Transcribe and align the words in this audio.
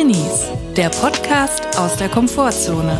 Drinnies, 0.00 0.46
der 0.78 0.88
Podcast 0.88 1.78
aus 1.78 1.94
der 1.96 2.08
Komfortzone. 2.08 2.98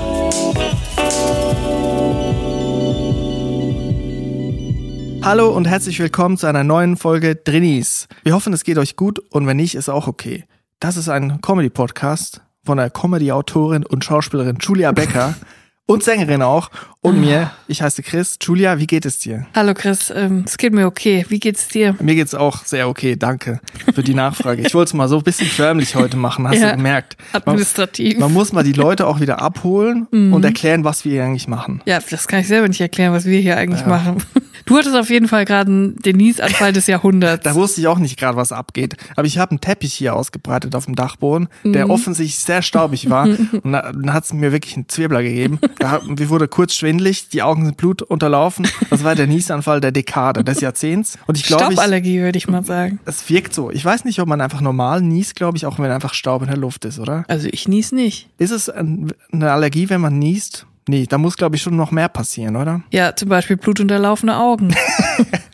Hallo 5.23 5.49
und 5.49 5.67
herzlich 5.67 5.99
willkommen 5.99 6.37
zu 6.37 6.47
einer 6.47 6.63
neuen 6.63 6.99
Folge 6.99 7.37
Drinnies. 7.37 8.07
Wir 8.23 8.35
hoffen, 8.35 8.53
es 8.53 8.65
geht 8.65 8.77
euch 8.77 8.97
gut 8.97 9.19
und 9.31 9.47
wenn 9.47 9.57
nicht, 9.57 9.77
ist 9.77 9.89
auch 9.89 10.09
okay. 10.09 10.45
Das 10.79 10.99
ist 10.99 11.09
ein 11.09 11.41
Comedy-Podcast 11.41 12.43
von 12.67 12.77
der 12.77 12.91
Comedy-Autorin 12.91 13.87
und 13.87 14.05
Schauspielerin 14.05 14.59
Julia 14.61 14.93
Becker 14.93 15.35
und 15.87 16.03
Sängerin 16.03 16.43
auch 16.43 16.69
und 17.03 17.19
mir. 17.21 17.51
Ich 17.67 17.81
heiße 17.83 18.03
Chris. 18.03 18.37
Julia, 18.43 18.79
wie 18.79 18.87
geht 18.87 19.07
es 19.07 19.19
dir? 19.19 19.47
Hallo 19.55 19.73
Chris, 19.75 20.13
ähm, 20.15 20.45
es 20.47 20.59
geht 20.59 20.75
mir 20.75 20.87
okay. 20.87 21.25
Wie 21.29 21.39
geht's 21.41 21.69
dir? 21.69 21.97
Mir 22.01 22.15
geht's 22.15 22.35
auch 22.35 22.65
sehr 22.65 22.89
okay, 22.89 23.17
danke 23.17 23.61
für 23.95 24.03
die 24.03 24.13
Nachfrage. 24.15 24.63
Ich 24.67 24.75
wollte 24.75 24.91
es 24.91 24.95
mal 24.95 25.09
so 25.09 25.17
ein 25.19 25.23
bisschen 25.23 25.47
förmlich 25.47 25.95
heute 25.95 26.17
machen, 26.19 26.47
hast 26.47 26.57
Ja, 26.61 26.71
du 26.73 26.77
gemerkt. 26.77 27.17
administrativ. 27.33 28.15
Man, 28.15 28.29
man 28.29 28.33
muss 28.35 28.53
mal 28.53 28.65
die 28.65 28.73
Leute 28.75 29.07
auch 29.07 29.21
wieder 29.21 29.41
abholen 29.41 30.09
Mhm. 30.11 30.33
und 30.35 30.45
erklären, 30.45 30.85
was 30.85 31.05
wir 31.05 31.13
hier 31.13 31.25
eigentlich 31.25 31.49
machen. 31.49 31.81
Ja, 31.87 32.01
das 32.11 32.29
kann 32.29 32.41
ich 32.41 32.49
selber 32.49 32.69
nicht 32.69 32.81
erklären, 32.81 33.13
was 33.15 33.25
wir 33.25 33.41
hier 33.41 33.57
eigentlich 33.57 33.87
machen. 33.87 34.23
Du 34.67 34.77
hattest 34.77 34.95
auf 34.95 35.11
jeden 35.11 35.27
Fall 35.27 35.47
gerade 35.47 35.69
einen 35.69 35.97
Denise-Anfall 35.97 36.73
des 36.73 36.87
Jahrhunderts. 36.87 37.43
Da 37.45 37.57
wusste 37.57 37.81
ich 37.81 37.89
auch 37.89 37.99
nicht 37.99 38.17
gerade, 38.19 38.37
was 38.37 38.53
abgeht. 38.53 38.95
Aber 39.17 39.27
ich 39.27 39.39
habe 39.39 39.51
einen 39.53 39.61
Teppich 39.61 39.93
hier 39.95 40.15
ausgebreitet 40.15 40.77
auf 40.77 40.85
dem 40.85 40.95
Dachboden, 40.95 41.49
der 41.65 41.87
Mhm. 41.87 41.91
offensichtlich 41.91 42.39
sehr 42.39 42.63
staubig 42.63 43.11
war. 43.11 43.25
und 43.25 43.73
da- 43.73 43.91
dann 43.91 44.13
hat 44.13 44.25
es 44.25 44.33
mir 44.33 44.53
wirklich 44.53 44.77
einen 44.77 44.89
Zwirbler 44.89 45.25
gegeben. 45.25 45.59
Da, 45.81 46.01
mir 46.07 46.29
wurde 46.29 46.47
kurz 46.47 46.75
schwindelig, 46.91 47.29
die 47.29 47.43
Augen 47.43 47.65
sind 47.65 47.77
Blut 47.77 48.03
unterlaufen. 48.03 48.67
Das 48.91 49.05
war 49.05 49.15
der 49.15 49.29
Niesanfall 49.29 49.81
der 49.81 49.93
Dekade, 49.93 50.43
des 50.43 50.61
Jahrzehnts. 50.61 51.19
Und 51.27 51.39
ich 51.39 51.45
glaube, 51.45 51.65
Stauballergie, 51.67 52.21
würde 52.21 52.37
ich 52.37 52.49
mal 52.49 52.65
sagen. 52.65 52.99
es 53.05 53.29
wirkt 53.31 53.55
so. 53.55 53.71
Ich 53.71 53.85
weiß 53.85 54.05
nicht, 54.05 54.19
ob 54.21 54.29
man 54.29 54.41
einfach 54.41 54.61
normal 54.61 55.01
niest, 55.01 55.37
glaube 55.37 55.57
ich, 55.57 55.67
auch 55.67 55.79
wenn 55.79 55.91
einfach 55.91 56.15
Staub 56.15 56.43
in 56.43 56.49
der 56.49 56.57
Luft 56.57 56.85
ist, 56.85 56.99
oder? 56.99 57.25
Also 57.29 57.49
ich 57.51 57.69
nies 57.69 57.93
nicht. 57.93 58.29
Ist 58.39 58.51
es 58.51 58.69
ein, 58.69 59.13
eine 59.31 59.53
Allergie, 59.53 59.89
wenn 59.89 60.01
man 60.01 60.19
niest? 60.19 60.67
Nee, 60.89 61.07
da 61.09 61.19
muss, 61.19 61.37
glaube 61.37 61.55
ich, 61.55 61.63
schon 61.63 61.77
noch 61.77 61.93
mehr 61.93 62.09
passieren, 62.09 62.57
oder? 62.57 62.83
Ja, 62.91 63.15
zum 63.15 63.29
Beispiel 63.29 63.57
blutunterlaufene 63.57 64.37
Augen. 64.37 64.75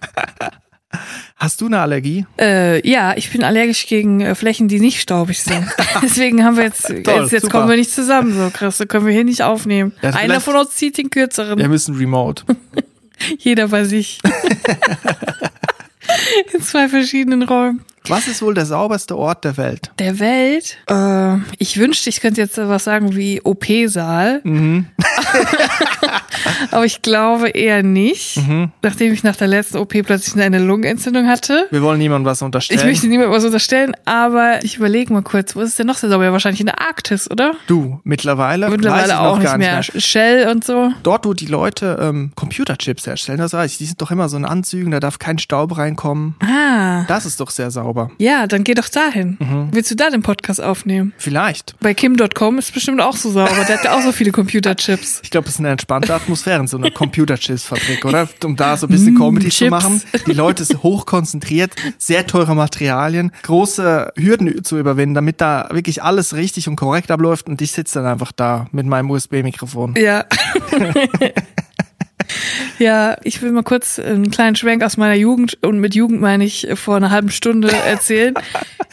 Du 1.66 1.72
eine 1.72 1.80
Allergie? 1.80 2.24
äh, 2.40 2.88
ja, 2.88 3.16
ich 3.16 3.32
bin 3.32 3.42
allergisch 3.42 3.88
gegen 3.88 4.20
äh, 4.20 4.36
Flächen, 4.36 4.68
die 4.68 4.78
nicht 4.78 5.00
staubig 5.00 5.42
sind. 5.42 5.66
Deswegen 6.02 6.44
haben 6.44 6.56
wir 6.56 6.62
jetzt, 6.62 6.88
jetzt, 6.88 7.32
jetzt 7.32 7.42
super. 7.42 7.58
kommen 7.58 7.68
wir 7.68 7.76
nicht 7.76 7.90
zusammen, 7.90 8.32
so 8.32 8.50
Chris, 8.52 8.78
können 8.86 9.04
wir 9.04 9.12
hier 9.12 9.24
nicht 9.24 9.42
aufnehmen. 9.42 9.92
Ja, 10.00 10.10
Einer 10.10 10.40
von 10.40 10.54
uns 10.54 10.76
zieht 10.76 10.96
den 10.96 11.10
kürzeren, 11.10 11.58
Wir 11.58 11.68
müssen 11.68 11.96
remote. 11.96 12.44
jeder 13.38 13.66
bei 13.66 13.82
sich. 13.82 14.20
In 16.54 16.62
zwei 16.62 16.88
verschiedenen 16.88 17.42
Räumen. 17.42 17.80
Was 18.08 18.28
ist 18.28 18.42
wohl 18.42 18.54
der 18.54 18.66
sauberste 18.66 19.16
Ort 19.16 19.44
der 19.44 19.56
Welt? 19.56 19.90
Der 19.98 20.18
Welt. 20.18 20.76
Äh, 20.88 21.38
ich 21.58 21.78
wünschte, 21.78 22.08
ich 22.10 22.20
könnte 22.20 22.40
jetzt 22.40 22.56
was 22.58 22.84
sagen 22.84 23.16
wie 23.16 23.40
OP-Saal. 23.42 24.40
Mhm. 24.44 24.86
Aber 26.70 26.84
ich 26.84 27.02
glaube 27.02 27.48
eher 27.48 27.82
nicht. 27.82 28.36
Mhm. 28.36 28.70
Nachdem 28.82 29.12
ich 29.12 29.22
nach 29.22 29.36
der 29.36 29.48
letzten 29.48 29.78
OP 29.78 29.90
plötzlich 30.04 30.42
eine 30.42 30.58
Lungenentzündung 30.58 31.26
hatte. 31.26 31.66
Wir 31.70 31.82
wollen 31.82 31.98
niemandem 31.98 32.26
was 32.26 32.42
unterstellen. 32.42 32.80
Ich 32.80 32.86
möchte 32.86 33.08
niemandem 33.08 33.34
was 33.34 33.44
unterstellen, 33.44 33.94
aber 34.04 34.62
ich 34.64 34.76
überlege 34.76 35.12
mal 35.12 35.22
kurz, 35.22 35.56
wo 35.56 35.60
ist 35.60 35.70
es 35.70 35.76
denn 35.76 35.86
noch 35.86 35.96
sehr 35.96 36.10
sauber? 36.10 36.24
Ja, 36.24 36.32
wahrscheinlich 36.32 36.60
in 36.60 36.66
der 36.66 36.80
Arktis, 36.80 37.30
oder? 37.30 37.54
Du, 37.66 38.00
mittlerweile, 38.04 38.68
Mittlerweile 38.70 39.20
auch 39.20 39.38
nicht 39.38 39.46
gar 39.46 39.58
mehr. 39.58 39.78
nicht 39.78 39.94
mehr. 39.94 40.00
Shell 40.00 40.48
und 40.48 40.64
so. 40.64 40.90
Dort, 41.02 41.26
wo 41.26 41.34
die 41.34 41.46
Leute 41.46 41.98
ähm, 42.00 42.32
Computerchips 42.34 43.06
herstellen, 43.06 43.38
das 43.38 43.52
weiß 43.52 43.72
ich, 43.72 43.78
die 43.78 43.86
sind 43.86 44.00
doch 44.00 44.10
immer 44.10 44.28
so 44.28 44.36
in 44.36 44.44
Anzügen, 44.44 44.90
da 44.90 45.00
darf 45.00 45.18
kein 45.18 45.38
Staub 45.38 45.76
reinkommen. 45.76 46.34
Ah. 46.40 47.04
Das 47.08 47.26
ist 47.26 47.40
doch 47.40 47.50
sehr 47.50 47.70
sauber. 47.70 47.95
Ja, 48.18 48.46
dann 48.46 48.64
geh 48.64 48.74
doch 48.74 48.88
dahin. 48.88 49.36
Mhm. 49.40 49.68
Willst 49.72 49.90
du 49.90 49.94
da 49.94 50.10
den 50.10 50.22
Podcast 50.22 50.62
aufnehmen? 50.62 51.12
Vielleicht. 51.18 51.74
Bei 51.80 51.94
Kim.com 51.94 52.58
ist 52.58 52.72
bestimmt 52.72 53.00
auch 53.00 53.16
so 53.16 53.30
sauber. 53.30 53.50
Der 53.66 53.78
hat 53.78 53.84
ja 53.84 53.96
auch 53.96 54.02
so 54.02 54.12
viele 54.12 54.32
Computerchips. 54.32 55.20
Ich 55.22 55.30
glaube, 55.30 55.48
es 55.48 55.54
ist 55.54 55.60
eine 55.60 55.70
entspannte 55.70 56.14
Atmosphäre 56.14 56.60
in 56.60 56.66
so 56.66 56.76
einer 56.76 56.90
Computerchips-Fabrik, 56.90 58.04
oder? 58.04 58.28
Um 58.44 58.56
da 58.56 58.76
so 58.76 58.86
ein 58.86 58.90
bisschen 58.90 59.16
Comedy 59.16 59.48
zu 59.48 59.56
Chips. 59.56 59.70
machen. 59.70 60.02
Die 60.26 60.32
Leute 60.32 60.64
sind 60.64 60.82
hochkonzentriert, 60.82 61.72
sehr 61.98 62.26
teure 62.26 62.54
Materialien, 62.54 63.32
große 63.42 64.12
Hürden 64.16 64.62
zu 64.64 64.78
überwinden, 64.78 65.14
damit 65.14 65.40
da 65.40 65.68
wirklich 65.72 66.02
alles 66.02 66.34
richtig 66.34 66.68
und 66.68 66.76
korrekt 66.76 67.10
abläuft 67.10 67.48
und 67.48 67.60
ich 67.62 67.72
sitze 67.72 68.00
dann 68.00 68.10
einfach 68.12 68.32
da 68.32 68.66
mit 68.72 68.86
meinem 68.86 69.10
USB-Mikrofon. 69.10 69.94
Ja. 69.96 70.24
ja, 72.78 73.16
ich 73.22 73.42
will 73.42 73.50
mal 73.52 73.62
kurz 73.62 73.98
einen 73.98 74.30
kleinen 74.30 74.56
Schwenk 74.56 74.82
aus 74.82 74.96
meiner 74.96 75.14
Jugend 75.14 75.58
und 75.62 75.80
mit 75.80 75.94
Jugend 75.94 76.20
meine 76.20 76.44
ich 76.44 76.66
vor 76.74 76.96
einer 76.96 77.10
halben 77.10 77.30
Stunde 77.30 77.70
erzählen. 77.72 78.34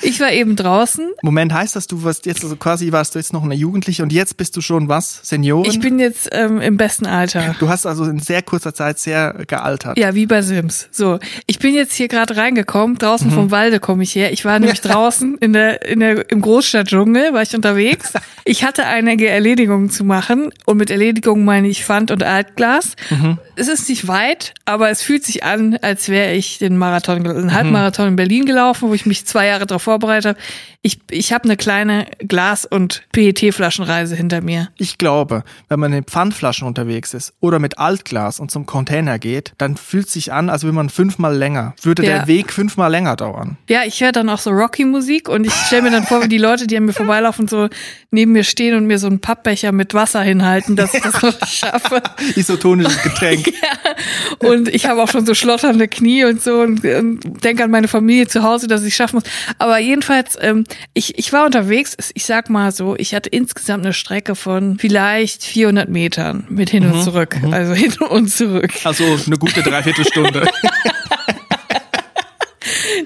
Ich 0.02 0.20
war 0.20 0.32
eben 0.32 0.56
draußen. 0.56 1.12
Moment, 1.22 1.54
heißt 1.54 1.76
das, 1.76 1.88
du 1.88 2.04
warst 2.04 2.26
jetzt 2.26 2.44
also 2.44 2.56
quasi, 2.56 2.92
warst 2.92 3.16
du 3.16 3.20
jetzt 3.20 3.34
noch 3.34 3.44
eine 3.44 3.56
Jugendliche 3.56 4.04
und 4.04 4.12
jetzt 4.12 4.38
bist 4.38 4.56
du 4.58 4.62
schon 4.62 4.90
was? 4.90 5.20
Seniorin? 5.24 5.70
Ich 5.72 5.80
bin 5.80 6.00
jetzt 6.00 6.30
ähm, 6.32 6.60
im 6.62 6.78
besten 6.78 7.06
Alter. 7.06 7.56
Du 7.60 7.70
hast 7.70 7.86
also 7.86 8.04
in 8.06 8.20
sehr 8.20 8.42
kurzer 8.42 8.74
Zeit 8.74 9.00
sehr 9.00 9.34
gealtert. 9.48 9.98
Ja, 9.98 10.16
wie 10.16 10.26
bei 10.26 10.42
Sims. 10.42 10.88
So, 10.92 11.20
ich 11.48 11.60
bin 11.60 11.74
jetzt 11.76 11.94
hier 11.94 12.08
gerade 12.08 12.36
reingekommen. 12.38 12.98
Draußen 12.98 13.30
Mhm. 13.30 13.34
vom 13.34 13.52
Walde 13.52 13.80
komme 13.80 14.04
ich 14.04 14.16
her. 14.16 14.34
Ich 14.34 14.44
war 14.46 14.60
nämlich 14.60 14.82
draußen 14.82 15.38
in 15.40 15.54
der, 15.54 15.86
in 15.86 16.00
der, 16.00 16.30
im 16.32 16.42
Großstadtdschungel, 16.42 17.34
war 17.34 17.42
ich 17.42 17.56
unterwegs. 17.56 18.14
Ich 18.46 18.66
hatte 18.66 18.86
einige 18.86 19.30
Erledigungen 19.30 19.90
zu 19.90 20.04
machen. 20.04 20.50
Und 20.66 20.76
mit 20.76 20.90
Erledigungen 20.92 21.46
meine 21.46 21.70
ich 21.70 21.86
Pfand 21.86 22.12
und 22.12 22.24
Altglas. 22.24 22.96
Mhm. 23.10 23.23
Es 23.56 23.68
ist 23.68 23.90
nicht 23.90 24.08
weit, 24.08 24.54
aber 24.66 24.90
es 24.90 25.02
fühlt 25.02 25.24
sich 25.26 25.44
an, 25.44 25.78
als 25.82 26.10
wäre 26.10 26.34
ich 26.34 26.58
den 26.58 26.78
Marathon, 26.78 27.26
einen 27.28 27.46
Mhm. 27.46 27.54
Halbmarathon 27.54 28.08
in 28.10 28.16
Berlin 28.16 28.46
gelaufen, 28.46 28.90
wo 28.90 28.94
ich 28.94 29.06
mich 29.06 29.26
zwei 29.26 29.48
Jahre 29.48 29.66
darauf 29.66 29.84
vorbereitet 29.84 30.26
habe. 30.26 30.40
Ich, 30.82 31.00
ich 31.12 31.32
habe 31.32 31.46
eine 31.46 31.56
kleine 31.56 32.08
Glas- 32.20 32.66
und 32.66 33.04
PET-Flaschenreise 33.14 34.16
hinter 34.16 34.42
mir. 34.42 34.70
Ich 34.78 34.98
glaube, 34.98 35.44
wenn 35.70 35.80
man 35.80 35.94
in 35.94 36.04
Pfandflaschen 36.04 36.68
unterwegs 36.68 37.14
ist 37.14 37.34
oder 37.40 37.60
mit 37.60 37.78
Altglas 37.78 38.40
und 38.40 38.52
zum 38.52 38.66
Container 38.66 39.18
geht, 39.20 39.54
dann 39.58 39.78
fühlt 39.78 40.10
sich 40.10 40.34
an, 40.34 40.50
als 40.50 40.64
würde 40.64 40.76
man 40.76 40.90
fünfmal 40.90 41.36
länger, 41.36 41.74
würde 41.82 42.04
Ja. 42.06 42.18
der 42.20 42.28
Weg 42.28 42.52
fünfmal 42.52 42.92
länger 42.92 43.16
dauern. 43.16 43.58
Ja, 43.70 43.84
ich 43.86 44.02
höre 44.02 44.12
dann 44.12 44.28
auch 44.30 44.40
so 44.40 44.50
Rocky-Musik 44.52 45.30
und 45.30 45.46
ich 45.46 45.54
stelle 45.54 45.84
mir 45.84 45.92
dann 45.92 46.04
vor, 46.04 46.22
wie 46.24 46.28
die 46.28 46.38
Leute, 46.38 46.68
die 46.68 46.76
an 46.76 46.86
mir 46.86 46.94
vorbeilaufen, 46.94 47.48
so 47.48 47.70
neben 48.12 48.34
mir 48.34 48.44
stehen 48.44 48.76
und 48.76 48.86
mir 48.86 49.00
so 49.00 49.08
einen 49.08 49.20
Pappbecher 49.20 49.72
mit 49.72 49.94
Wasser 49.94 50.22
hinhalten, 50.22 50.76
dass 50.76 50.94
ich 50.94 51.02
das 51.02 51.22
noch 51.22 51.48
schaffe. 51.48 52.02
Isotonisches 52.36 53.02
Getränk. 53.14 53.54
Und 54.40 54.68
ich 54.68 54.86
habe 54.86 55.02
auch 55.02 55.10
schon 55.10 55.26
so 55.26 55.34
schlotternde 55.34 55.88
Knie 55.88 56.26
und 56.26 56.42
so 56.42 56.62
und, 56.62 56.84
und 56.84 57.44
denke 57.44 57.64
an 57.64 57.72
meine 57.72 57.88
Familie 57.88 58.28
zu 58.28 58.44
Hause, 58.44 58.68
dass 58.68 58.84
ich 58.84 58.96
schaffen 58.96 59.18
muss. 59.18 59.24
Aber 59.58 59.80
jedenfalls, 59.80 60.38
ähm, 60.42 60.66
ich, 60.94 61.18
ich 61.18 61.32
war 61.32 61.46
unterwegs, 61.46 61.96
ich 62.14 62.26
sag 62.26 62.50
mal 62.50 62.72
so, 62.72 62.96
ich 62.98 63.16
hatte 63.16 63.30
insgesamt 63.30 63.86
eine 63.86 63.94
Strecke 63.94 64.36
von 64.36 64.78
vielleicht 64.80 65.44
400 65.44 65.90
Metern 65.90 66.46
mit 66.50 66.70
hin 66.70 66.86
und 66.86 67.04
zurück. 67.04 67.38
Also 67.52 67.74
hin 67.74 67.94
und 68.10 68.30
zurück. 68.30 68.72
Also 68.84 69.04
eine 69.26 69.38
gute 69.38 69.62
Dreiviertelstunde. 69.62 70.46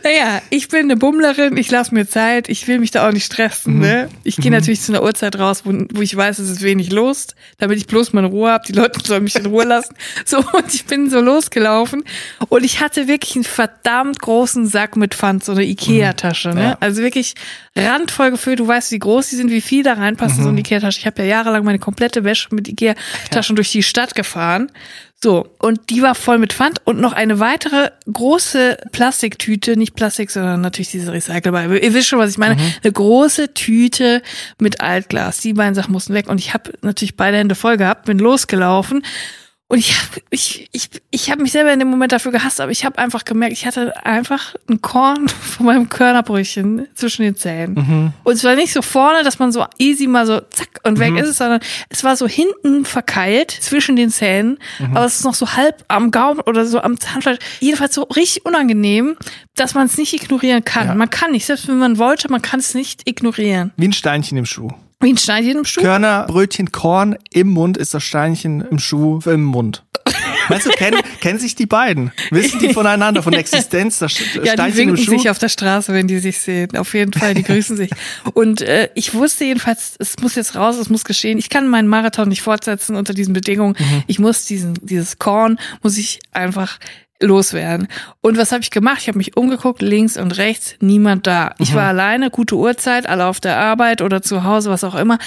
Naja, 0.07 0.41
ich 0.51 0.69
bin 0.69 0.83
eine 0.83 0.95
Bummlerin, 0.95 1.57
ich 1.57 1.69
lasse 1.69 1.93
mir 1.93 2.07
Zeit, 2.07 2.47
ich 2.47 2.65
will 2.69 2.79
mich 2.79 2.91
da 2.91 3.05
auch 3.07 3.11
nicht 3.11 3.25
stressen. 3.25 3.79
Ne? 3.79 4.07
Ich 4.23 4.37
gehe 4.37 4.51
natürlich 4.51 4.79
zu 4.79 4.93
einer 4.93 5.03
Uhrzeit 5.03 5.37
raus, 5.37 5.63
wo, 5.65 5.73
wo 5.91 6.01
ich 6.01 6.15
weiß, 6.15 6.39
es 6.39 6.49
ist 6.49 6.61
wenig 6.61 6.93
los, 6.93 7.27
damit 7.57 7.77
ich 7.77 7.87
bloß 7.87 8.13
meine 8.13 8.27
Ruhe 8.27 8.51
habe. 8.51 8.63
Die 8.65 8.71
Leute 8.71 9.01
sollen 9.03 9.25
mich 9.25 9.35
in 9.35 9.47
Ruhe 9.47 9.65
lassen. 9.65 9.95
So, 10.25 10.37
und 10.37 10.73
ich 10.73 10.85
bin 10.85 11.09
so 11.09 11.21
losgelaufen 11.21 12.03
und 12.49 12.63
ich 12.63 12.81
hatte 12.81 13.07
wirklich 13.07 13.35
einen 13.35 13.43
verdammt 13.43 14.19
großen 14.19 14.67
Sack 14.67 14.97
mit 14.97 15.15
Pfand, 15.15 15.43
so 15.43 15.53
eine 15.53 15.63
Ikea-Tasche. 15.63 16.49
Ne? 16.49 16.63
Ja. 16.63 16.77
Also 16.79 17.01
wirklich 17.01 17.35
randvoll 17.75 18.31
gefüllt. 18.31 18.59
Du 18.59 18.67
weißt, 18.67 18.91
wie 18.91 18.99
groß 18.99 19.29
die 19.29 19.35
sind, 19.35 19.51
wie 19.51 19.61
viel 19.61 19.83
da 19.83 19.93
reinpasst 19.93 20.37
in 20.37 20.43
so 20.43 20.49
eine 20.49 20.59
Ikea-Tasche. 20.59 20.99
Ich 20.99 21.05
habe 21.05 21.21
ja 21.23 21.29
jahrelang 21.29 21.63
meine 21.63 21.79
komplette 21.79 22.23
Wäsche 22.23 22.49
mit 22.53 22.67
Ikea-Taschen 22.67 23.55
durch 23.55 23.71
die 23.71 23.83
Stadt 23.83 24.15
gefahren. 24.15 24.69
So, 25.19 25.47
und 25.57 25.89
die 25.89 26.03
war 26.03 26.13
voll 26.13 26.37
mit 26.37 26.53
Pfand 26.53 26.79
und 26.85 26.99
noch 26.99 27.13
eine 27.13 27.39
weitere 27.39 27.89
große 28.11 28.77
Plastiktüte, 28.91 29.75
nicht 29.75 29.95
Plastik, 29.97 30.31
sondern 30.31 30.61
natürlich 30.61 30.91
diese 30.91 31.11
recycelbare. 31.11 31.77
Ihr 31.77 31.93
wisst 31.93 32.07
schon, 32.07 32.19
was 32.19 32.31
ich 32.31 32.37
meine. 32.37 32.55
Eine 32.55 32.91
große 32.93 33.53
Tüte 33.53 34.21
mit 34.59 34.79
Altglas. 34.79 35.39
Die 35.39 35.53
beiden 35.53 35.75
Sachen 35.75 35.91
mussten 35.91 36.13
weg 36.13 36.29
und 36.29 36.39
ich 36.39 36.53
habe 36.53 36.71
natürlich 36.81 37.17
beide 37.17 37.37
Hände 37.37 37.55
voll 37.55 37.75
gehabt, 37.75 38.05
bin 38.05 38.19
losgelaufen. 38.19 39.03
Und 39.69 39.79
ich 39.79 39.99
habe 39.99 40.21
ich, 40.29 40.69
ich, 40.71 40.89
ich 41.11 41.29
hab 41.29 41.39
mich 41.39 41.51
selber 41.51 41.73
in 41.73 41.79
dem 41.79 41.89
Moment 41.89 42.13
dafür 42.13 42.31
gehasst, 42.31 42.61
aber 42.61 42.71
ich 42.71 42.85
habe 42.85 42.97
einfach 42.99 43.25
gemerkt, 43.25 43.51
ich 43.51 43.65
hatte 43.65 44.05
einfach 44.05 44.55
ein 44.69 44.81
Korn 44.81 45.27
von 45.27 45.65
meinem 45.65 45.89
Körnerbrötchen 45.89 46.87
zwischen 46.93 47.23
den 47.23 47.35
Zähnen. 47.35 48.13
Und 48.23 48.33
es 48.33 48.45
war 48.45 48.55
nicht 48.55 48.71
so 48.71 48.81
vorne, 48.81 49.23
dass 49.23 49.39
man 49.39 49.51
so 49.51 49.65
easy 49.77 50.07
mal 50.07 50.25
so 50.25 50.39
zack 50.39 50.79
und 50.83 50.99
weg 50.99 51.17
ist, 51.17 51.27
es, 51.27 51.37
sondern 51.37 51.59
es 51.89 52.05
war 52.05 52.15
so 52.15 52.27
hinten 52.29 52.85
verkeilt 52.85 53.51
zwischen 53.51 53.97
den 53.97 54.09
Zähnen, 54.09 54.57
aber 54.93 55.05
es 55.05 55.15
ist 55.15 55.25
noch 55.25 55.35
so 55.35 55.53
halb 55.53 55.83
am 55.89 56.11
Gaumen 56.11 56.39
oder 56.39 56.65
so 56.65 56.79
am 56.79 56.97
Zahnfleisch. 56.97 57.39
Jedenfalls 57.59 57.93
so 57.93 58.03
richtig 58.03 58.45
unangenehm, 58.45 59.17
dass 59.55 59.73
man 59.73 59.87
es 59.87 59.97
nicht 59.97 60.13
ignorieren 60.13 60.63
kann. 60.63 60.87
Ja. 60.87 60.95
Man 60.95 61.09
kann 61.09 61.31
nicht, 61.31 61.45
selbst 61.45 61.67
wenn 61.67 61.77
man 61.77 61.97
wollte, 61.97 62.31
man 62.31 62.41
kann 62.41 62.61
es 62.61 62.73
nicht 62.73 63.07
ignorieren. 63.09 63.73
Wie 63.75 63.87
ein 63.87 63.93
Steinchen 63.93 64.37
im 64.37 64.45
Schuh. 64.45 64.71
Wie 65.01 65.13
ein 65.13 65.17
Steinchen 65.17 65.57
im 65.59 65.65
Schuh. 65.65 65.81
Körner, 65.81 66.25
Brötchen, 66.27 66.71
Korn 66.71 67.17
im 67.31 67.49
Mund 67.49 67.77
ist 67.77 67.93
das 67.93 68.03
Steinchen 68.03 68.61
im 68.61 68.79
Schuh 68.79 69.19
im 69.25 69.43
Mund. 69.43 69.83
Meinst 70.49 70.65
du, 70.65 70.69
kennen, 70.69 70.99
kennen 71.21 71.37
sich 71.39 71.55
die 71.55 71.65
beiden? 71.65 72.11
Wissen 72.31 72.59
die 72.59 72.73
voneinander, 72.73 73.21
von 73.21 73.31
der 73.33 73.41
Existenz? 73.41 73.99
Da 73.99 74.05
st- 74.05 74.43
Ja, 74.45 74.55
die 74.55 74.71
sie 74.71 74.81
im 74.83 74.89
winken 74.89 75.03
Schuh. 75.03 75.11
sich 75.11 75.29
auf 75.29 75.37
der 75.39 75.49
Straße, 75.49 75.93
wenn 75.93 76.07
die 76.07 76.19
sich 76.19 76.39
sehen. 76.39 76.75
Auf 76.77 76.93
jeden 76.93 77.11
Fall, 77.13 77.33
die 77.33 77.43
grüßen 77.43 77.75
sich. 77.75 77.91
Und 78.33 78.61
äh, 78.61 78.89
ich 78.95 79.13
wusste 79.13 79.43
jedenfalls, 79.43 79.95
es 79.99 80.15
muss 80.21 80.35
jetzt 80.35 80.55
raus, 80.55 80.77
es 80.77 80.89
muss 80.89 81.03
geschehen. 81.03 81.37
Ich 81.37 81.49
kann 81.49 81.67
meinen 81.67 81.89
Marathon 81.89 82.29
nicht 82.29 82.41
fortsetzen 82.41 82.95
unter 82.95 83.13
diesen 83.13 83.33
Bedingungen. 83.33 83.75
Mhm. 83.77 84.03
Ich 84.07 84.19
muss 84.19 84.45
diesen, 84.45 84.75
dieses 84.81 85.19
Korn, 85.19 85.59
muss 85.83 85.97
ich 85.97 86.19
einfach 86.31 86.79
loswerden. 87.21 87.87
Und 88.21 88.37
was 88.37 88.51
habe 88.51 88.61
ich 88.61 88.69
gemacht? 88.71 88.99
Ich 89.01 89.07
habe 89.07 89.17
mich 89.17 89.35
umgeguckt, 89.37 89.81
links 89.81 90.17
und 90.17 90.37
rechts, 90.37 90.75
niemand 90.81 91.25
da. 91.27 91.53
Ich 91.59 91.71
Mhm. 91.71 91.75
war 91.75 91.87
alleine, 91.87 92.29
gute 92.29 92.55
Uhrzeit, 92.55 93.07
alle 93.07 93.25
auf 93.25 93.39
der 93.39 93.57
Arbeit 93.57 94.01
oder 94.01 94.21
zu 94.21 94.43
Hause, 94.43 94.69
was 94.69 94.83
auch 94.83 94.95
immer. 94.95 95.17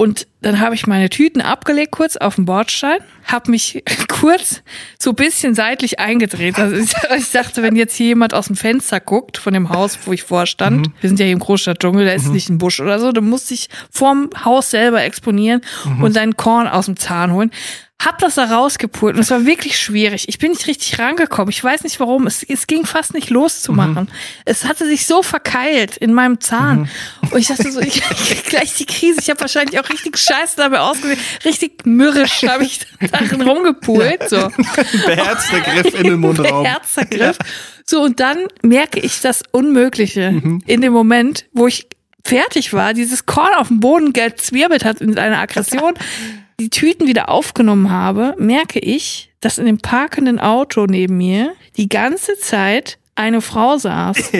Und 0.00 0.28
dann 0.42 0.60
habe 0.60 0.76
ich 0.76 0.86
meine 0.86 1.10
Tüten 1.10 1.40
abgelegt, 1.40 1.90
kurz 1.90 2.16
auf 2.16 2.36
den 2.36 2.44
Bordstein, 2.44 2.98
habe 3.24 3.50
mich 3.50 3.82
kurz 4.08 4.62
so 4.96 5.10
ein 5.10 5.16
bisschen 5.16 5.56
seitlich 5.56 5.98
eingedreht. 5.98 6.56
Also 6.56 6.76
ich, 6.76 6.92
ich 7.18 7.32
dachte, 7.32 7.64
wenn 7.64 7.74
jetzt 7.74 7.96
hier 7.96 8.06
jemand 8.06 8.32
aus 8.32 8.46
dem 8.46 8.54
Fenster 8.54 9.00
guckt, 9.00 9.38
von 9.38 9.52
dem 9.54 9.70
Haus, 9.70 9.98
wo 10.04 10.12
ich 10.12 10.22
vorstand, 10.22 10.86
wir 11.00 11.08
sind 11.10 11.18
ja 11.18 11.24
hier 11.24 11.32
im 11.32 11.40
Großstadtdschungel, 11.40 12.06
da 12.06 12.12
ist 12.12 12.28
nicht 12.28 12.48
ein 12.48 12.58
Busch 12.58 12.78
oder 12.78 13.00
so, 13.00 13.10
dann 13.10 13.28
musste 13.28 13.54
ich 13.54 13.68
vorm 13.90 14.30
Haus 14.44 14.70
selber 14.70 15.02
exponieren 15.02 15.62
und 16.00 16.12
seinen 16.12 16.36
Korn 16.36 16.68
aus 16.68 16.86
dem 16.86 16.96
Zahn 16.96 17.32
holen. 17.32 17.50
Hab 18.00 18.18
das 18.18 18.36
da 18.36 18.44
rausgepult 18.44 19.16
und 19.16 19.20
es 19.20 19.30
war 19.30 19.44
wirklich 19.44 19.76
schwierig. 19.76 20.28
Ich 20.28 20.38
bin 20.38 20.52
nicht 20.52 20.68
richtig 20.68 21.00
rangekommen. 21.00 21.50
Ich 21.50 21.62
weiß 21.64 21.82
nicht 21.82 21.98
warum. 21.98 22.28
Es, 22.28 22.44
es 22.44 22.68
ging 22.68 22.86
fast 22.86 23.12
nicht 23.12 23.28
loszumachen. 23.28 24.08
Es 24.44 24.64
hatte 24.66 24.86
sich 24.86 25.04
so 25.04 25.24
verkeilt 25.24 25.96
in 25.96 26.12
meinem 26.14 26.40
Zahn. 26.40 26.88
Und 27.32 27.38
ich 27.38 27.48
dachte 27.48 27.72
so, 27.72 27.80
ich 27.80 28.00
krieg 28.00 28.44
gleich 28.44 28.74
die 28.74 28.86
Krise. 28.86 29.18
Ich 29.20 29.30
habe 29.30 29.40
wahrscheinlich 29.40 29.80
auch 29.80 29.88
richtig 29.90 30.16
scheiße 30.16 30.56
dabei 30.58 30.78
ausgesehen. 30.78 31.18
Richtig 31.44 31.86
mürrisch 31.86 32.44
habe 32.46 32.62
ich 32.62 32.86
darin 33.10 33.42
rumgepult. 33.42 34.28
So. 34.28 34.36
Beherzter 35.06 35.60
Griff 35.60 35.94
in 35.98 36.04
den 36.04 36.20
Mundraum. 36.20 36.62
Beherzter 36.62 37.04
Griff. 37.04 37.36
So, 37.84 38.02
und 38.02 38.20
dann 38.20 38.46
merke 38.62 39.00
ich 39.00 39.22
das 39.22 39.42
Unmögliche 39.50 40.40
in 40.66 40.80
dem 40.82 40.92
Moment, 40.92 41.46
wo 41.52 41.66
ich 41.66 41.88
fertig 42.24 42.72
war, 42.72 42.94
dieses 42.94 43.26
Korn 43.26 43.54
auf 43.56 43.68
dem 43.68 43.80
Boden 43.80 44.12
gezwirbelt 44.12 44.84
hat 44.84 45.00
in 45.00 45.18
einer 45.18 45.38
Aggression, 45.38 45.94
die 46.60 46.70
Tüten 46.70 47.06
wieder 47.06 47.28
aufgenommen 47.28 47.90
habe, 47.90 48.34
merke 48.38 48.80
ich, 48.80 49.30
dass 49.40 49.58
in 49.58 49.66
dem 49.66 49.78
parkenden 49.78 50.40
Auto 50.40 50.86
neben 50.86 51.16
mir 51.16 51.54
die 51.76 51.88
ganze 51.88 52.36
Zeit 52.38 52.98
eine 53.14 53.40
Frau 53.40 53.76
saß. 53.76 54.16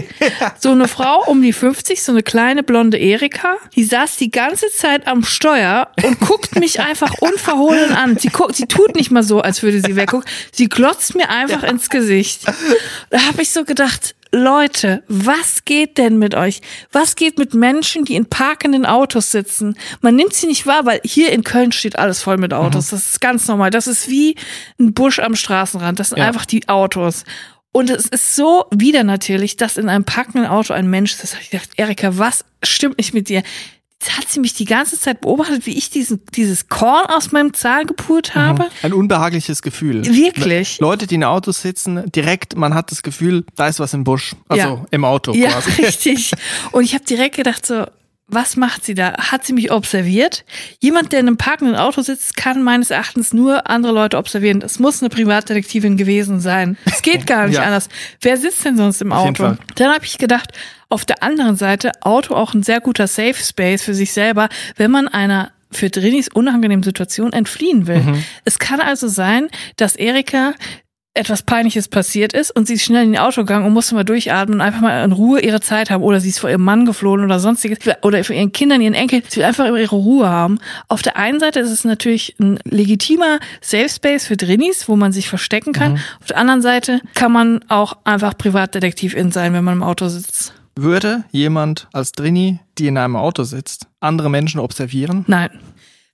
So 0.60 0.70
eine 0.70 0.88
Frau 0.88 1.24
um 1.26 1.42
die 1.42 1.52
50, 1.52 2.02
so 2.02 2.12
eine 2.12 2.22
kleine 2.22 2.62
blonde 2.62 2.98
Erika, 2.98 3.56
die 3.76 3.84
saß 3.84 4.16
die 4.16 4.30
ganze 4.30 4.70
Zeit 4.70 5.06
am 5.06 5.22
Steuer 5.22 5.88
und 6.02 6.18
guckt 6.20 6.58
mich 6.58 6.80
einfach 6.80 7.14
unverhohlen 7.20 7.92
an. 7.92 8.16
Sie, 8.18 8.28
guckt, 8.28 8.56
sie 8.56 8.66
tut 8.66 8.96
nicht 8.96 9.10
mal 9.10 9.22
so, 9.22 9.40
als 9.40 9.62
würde 9.62 9.80
sie 9.80 9.94
weggucken. 9.94 10.28
Sie 10.52 10.68
glotzt 10.68 11.14
mir 11.14 11.28
einfach 11.28 11.62
ins 11.62 11.90
Gesicht. 11.90 12.42
Da 13.10 13.20
habe 13.26 13.42
ich 13.42 13.50
so 13.50 13.64
gedacht, 13.64 14.14
Leute, 14.32 15.02
was 15.08 15.64
geht 15.64 15.96
denn 15.98 16.18
mit 16.18 16.34
euch? 16.34 16.60
Was 16.92 17.16
geht 17.16 17.38
mit 17.38 17.54
Menschen, 17.54 18.04
die 18.04 18.14
in 18.14 18.26
parkenden 18.26 18.84
Autos 18.86 19.30
sitzen? 19.32 19.76
Man 20.00 20.16
nimmt 20.16 20.34
sie 20.34 20.46
nicht 20.46 20.66
wahr, 20.66 20.84
weil 20.84 21.00
hier 21.04 21.32
in 21.32 21.44
Köln 21.44 21.72
steht 21.72 21.98
alles 21.98 22.22
voll 22.22 22.36
mit 22.36 22.52
Autos. 22.52 22.88
Das 22.88 23.06
ist 23.08 23.20
ganz 23.20 23.48
normal. 23.48 23.70
Das 23.70 23.86
ist 23.86 24.08
wie 24.08 24.36
ein 24.78 24.92
Busch 24.92 25.18
am 25.18 25.34
Straßenrand. 25.34 25.98
Das 25.98 26.10
sind 26.10 26.18
Ja. 26.18 26.26
einfach 26.26 26.46
die 26.46 26.68
Autos. 26.68 27.24
Und 27.72 27.90
es 27.90 28.06
ist 28.06 28.34
so 28.34 28.64
wieder 28.70 29.04
natürlich, 29.04 29.56
dass 29.56 29.76
in 29.76 29.88
einem 29.88 30.04
packenden 30.04 30.46
Auto 30.46 30.72
ein 30.74 30.88
Mensch 30.90 31.16
habe 31.18 31.42
ich 31.42 31.50
gedacht, 31.50 31.70
Erika, 31.76 32.18
was 32.18 32.44
stimmt 32.62 32.98
nicht 32.98 33.14
mit 33.14 33.28
dir? 33.28 33.42
Hat 34.16 34.28
sie 34.28 34.38
mich 34.40 34.54
die 34.54 34.64
ganze 34.64 34.98
Zeit 34.98 35.20
beobachtet, 35.22 35.66
wie 35.66 35.76
ich 35.76 35.90
diesen, 35.90 36.20
dieses 36.34 36.68
Korn 36.68 37.06
aus 37.06 37.32
meinem 37.32 37.52
Zahn 37.52 37.86
gepult 37.86 38.34
habe. 38.36 38.68
Ein 38.82 38.92
unbehagliches 38.92 39.60
Gefühl. 39.60 40.04
Wirklich? 40.06 40.78
Leute, 40.78 41.06
die 41.08 41.16
in 41.16 41.24
Autos 41.24 41.62
sitzen, 41.62 42.10
direkt, 42.12 42.56
man 42.56 42.74
hat 42.74 42.92
das 42.92 43.02
Gefühl, 43.02 43.44
da 43.56 43.66
ist 43.66 43.80
was 43.80 43.94
im 43.94 44.04
Busch. 44.04 44.34
Also 44.48 44.66
Ja. 44.66 44.84
im 44.92 45.04
Auto 45.04 45.34
Ja, 45.34 45.50
quasi. 45.50 45.70
richtig. 45.82 46.32
Und 46.70 46.84
ich 46.84 46.94
habe 46.94 47.04
direkt 47.04 47.36
gedacht 47.36 47.66
so, 47.66 47.86
was 48.28 48.56
macht 48.56 48.84
sie 48.84 48.94
da? 48.94 49.14
Hat 49.18 49.44
sie 49.46 49.54
mich 49.54 49.72
observiert? 49.72 50.44
Jemand, 50.80 51.12
der 51.12 51.20
in 51.20 51.26
einem 51.28 51.36
parkenden 51.38 51.76
Auto 51.76 52.02
sitzt, 52.02 52.36
kann 52.36 52.62
meines 52.62 52.90
Erachtens 52.90 53.32
nur 53.32 53.68
andere 53.70 53.92
Leute 53.92 54.18
observieren. 54.18 54.60
Es 54.62 54.78
muss 54.78 55.00
eine 55.02 55.08
Privatdetektivin 55.08 55.96
gewesen 55.96 56.38
sein. 56.40 56.76
Es 56.84 57.02
geht 57.02 57.26
gar 57.26 57.46
nicht 57.46 57.56
Ja. 57.56 57.62
anders. 57.64 57.88
Wer 58.20 58.36
sitzt 58.36 58.64
denn 58.64 58.76
sonst 58.76 59.00
im 59.00 59.12
Auto? 59.12 59.56
Dann 59.76 59.92
habe 59.94 60.04
ich 60.04 60.18
gedacht, 60.18 60.52
auf 60.90 61.04
der 61.04 61.22
anderen 61.22 61.56
Seite, 61.56 61.92
Auto 62.02 62.34
auch 62.34 62.54
ein 62.54 62.62
sehr 62.62 62.80
guter 62.80 63.06
Safe 63.06 63.34
Space 63.34 63.82
für 63.82 63.94
sich 63.94 64.12
selber, 64.12 64.48
wenn 64.76 64.90
man 64.90 65.08
einer 65.08 65.50
für 65.70 65.90
Drinis 65.90 66.28
unangenehmen 66.28 66.82
Situation 66.82 67.32
entfliehen 67.32 67.86
will. 67.86 68.00
Mhm. 68.00 68.24
Es 68.44 68.58
kann 68.58 68.80
also 68.80 69.06
sein, 69.08 69.48
dass 69.76 69.96
Erika 69.96 70.54
etwas 71.18 71.42
Peinliches 71.42 71.88
passiert 71.88 72.32
ist 72.32 72.50
und 72.50 72.66
sie 72.66 72.74
ist 72.74 72.84
schnell 72.84 73.04
in 73.04 73.14
ihr 73.14 73.24
Auto 73.24 73.42
gegangen 73.42 73.66
und 73.66 73.72
musste 73.72 73.94
mal 73.94 74.04
durchatmen 74.04 74.56
und 74.56 74.60
einfach 74.60 74.80
mal 74.80 75.04
in 75.04 75.12
Ruhe 75.12 75.40
ihre 75.40 75.60
Zeit 75.60 75.90
haben 75.90 76.02
oder 76.02 76.20
sie 76.20 76.30
ist 76.30 76.38
vor 76.38 76.48
ihrem 76.48 76.62
Mann 76.62 76.86
geflohen 76.86 77.24
oder 77.24 77.40
sonstiges 77.40 77.78
oder 78.02 78.22
für 78.24 78.34
ihren 78.34 78.52
Kindern, 78.52 78.80
ihren 78.80 78.94
Enkel, 78.94 79.22
sie 79.28 79.38
will 79.38 79.44
einfach 79.44 79.66
ihre 79.66 79.96
Ruhe 79.96 80.28
haben. 80.28 80.58
Auf 80.88 81.02
der 81.02 81.16
einen 81.16 81.40
Seite 81.40 81.60
ist 81.60 81.70
es 81.70 81.84
natürlich 81.84 82.36
ein 82.38 82.58
legitimer 82.64 83.40
Safe 83.60 83.88
Space 83.88 84.26
für 84.26 84.36
Drinis, 84.36 84.88
wo 84.88 84.96
man 84.96 85.12
sich 85.12 85.28
verstecken 85.28 85.72
kann. 85.72 86.00
Auf 86.20 86.26
der 86.28 86.38
anderen 86.38 86.62
Seite 86.62 87.00
kann 87.14 87.32
man 87.32 87.60
auch 87.68 87.96
einfach 88.04 88.38
Privatdetektivin 88.38 89.32
sein, 89.32 89.52
wenn 89.52 89.64
man 89.64 89.78
im 89.78 89.82
Auto 89.82 90.08
sitzt. 90.08 90.54
Würde 90.76 91.24
jemand 91.32 91.88
als 91.92 92.12
Drini, 92.12 92.60
die 92.78 92.86
in 92.86 92.98
einem 92.98 93.16
Auto 93.16 93.42
sitzt, 93.42 93.88
andere 93.98 94.30
Menschen 94.30 94.60
observieren? 94.60 95.24
Nein. 95.26 95.50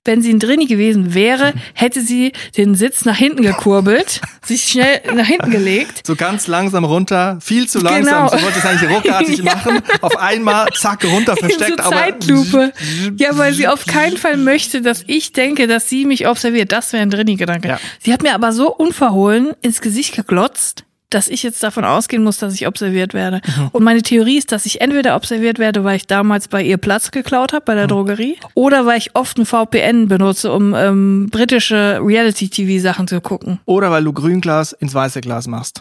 Wenn 0.07 0.21
sie 0.21 0.33
ein 0.35 0.39
Drini 0.39 0.67
gewesen 0.67 1.15
wäre, 1.15 1.55
hätte 1.73 2.03
sie 2.03 2.33
den 2.57 2.75
Sitz 2.75 3.05
nach 3.07 3.17
hinten 3.17 3.43
gekurbelt, 3.43 4.21
sich 4.45 4.65
schnell 4.65 5.01
nach 5.15 5.27
hinten 5.27 5.51
gelegt 5.51 6.07
So 6.07 6.15
ganz 6.15 6.47
langsam 6.47 6.85
runter, 6.85 7.39
viel 7.41 7.67
zu 7.69 7.79
langsam. 7.81 8.27
Genau. 8.27 8.37
Sie 8.37 8.45
wollte 8.45 8.59
es 8.59 8.67
eigentlich 8.67 8.91
ruckartig 8.91 9.39
Ja. 9.45 9.45
machen. 9.45 9.81
Auf 10.03 10.17
einmal, 10.19 10.69
zack, 10.79 11.05
runter, 11.07 11.37
versteckt. 11.37 11.79
so 11.79 11.85
aber 11.85 11.97
Zeitlupe. 11.97 12.73
Ja, 13.17 13.37
weil 13.39 13.55
sie 13.55 13.67
auf 13.67 13.87
keinen 13.87 14.19
Fall 14.19 14.37
möchte, 14.37 14.83
dass 14.83 15.05
ich 15.07 15.33
denke, 15.33 15.67
dass 15.67 15.89
sie 15.89 16.05
mich 16.05 16.29
observiert. 16.29 16.73
Das 16.73 16.93
wäre 16.93 17.03
ein 17.03 17.11
Drini-Gedanke. 17.11 17.69
Ja. 17.69 17.81
Sie 18.03 18.13
hat 18.13 18.23
mir 18.23 18.35
aber 18.35 18.53
so 18.53 18.75
unverhohlen 18.75 19.53
ins 19.63 19.81
Gesicht 19.81 20.15
geglotzt, 20.15 20.85
dass 21.15 21.29
ich 21.29 21.43
jetzt 21.43 21.63
davon 21.63 21.85
ausgehen 21.85 22.25
muss, 22.25 22.39
dass 22.39 22.55
ich 22.55 22.67
observiert 22.67 23.15
werde. 23.15 23.41
Mhm. 23.47 23.69
Und 23.73 23.85
meine 23.85 24.03
Theorie 24.03 24.39
ist, 24.39 24.53
dass 24.53 24.67
ich 24.67 24.81
entweder 24.81 25.17
observiert 25.17 25.59
werde, 25.59 25.85
weil 25.85 25.97
ich 25.97 26.07
damals 26.07 26.49
bei 26.49 26.63
ihr 26.63 26.77
Platz 26.77 27.11
geklaut 27.11 27.53
habe, 27.53 27.63
Mhm. 27.63 27.67
bei 27.67 27.75
der 27.75 27.87
Drogerie, 27.87 28.37
oder 28.55 28.85
weil 28.87 28.99
ich 28.99 29.15
oft 29.15 29.39
ein 29.39 29.47
VPN 29.47 30.09
benutze, 30.09 30.53
um 30.53 30.75
ähm, 30.75 31.29
britische 31.31 32.01
Reality-TV-Sachen 32.03 33.07
zu 33.09 33.21
gucken. 33.21 33.61
Oder 33.65 33.91
weil 33.91 34.05
du 34.05 34.13
Grünglas 34.13 34.73
ins 34.73 34.95
weiße 34.95 35.21
Glas 35.21 35.47
machst. 35.47 35.81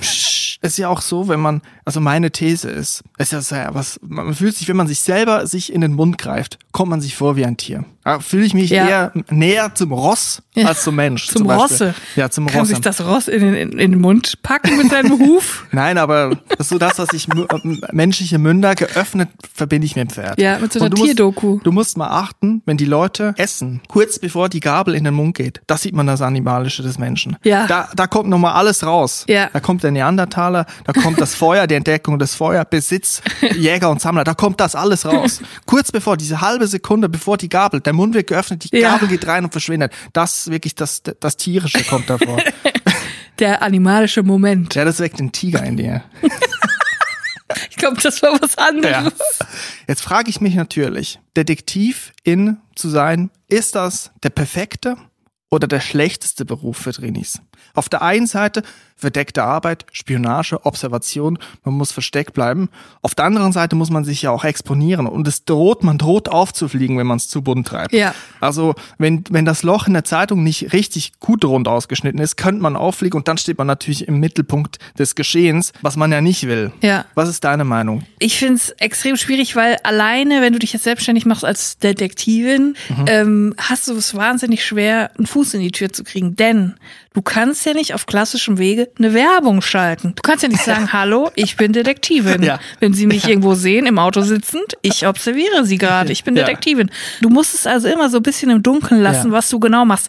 Es 0.00 0.58
ist 0.62 0.78
ja 0.78 0.88
auch 0.88 1.00
so, 1.02 1.28
wenn 1.28 1.40
man, 1.40 1.62
also 1.84 2.00
meine 2.00 2.30
These 2.30 2.70
ist, 2.70 3.02
es 3.18 3.26
ist 3.28 3.32
ja 3.32 3.40
sehr, 3.42 3.74
was, 3.74 4.00
man 4.02 4.34
fühlt 4.34 4.56
sich, 4.56 4.66
wenn 4.68 4.76
man 4.76 4.86
sich 4.86 5.00
selber 5.00 5.46
sich 5.46 5.72
in 5.72 5.80
den 5.82 5.92
Mund 5.92 6.18
greift, 6.18 6.58
kommt 6.72 6.90
man 6.90 7.00
sich 7.00 7.14
vor 7.14 7.36
wie 7.36 7.44
ein 7.44 7.56
Tier. 7.56 7.84
Da 8.04 8.20
fühle 8.20 8.44
ich 8.44 8.52
mich 8.54 8.70
Ja. 8.70 8.86
eher 8.86 9.12
näher 9.30 9.74
zum 9.74 9.90
Ross 9.92 10.42
Ja. 10.54 10.66
als 10.66 10.82
zum 10.84 10.94
Mensch. 10.94 11.26
Zum 11.28 11.46
Beispiel. 11.46 11.62
Rosse. 11.62 11.94
Ja, 12.16 12.28
zum 12.30 12.46
Kann 12.46 12.60
Rosse. 12.60 12.70
sich 12.70 12.80
das 12.80 13.00
Ross 13.04 13.28
in 13.28 13.40
den, 13.40 13.54
in, 13.78 13.92
den 13.92 14.00
Mund 14.00 14.42
packen 14.42 14.76
mit 14.76 14.90
seinem 14.90 15.12
Huf? 15.18 15.64
Nein, 15.72 15.96
aber 15.98 16.36
das 16.50 16.60
ist 16.60 16.68
so 16.68 16.78
das, 16.78 16.98
was 16.98 17.12
ich 17.14 17.26
mü- 17.28 17.46
äh, 17.50 17.86
menschliche 17.92 18.38
Münder 18.38 18.74
geöffnet 18.74 19.30
verbinde 19.54 19.86
ich 19.86 19.96
mit 19.96 20.08
dem 20.10 20.10
Pferd. 20.14 20.38
Ja, 20.40 20.58
mit 20.58 20.72
so 20.72 20.78
einer 20.80 20.86
Und 20.86 20.92
du 20.92 20.98
musst- 20.98 21.08
Tierdoku. 21.16 21.60
Du 21.64 21.72
musst 21.72 21.96
mal 21.96 22.08
achten, 22.08 22.62
wenn 22.66 22.76
die 22.76 22.84
Leute 22.84 23.32
essen, 23.38 23.80
kurz 23.88 24.18
bevor 24.18 24.48
die 24.50 24.60
Gabel 24.60 24.94
in 24.94 25.04
den 25.04 25.14
Mund 25.14 25.34
geht, 25.36 25.62
da 25.66 25.76
sieht 25.78 25.94
man 25.94 26.06
das 26.06 26.20
Animalische 26.20 26.82
des 26.82 26.98
Menschen. 26.98 27.36
Ja. 27.42 27.66
Da, 27.66 27.88
da 27.96 28.06
kommt 28.06 28.28
nochmal 28.28 28.52
alles 28.52 28.84
raus. 28.84 29.24
Ja. 29.28 29.48
Da 29.52 29.60
kommt 29.60 29.82
der 29.82 29.90
Neandertaler, 29.92 30.66
da 30.84 30.92
kommt 30.92 31.20
das 31.20 31.34
Feuer, 31.34 31.66
die 31.66 31.74
Entdeckung 31.74 32.18
des 32.18 32.34
Feuer, 32.34 32.64
Besitz, 32.66 33.22
Jäger 33.56 33.88
und 33.90 34.00
Sammler, 34.02 34.24
da 34.24 34.34
kommt 34.34 34.60
das 34.60 34.74
alles 34.74 35.06
raus. 35.06 35.40
Kurz 35.66 35.90
bevor, 35.90 36.16
diese 36.18 36.42
halbe 36.42 36.66
Sekunde, 36.66 37.08
bevor 37.08 37.38
die 37.38 37.48
Gabel, 37.48 37.80
der 37.80 37.93
Mund 37.94 38.14
wird 38.14 38.26
geöffnet, 38.28 38.70
die 38.72 38.76
Ja. 38.78 38.92
Gabel 38.92 39.08
geht 39.08 39.26
rein 39.26 39.44
und 39.44 39.50
verschwindet. 39.52 39.92
Das 40.12 40.50
wirklich, 40.50 40.74
das, 40.74 41.02
das 41.02 41.36
Tierische 41.36 41.82
kommt 41.84 42.08
davor. 42.10 42.40
Der 43.40 43.62
animalische 43.62 44.22
Moment. 44.22 44.74
ja, 44.76 44.84
das 44.84 45.00
weckt 45.00 45.18
den 45.18 45.32
Tiger 45.32 45.62
in 45.64 45.76
dir. 45.76 46.04
Ich 47.70 47.76
glaube, 47.76 48.00
das 48.00 48.22
war 48.22 48.40
was 48.40 48.56
anderes. 48.56 49.12
Jetzt 49.86 50.00
frage 50.00 50.30
ich 50.30 50.40
mich 50.40 50.54
natürlich, 50.54 51.20
Detektivin 51.36 52.56
zu 52.74 52.88
sein, 52.88 53.30
ist 53.48 53.74
das 53.74 54.10
der 54.22 54.30
perfekte 54.30 54.96
oder 55.50 55.66
der 55.68 55.80
schlechteste 55.80 56.44
Beruf 56.44 56.78
für 56.78 56.92
Drinis? 56.92 57.40
Auf 57.74 57.88
der 57.88 58.02
einen 58.02 58.26
Seite 58.26 58.62
verdeckte 59.04 59.44
Arbeit, 59.44 59.84
Spionage, 59.92 60.64
Observation, 60.64 61.38
man 61.62 61.74
muss 61.74 61.92
versteckt 61.92 62.32
bleiben. 62.32 62.70
Auf 63.02 63.14
der 63.14 63.26
anderen 63.26 63.52
Seite 63.52 63.76
muss 63.76 63.90
man 63.90 64.02
sich 64.02 64.22
ja 64.22 64.30
auch 64.30 64.44
exponieren 64.44 65.06
und 65.06 65.28
es 65.28 65.44
droht, 65.44 65.84
man 65.84 65.98
droht 65.98 66.30
aufzufliegen, 66.30 66.96
wenn 66.96 67.06
man 67.06 67.18
es 67.18 67.28
zu 67.28 67.42
bunt 67.42 67.68
treibt. 67.68 67.92
Ja. 67.92 68.14
Also 68.40 68.74
wenn, 68.96 69.24
wenn 69.28 69.44
das 69.44 69.62
Loch 69.62 69.86
in 69.86 69.92
der 69.92 70.04
Zeitung 70.04 70.42
nicht 70.42 70.72
richtig 70.72 71.20
gut 71.20 71.44
rund 71.44 71.68
ausgeschnitten 71.68 72.18
ist, 72.18 72.36
könnte 72.36 72.62
man 72.62 72.76
auffliegen 72.76 73.18
und 73.18 73.28
dann 73.28 73.36
steht 73.36 73.58
man 73.58 73.66
natürlich 73.66 74.08
im 74.08 74.20
Mittelpunkt 74.20 74.78
des 74.98 75.14
Geschehens, 75.14 75.74
was 75.82 75.96
man 75.96 76.10
ja 76.10 76.22
nicht 76.22 76.46
will. 76.46 76.72
Ja. 76.80 77.04
Was 77.14 77.28
ist 77.28 77.44
deine 77.44 77.64
Meinung? 77.64 78.06
Ich 78.20 78.38
finde 78.38 78.54
es 78.54 78.70
extrem 78.70 79.16
schwierig, 79.16 79.54
weil 79.54 79.76
alleine, 79.82 80.40
wenn 80.40 80.54
du 80.54 80.58
dich 80.58 80.72
jetzt 80.72 80.84
selbstständig 80.84 81.26
machst 81.26 81.44
als 81.44 81.76
Detektivin, 81.78 82.74
ähm, 83.06 83.54
hast 83.58 83.86
du 83.88 83.94
es 83.94 84.14
wahnsinnig 84.14 84.64
schwer, 84.64 85.10
einen 85.18 85.26
Fuß 85.26 85.52
in 85.54 85.60
die 85.60 85.72
Tür 85.72 85.92
zu 85.92 86.04
kriegen. 86.04 86.36
Denn 86.36 86.74
du 87.12 87.22
kannst 87.22 87.66
ja 87.66 87.74
nicht 87.74 87.94
auf 87.94 88.06
klassischem 88.06 88.58
Wege 88.58 88.88
eine 88.98 89.12
Werbung 89.14 89.60
schalten. 89.62 90.12
Du 90.16 90.22
kannst 90.22 90.42
ja 90.42 90.48
nicht 90.48 90.62
sagen, 90.62 90.92
hallo, 90.92 91.30
ich 91.34 91.56
bin 91.56 91.72
Detektivin. 91.72 92.42
Ja. 92.42 92.60
Wenn 92.80 92.94
sie 92.94 93.06
mich 93.06 93.28
irgendwo 93.28 93.54
sehen, 93.54 93.86
im 93.86 93.98
Auto 93.98 94.20
sitzend, 94.22 94.76
ich 94.82 95.06
observiere 95.06 95.64
sie 95.64 95.78
gerade, 95.78 96.12
ich 96.12 96.24
bin 96.24 96.36
Ja. 96.36 96.44
Detektivin. 96.44 96.90
Du 97.20 97.28
musst 97.28 97.54
es 97.54 97.66
also 97.66 97.88
immer 97.88 98.08
so 98.10 98.18
ein 98.18 98.22
bisschen 98.22 98.50
im 98.50 98.62
Dunkeln 98.62 99.02
lassen, 99.02 99.28
Ja. 99.28 99.32
was 99.32 99.48
du 99.48 99.58
genau 99.58 99.84
machst. 99.84 100.08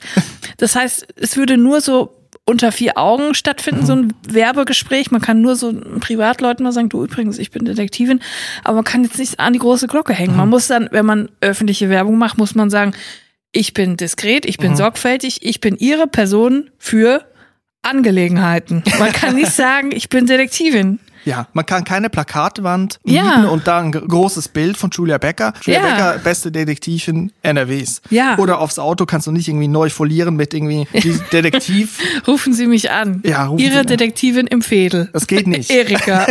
Das 0.57 0.75
heißt, 0.75 1.07
es 1.15 1.35
würde 1.37 1.57
nur 1.57 1.81
so 1.81 2.21
unter 2.47 2.71
vier 2.71 2.95
Augen 2.97 3.33
stattfinden, 3.33 3.87
so 3.87 3.93
ein 3.93 4.13
Werbegespräch. 4.29 5.09
Man 5.09 5.19
kann 5.21 5.41
nur 5.41 5.55
so 5.55 5.73
Privatleuten 5.99 6.63
mal 6.63 6.71
sagen, 6.71 6.89
du 6.89 7.03
übrigens, 7.03 7.39
ich 7.39 7.49
bin 7.49 7.65
Detektivin, 7.65 8.19
aber 8.63 8.75
man 8.75 8.83
kann 8.83 9.03
jetzt 9.03 9.17
nicht 9.17 9.39
an 9.39 9.53
die 9.53 9.59
große 9.59 9.87
Glocke 9.87 10.13
hängen. 10.13 10.37
Man 10.37 10.49
muss 10.49 10.67
dann, 10.67 10.87
wenn 10.91 11.07
man 11.07 11.29
öffentliche 11.41 11.89
Werbung 11.89 12.19
macht, 12.19 12.37
muss 12.37 12.53
man 12.53 12.69
sagen, 12.69 12.93
ich 13.51 13.73
bin 13.73 13.97
diskret, 13.97 14.45
ich 14.45 14.57
bin 14.57 14.75
sorgfältig, 14.75 15.39
ich 15.41 15.59
bin 15.59 15.75
ihre 15.77 16.05
Person 16.07 16.69
für 16.77 17.25
Angelegenheiten. 17.85 18.83
Man 18.99 19.11
kann 19.11 19.35
nicht 19.35 19.51
sagen, 19.55 19.91
ich 19.91 20.09
bin 20.09 20.25
Detektivin. 20.25 20.99
Ja, 21.23 21.47
man 21.53 21.65
kann 21.65 21.83
keine 21.83 22.11
Plakatwand 22.11 22.99
Ja. 23.03 23.23
mieten 23.23 23.45
und 23.45 23.65
da 23.65 23.79
ein 23.79 23.91
gr- 23.91 24.01
großes 24.07 24.49
Bild 24.49 24.77
von 24.77 24.91
Julia 24.91 25.17
Becker. 25.17 25.53
Julia 25.63 25.79
Ja. 25.81 25.87
Becker, 26.11 26.19
beste 26.23 26.51
Detektivin 26.51 27.31
NRWs. 27.41 28.03
Ja. 28.11 28.37
Oder 28.37 28.59
aufs 28.59 28.77
Auto 28.77 29.07
kannst 29.07 29.25
du 29.25 29.31
nicht 29.31 29.47
irgendwie 29.47 29.67
neu 29.67 29.89
folieren 29.89 30.35
mit 30.35 30.53
irgendwie 30.53 30.87
die 30.93 31.17
Detektiv. 31.31 31.97
Rufen 32.27 32.53
Sie 32.53 32.67
mich 32.67 32.91
an. 32.91 33.21
Ja, 33.25 33.45
rufen 33.47 33.57
Sie 33.57 33.65
Ihre 33.65 33.79
an. 33.79 33.87
Detektivin 33.87 34.45
im 34.45 34.61
Fädel. 34.61 35.09
Das 35.13 35.25
geht 35.25 35.47
nicht. 35.47 35.69
Erika. 35.71 36.27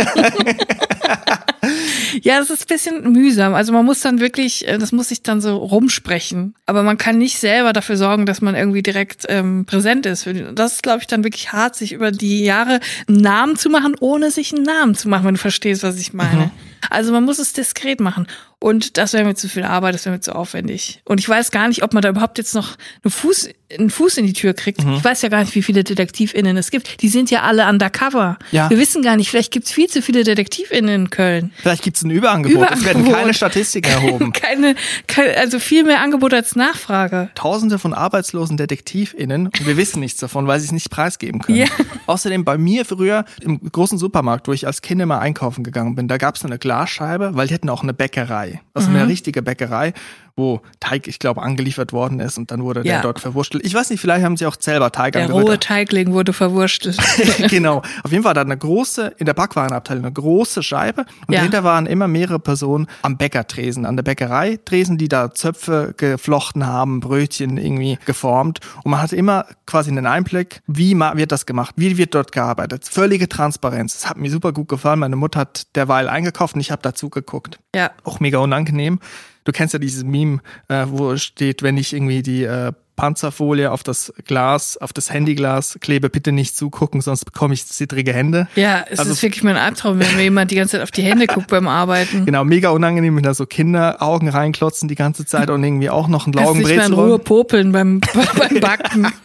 ja, 2.21 2.39
das 2.39 2.49
ist 2.49 2.63
ein 2.63 2.67
bisschen 2.67 3.11
mühsam. 3.11 3.53
Also 3.53 3.73
man 3.73 3.85
muss 3.85 4.01
dann 4.01 4.19
wirklich, 4.19 4.67
äh, 4.67 4.77
das 4.77 4.91
muss 4.91 5.09
sich 5.09 5.21
dann 5.21 5.41
so 5.41 5.57
rumsprechen. 5.57 6.55
Aber 6.65 6.83
man 6.83 6.97
kann 6.97 7.17
nicht 7.17 7.39
selber 7.39 7.73
dafür 7.73 7.97
sorgen, 7.97 8.25
dass 8.25 8.41
man 8.41 8.55
irgendwie 8.55 8.83
direkt 8.83 9.25
ähm, 9.29 9.65
präsent 9.65 10.05
ist. 10.05 10.27
Das 10.53 10.73
ist, 10.73 10.83
glaube 10.83 10.99
ich, 10.99 11.07
dann 11.07 11.23
wirklich 11.23 11.51
hart, 11.51 11.75
sich 11.75 11.93
über 11.93 12.11
die 12.11 12.43
Jahre 12.43 12.79
einen 13.07 13.21
Namen 13.21 13.55
zu 13.57 13.69
machen, 13.69 13.95
ohne 13.99 14.31
sich 14.31 14.53
einen 14.53 14.63
Namen 14.63 14.95
zu 14.95 15.09
machen, 15.09 15.25
wenn 15.25 15.35
du 15.35 15.41
verstehst, 15.41 15.83
was 15.83 15.99
ich 15.99 16.13
meine. 16.13 16.51
Also 16.89 17.11
man 17.11 17.23
muss 17.23 17.39
es 17.39 17.53
diskret 17.53 17.99
machen. 17.99 18.27
Und 18.59 18.97
das 18.97 19.13
wäre 19.13 19.25
mir 19.25 19.35
zu 19.35 19.47
viel 19.47 19.63
Arbeit, 19.63 19.93
das 19.93 20.05
wäre 20.05 20.15
mir 20.15 20.21
zu 20.21 20.33
aufwendig. 20.33 21.01
Und 21.05 21.19
ich 21.19 21.29
weiß 21.29 21.51
gar 21.51 21.67
nicht, 21.67 21.83
ob 21.83 21.93
man 21.93 22.01
da 22.01 22.09
überhaupt 22.09 22.37
jetzt 22.37 22.55
noch 22.55 22.77
einen 23.03 23.11
Fuß, 23.11 23.49
einen 23.71 23.89
Fuß 23.91 24.17
in 24.17 24.25
die 24.25 24.33
Tür 24.33 24.53
kriegt. 24.55 24.79
Ich 24.79 25.03
weiß 25.03 25.21
ja 25.21 25.29
gar 25.29 25.41
nicht, 25.41 25.53
wie 25.53 25.61
viele 25.61 25.83
DetektivInnen 25.83 26.57
es 26.57 26.71
gibt. 26.71 27.01
Die 27.01 27.09
sind 27.09 27.29
ja 27.29 27.43
alle 27.43 27.67
undercover. 27.67 28.39
Ja. 28.51 28.69
Wir 28.69 28.79
wissen 28.79 29.03
gar 29.03 29.17
nicht, 29.17 29.29
vielleicht 29.29 29.51
gibt's 29.51 29.71
viel 29.71 29.87
zu 29.87 30.01
viele 30.01 30.23
DetektivInnen 30.23 30.95
in 30.95 31.09
Köln. 31.09 31.51
Vielleicht 31.57 31.83
gibt's 31.83 32.01
ein 32.03 32.09
Überangebot. 32.09 32.63
Es 32.71 32.85
werden 32.85 33.01
Überangebot. 33.01 33.15
keine 33.15 33.33
Statistiken 33.33 33.91
erhoben. 33.91 34.33
Keine, 34.45 34.75
keine, 35.07 35.37
also 35.37 35.59
viel 35.59 35.83
mehr 35.83 36.01
Angebot 36.01 36.33
als 36.33 36.55
Nachfrage. 36.55 37.29
Tausende 37.35 37.77
von 37.79 37.93
arbeitslosen 37.93 38.57
DetektivInnen 38.57 39.47
und 39.47 39.67
wir 39.67 39.77
wissen 39.77 39.99
nichts 39.99 40.19
davon, 40.19 40.47
weil 40.47 40.59
sie 40.59 40.67
es 40.67 40.71
nicht 40.71 40.89
preisgeben 40.89 41.41
können. 41.41 41.59
Ja. 41.59 41.67
Außerdem 42.05 42.45
bei 42.45 42.57
mir 42.57 42.85
früher 42.85 43.25
im 43.41 43.59
großen 43.59 43.97
Supermarkt, 43.97 44.47
wo 44.47 44.53
ich 44.53 44.67
als 44.67 44.81
Kind 44.81 45.01
immer 45.01 45.19
einkaufen 45.19 45.63
gegangen 45.63 45.95
bin, 45.95 46.07
da 46.07 46.17
gab 46.17 46.35
es 46.35 46.45
eine 46.45 46.57
Glasscheibe, 46.75 47.35
weil 47.35 47.47
die 47.47 47.53
hatten 47.53 47.69
auch 47.69 47.83
eine 47.83 47.93
Bäckerei. 47.93 48.61
Also 48.73 48.89
Mhm. 48.89 48.97
eine 48.97 49.07
richtige 49.07 49.41
Bäckerei, 49.41 49.93
wo 50.37 50.59
Teig, 50.81 51.07
ich 51.07 51.19
glaube, 51.19 51.41
angeliefert 51.41 51.93
worden 51.93 52.19
ist 52.19 52.37
und 52.37 52.51
dann 52.51 52.61
wurde 52.61 52.83
der 52.83 52.95
Ja. 52.95 53.01
dort 53.01 53.19
verwurstelt. 53.21 53.65
Ich 53.65 53.73
weiß 53.73 53.89
nicht, 53.89 54.01
vielleicht 54.01 54.25
haben 54.25 54.35
sie 54.35 54.45
auch 54.45 54.57
selber 54.59 54.91
Teig 54.91 55.13
Der 55.13 55.23
angerührt. 55.23 55.47
rohe 55.47 55.59
Teigling 55.59 56.11
wurde 56.11 56.33
verwurstelt. 56.33 56.97
genau. 57.49 57.81
Auf 58.03 58.11
jeden 58.11 58.23
Fall 58.23 58.33
da 58.33 58.41
eine 58.41 58.57
große, 58.57 59.13
in 59.17 59.25
der 59.25 59.33
Backwarenabteilung, 59.33 60.03
eine 60.03 60.13
große 60.13 60.61
Scheibe. 60.61 61.05
Und 61.27 61.33
Ja. 61.33 61.39
dahinter 61.39 61.63
waren 61.63 61.85
immer 61.85 62.07
mehrere 62.09 62.39
Personen 62.39 62.87
am 63.01 63.15
Bäckertresen, 63.17 63.85
an 63.85 63.95
der 63.95 64.03
Bäckerei 64.03 64.59
Tresen, 64.65 64.97
die 64.97 65.07
da 65.07 65.33
Zöpfe 65.33 65.93
geflochten 65.95 66.67
haben, 66.67 66.99
Brötchen 66.99 67.57
irgendwie 67.57 67.97
geformt. 68.05 68.59
Und 68.83 68.91
man 68.91 69.01
hatte 69.01 69.15
immer 69.15 69.45
quasi 69.65 69.89
einen 69.91 70.05
Einblick, 70.05 70.61
wie 70.67 70.95
wird 70.99 71.31
das 71.31 71.45
gemacht, 71.45 71.75
wie 71.77 71.97
wird 71.97 72.13
dort 72.13 72.31
gearbeitet. 72.33 72.83
Völlige 72.85 73.29
Transparenz. 73.29 73.93
Das 73.93 74.09
hat 74.09 74.17
mir 74.17 74.29
super 74.29 74.51
gut 74.51 74.67
gefallen. 74.67 74.99
Meine 74.99 75.15
Mutter 75.15 75.39
hat 75.39 75.67
derweil 75.75 76.09
eingekauft 76.09 76.55
und 76.55 76.61
ich 76.61 76.71
habe 76.71 76.81
dazu 76.81 77.09
geguckt. 77.09 77.57
ja. 77.73 77.91
Auch 78.03 78.19
mega 78.19 78.39
unangenehm. 78.39 78.99
Du 79.45 79.51
kennst 79.51 79.73
ja 79.73 79.79
dieses 79.79 80.03
Meme, 80.03 80.41
äh, 80.67 80.85
wo 80.87 81.15
steht, 81.15 81.63
wenn 81.63 81.77
ich 81.77 81.93
irgendwie 81.93 82.21
die 82.21 82.43
äh, 82.43 82.73
Panzerfolie 82.95 83.71
auf 83.71 83.83
das 83.83 84.13
Glas, 84.25 84.77
auf 84.77 84.93
das 84.93 85.11
Handyglas 85.11 85.77
klebe, 85.81 86.09
bitte 86.09 86.31
nicht 86.31 86.55
zugucken, 86.55 87.01
sonst 87.01 87.25
bekomme 87.25 87.53
ich 87.53 87.65
zittrige 87.67 88.13
Hände. 88.13 88.47
Ja, 88.55 88.85
es 88.89 88.99
Also- 88.99 89.11
ist 89.11 89.21
wirklich 89.23 89.43
mein 89.43 89.57
Albtraum, 89.57 89.99
wenn 89.99 90.15
mir 90.15 90.23
jemand 90.23 90.51
die 90.51 90.55
ganze 90.55 90.73
Zeit 90.73 90.81
auf 90.81 90.91
die 90.91 91.01
Hände 91.03 91.27
guckt 91.27 91.47
beim 91.47 91.67
Arbeiten. 91.67 92.25
Genau, 92.25 92.43
mega 92.43 92.69
unangenehm, 92.69 93.15
wenn 93.15 93.23
da 93.23 93.33
so 93.33 93.45
Kinder 93.45 94.01
Augen 94.01 94.29
reinklotzen 94.29 94.87
die 94.87 94.95
ganze 94.95 95.25
Zeit 95.25 95.49
und 95.49 95.63
irgendwie 95.63 95.89
auch 95.89 96.07
noch 96.07 96.25
einen 96.25 96.33
Kannst 96.35 96.55
nicht 96.55 96.63
mehr 96.67 96.73
in 96.73 96.91
Laugenbrezel 96.91 97.05
Ruhe 97.11 97.19
popeln 97.19 97.71
beim, 97.71 97.99
beim 98.37 98.59
Backen. 98.59 99.07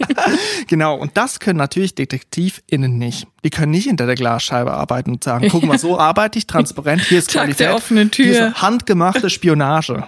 Genau, 0.69 0.95
und 0.97 1.17
das 1.17 1.41
können 1.41 1.59
natürlich 1.59 1.95
DetektivInnen 1.95 2.97
nicht. 2.99 3.27
Die 3.45 3.51
können 3.51 3.73
nicht 3.73 3.87
hinter 3.87 4.07
der 4.07 4.15
Glasscheibe 4.15 4.73
arbeiten 4.73 5.13
und 5.13 5.25
sagen, 5.25 5.49
guck 5.51 5.65
mal, 5.65 5.79
so 5.79 5.99
arbeite 5.99 6.39
ich 6.39 6.47
transparent, 6.47 7.03
hier 7.03 7.19
ist 7.19 7.31
Tag 7.31 7.43
Qualität. 7.45 7.61
der 7.67 7.75
offenen 7.75 8.11
Tür. 8.11 8.53
Handgemachte 8.55 9.31
Spionage. 9.31 10.05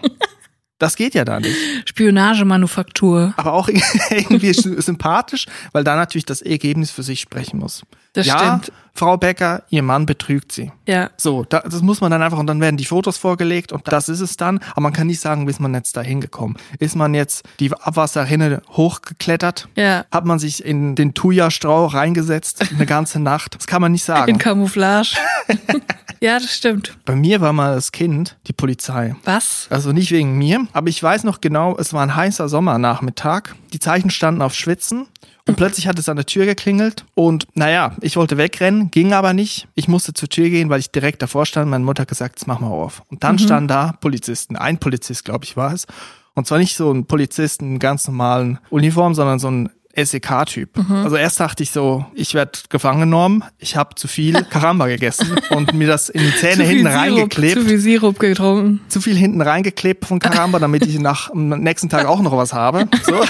Das 0.82 0.96
geht 0.96 1.14
ja 1.14 1.24
da 1.24 1.38
nicht. 1.38 1.56
Spionagemanufaktur. 1.88 3.34
aber 3.36 3.52
auch 3.52 3.68
irgendwie 4.10 4.52
sympathisch, 4.52 5.46
weil 5.70 5.84
da 5.84 5.94
natürlich 5.94 6.26
das 6.26 6.42
Ergebnis 6.42 6.90
für 6.90 7.04
sich 7.04 7.20
sprechen 7.20 7.60
muss. 7.60 7.82
Das 8.14 8.26
ja, 8.26 8.36
stimmt. 8.36 8.72
Frau 8.92 9.16
Becker, 9.16 9.62
ihr 9.70 9.84
Mann 9.84 10.06
betrügt 10.06 10.50
sie. 10.50 10.72
Ja. 10.88 11.10
So, 11.16 11.44
da, 11.48 11.60
das 11.60 11.82
muss 11.82 12.00
man 12.00 12.10
dann 12.10 12.20
einfach 12.20 12.38
und 12.38 12.48
dann 12.48 12.60
werden 12.60 12.76
die 12.76 12.84
Fotos 12.84 13.16
vorgelegt 13.16 13.70
und 13.70 13.90
das 13.92 14.08
ist 14.08 14.18
es 14.18 14.36
dann. 14.36 14.58
Aber 14.72 14.80
man 14.80 14.92
kann 14.92 15.06
nicht 15.06 15.20
sagen, 15.20 15.46
wie 15.46 15.52
ist 15.52 15.60
man 15.60 15.72
jetzt 15.72 15.96
da 15.96 16.02
hingekommen. 16.02 16.58
Ist 16.80 16.96
man 16.96 17.14
jetzt 17.14 17.44
die 17.60 17.72
Abwasserrinne 17.72 18.60
hochgeklettert? 18.70 19.68
Ja. 19.76 20.04
Hat 20.10 20.24
man 20.24 20.40
sich 20.40 20.64
in 20.64 20.96
den 20.96 21.14
Thuja-Strauch 21.14 21.94
reingesetzt 21.94 22.66
eine 22.74 22.86
ganze 22.86 23.20
Nacht? 23.20 23.54
Das 23.54 23.68
kann 23.68 23.80
man 23.80 23.92
nicht 23.92 24.02
In 24.02 24.14
sagen. 24.14 24.38
Camouflage. 24.38 25.14
ja, 26.22 26.38
das 26.38 26.54
stimmt. 26.54 26.96
Bei 27.04 27.16
mir 27.16 27.40
war 27.40 27.52
mal 27.52 27.74
das 27.74 27.90
Kind 27.90 28.36
die 28.46 28.52
Polizei. 28.52 29.16
Was? 29.24 29.66
Also 29.70 29.90
nicht 29.90 30.12
wegen 30.12 30.38
mir, 30.38 30.68
aber 30.72 30.88
ich 30.88 31.02
weiß 31.02 31.24
noch 31.24 31.40
genau, 31.40 31.76
es 31.76 31.92
war 31.92 32.02
ein 32.02 32.14
heißer 32.14 32.48
Sommernachmittag. 32.48 33.54
Die 33.72 33.80
Zeichen 33.80 34.08
standen 34.08 34.40
auf 34.40 34.54
Schwitzen 34.54 35.06
und 35.48 35.56
plötzlich 35.56 35.88
hat 35.88 35.98
es 35.98 36.08
an 36.08 36.14
der 36.16 36.26
Tür 36.26 36.46
geklingelt 36.46 37.04
und 37.14 37.48
naja, 37.54 37.96
ich 38.00 38.16
wollte 38.16 38.36
wegrennen, 38.36 38.92
ging 38.92 39.12
aber 39.12 39.32
nicht. 39.32 39.66
Ich 39.74 39.88
musste 39.88 40.14
zur 40.14 40.28
Tür 40.28 40.48
gehen, 40.48 40.70
weil 40.70 40.78
ich 40.78 40.92
direkt 40.92 41.22
davor 41.22 41.44
stand. 41.44 41.68
Meine 41.68 41.84
Mutter 41.84 42.02
hat 42.02 42.08
gesagt, 42.08 42.36
jetzt 42.36 42.46
mach 42.46 42.60
mal 42.60 42.68
auf. 42.68 43.02
Und 43.08 43.24
dann 43.24 43.40
standen 43.40 43.66
da 43.66 43.92
Polizisten. 44.00 44.54
Ein 44.54 44.78
Polizist, 44.78 45.24
glaube 45.24 45.44
ich, 45.44 45.56
war 45.56 45.72
es. 45.72 45.86
Und 46.34 46.46
zwar 46.46 46.58
nicht 46.58 46.76
so 46.76 46.92
ein 46.92 47.06
Polizist 47.06 47.60
in 47.60 47.80
ganz 47.80 48.06
normalen 48.06 48.58
Uniform, 48.70 49.14
sondern 49.14 49.40
so 49.40 49.50
ein 49.50 49.70
SEK-Typ. 49.94 50.70
Also 50.90 51.16
erst 51.16 51.40
dachte 51.40 51.62
ich 51.62 51.70
so, 51.70 52.06
ich 52.14 52.34
werde 52.34 52.52
gefangen 52.68 53.00
genommen, 53.00 53.44
ich 53.58 53.76
habe 53.76 53.94
zu 53.94 54.08
viel 54.08 54.42
Karamba 54.50 54.86
gegessen 54.86 55.36
und 55.50 55.74
mir 55.74 55.86
das 55.86 56.08
in 56.08 56.22
die 56.22 56.34
Zähne 56.34 56.64
hinten 56.64 56.84
Sirup, 56.84 56.98
reingeklebt 56.98 57.58
zu 57.60 57.64
viel 57.66 57.78
Sirup 57.78 58.18
getrunken. 58.18 58.80
zu 58.88 59.00
viel 59.00 59.16
hinten 59.16 59.40
reingeklebt 59.40 60.04
von 60.06 60.18
Karamba, 60.18 60.58
damit 60.58 60.86
ich 60.86 60.98
nach 60.98 61.30
am 61.30 61.48
nächsten 61.48 61.88
Tag 61.88 62.06
auch 62.06 62.22
noch 62.22 62.36
was 62.36 62.52
habe. 62.52 62.88
So. 63.04 63.14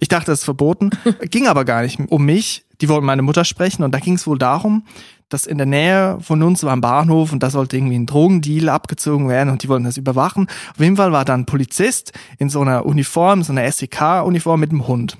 Ich 0.00 0.08
dachte, 0.08 0.26
das 0.26 0.40
ist 0.40 0.44
verboten. 0.44 0.90
Ging 1.30 1.46
aber 1.46 1.64
gar 1.64 1.82
nicht 1.82 1.98
um 2.08 2.24
mich. 2.24 2.64
Die 2.80 2.88
wollten 2.88 3.06
meine 3.06 3.22
Mutter 3.22 3.44
sprechen 3.44 3.82
und 3.84 3.92
da 3.92 3.98
ging 3.98 4.14
es 4.14 4.26
wohl 4.26 4.38
darum, 4.38 4.84
dass 5.28 5.46
in 5.46 5.58
der 5.58 5.66
Nähe 5.66 6.18
von 6.20 6.42
uns 6.42 6.62
war 6.64 6.72
ein 6.72 6.80
Bahnhof 6.80 7.32
und 7.32 7.42
da 7.42 7.50
sollte 7.50 7.76
irgendwie 7.76 7.96
ein 7.96 8.06
Drogendeal 8.06 8.68
abgezogen 8.68 9.28
werden 9.28 9.50
und 9.50 9.62
die 9.62 9.68
wollten 9.68 9.84
das 9.84 9.96
überwachen. 9.96 10.48
Auf 10.72 10.80
jeden 10.80 10.96
Fall 10.96 11.12
war 11.12 11.24
da 11.24 11.34
ein 11.34 11.46
Polizist 11.46 12.12
in 12.38 12.50
so 12.50 12.60
einer 12.60 12.84
Uniform, 12.84 13.42
so 13.42 13.52
einer 13.52 13.70
SEK-Uniform 13.70 14.60
mit 14.60 14.70
einem 14.70 14.86
Hund. 14.86 15.16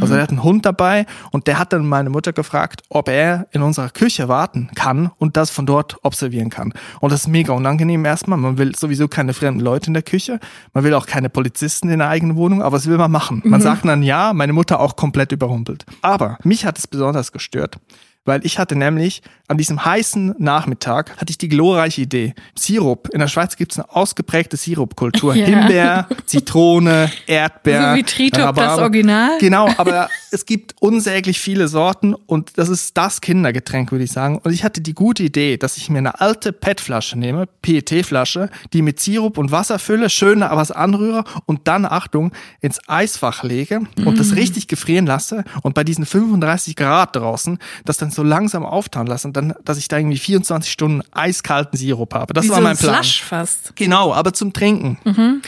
Also 0.00 0.14
er 0.14 0.22
hat 0.22 0.30
einen 0.30 0.42
Hund 0.42 0.66
dabei 0.66 1.06
und 1.32 1.46
der 1.46 1.58
hat 1.58 1.72
dann 1.72 1.86
meine 1.86 2.10
Mutter 2.10 2.34
gefragt, 2.34 2.82
ob 2.90 3.08
er 3.08 3.46
in 3.52 3.62
unserer 3.62 3.88
Küche 3.88 4.28
warten 4.28 4.70
kann 4.74 5.10
und 5.16 5.38
das 5.38 5.50
von 5.50 5.64
dort 5.64 5.96
observieren 6.04 6.50
kann. 6.50 6.74
Und 7.00 7.10
das 7.10 7.22
ist 7.22 7.28
mega 7.28 7.54
unangenehm 7.54 8.04
erstmal. 8.04 8.38
Man 8.38 8.58
will 8.58 8.76
sowieso 8.76 9.08
keine 9.08 9.32
fremden 9.32 9.60
Leute 9.60 9.86
in 9.86 9.94
der 9.94 10.02
Küche. 10.02 10.40
Man 10.74 10.84
will 10.84 10.92
auch 10.92 11.06
keine 11.06 11.30
Polizisten 11.30 11.88
in 11.88 12.00
der 12.00 12.08
eigenen 12.08 12.36
Wohnung, 12.36 12.62
aber 12.62 12.76
das 12.76 12.86
will 12.86 12.98
man 12.98 13.10
machen. 13.10 13.40
Man 13.44 13.62
sagt 13.62 13.86
dann 13.86 14.02
ja, 14.02 14.34
meine 14.34 14.52
Mutter 14.52 14.78
auch 14.78 14.96
komplett 14.96 15.32
überrumpelt. 15.32 15.86
Aber 16.02 16.38
mich 16.44 16.66
hat 16.66 16.78
es 16.78 16.86
besonders 16.86 17.32
gestört, 17.32 17.78
weil 18.26 18.44
ich 18.44 18.58
hatte 18.58 18.76
nämlich 18.76 19.22
an 19.48 19.56
diesem 19.56 19.82
heißen 19.82 20.34
Nachmittag 20.38 21.16
hatte 21.16 21.30
ich 21.30 21.38
die 21.38 21.48
glorreiche 21.48 22.02
Idee. 22.02 22.34
Sirup. 22.54 23.08
In 23.12 23.18
der 23.20 23.28
Schweiz 23.28 23.56
gibt 23.56 23.72
es 23.72 23.78
eine 23.78 23.90
ausgeprägte 23.94 24.56
Sirupkultur. 24.56 25.34
Ja. 25.38 25.46
Himbeer, 25.46 26.08
Zitrone, 26.26 27.12
Erdbeer. 27.26 27.92
So 27.92 27.96
wie 27.98 28.02
Tritop, 28.02 28.40
Rhabarber. 28.40 28.62
das 28.62 28.78
Original? 28.78 29.38
Genau, 29.38 29.68
aber 29.76 30.08
es 30.32 30.46
gibt 30.46 30.74
unsäglich 30.80 31.38
viele 31.38 31.68
Sorten 31.68 32.14
und 32.14 32.58
das 32.58 32.68
ist 32.68 32.96
das 32.96 33.20
Kindergetränk, 33.20 33.92
würde 33.92 34.04
ich 34.04 34.10
sagen. 34.10 34.38
Und 34.42 34.52
ich 34.52 34.64
hatte 34.64 34.80
die 34.80 34.94
gute 34.94 35.22
Idee, 35.22 35.58
dass 35.58 35.76
ich 35.76 35.90
mir 35.90 35.98
eine 35.98 36.20
alte 36.20 36.52
PET-Flasche 36.52 37.16
nehme, 37.16 37.46
PET-Flasche, 37.62 38.50
die 38.72 38.82
mit 38.82 38.98
Sirup 38.98 39.38
und 39.38 39.52
Wasser 39.52 39.78
fülle, 39.78 40.10
schön 40.10 40.40
was 40.40 40.72
anrühre 40.72 41.22
und 41.46 41.68
dann, 41.68 41.84
Achtung, 41.84 42.32
ins 42.60 42.80
Eisfach 42.88 43.44
lege 43.44 43.82
und 44.04 44.18
das 44.18 44.34
richtig 44.34 44.66
gefrieren 44.66 45.06
lasse 45.06 45.44
und 45.62 45.74
bei 45.74 45.84
diesen 45.84 46.04
35 46.04 46.74
Grad 46.74 47.14
draußen 47.14 47.58
das 47.84 47.96
dann 47.96 48.10
so 48.10 48.24
langsam 48.24 48.66
auftauen 48.66 49.06
lasse 49.06 49.28
und 49.28 49.37
dann, 49.40 49.54
dass 49.64 49.78
ich 49.78 49.88
da 49.88 49.98
irgendwie 49.98 50.18
24 50.18 50.70
Stunden 50.70 51.02
eiskalten 51.12 51.78
Sirup 51.78 52.14
habe. 52.14 52.34
Das 52.34 52.44
Wie 52.44 52.50
war 52.50 52.56
so 52.56 52.62
mein 52.62 52.72
ein 52.72 52.78
Plan. 52.78 53.02
Slush 53.02 53.22
fast. 53.22 53.72
Genau, 53.76 54.12
aber 54.12 54.32
zum 54.32 54.52
Trinken. 54.52 55.42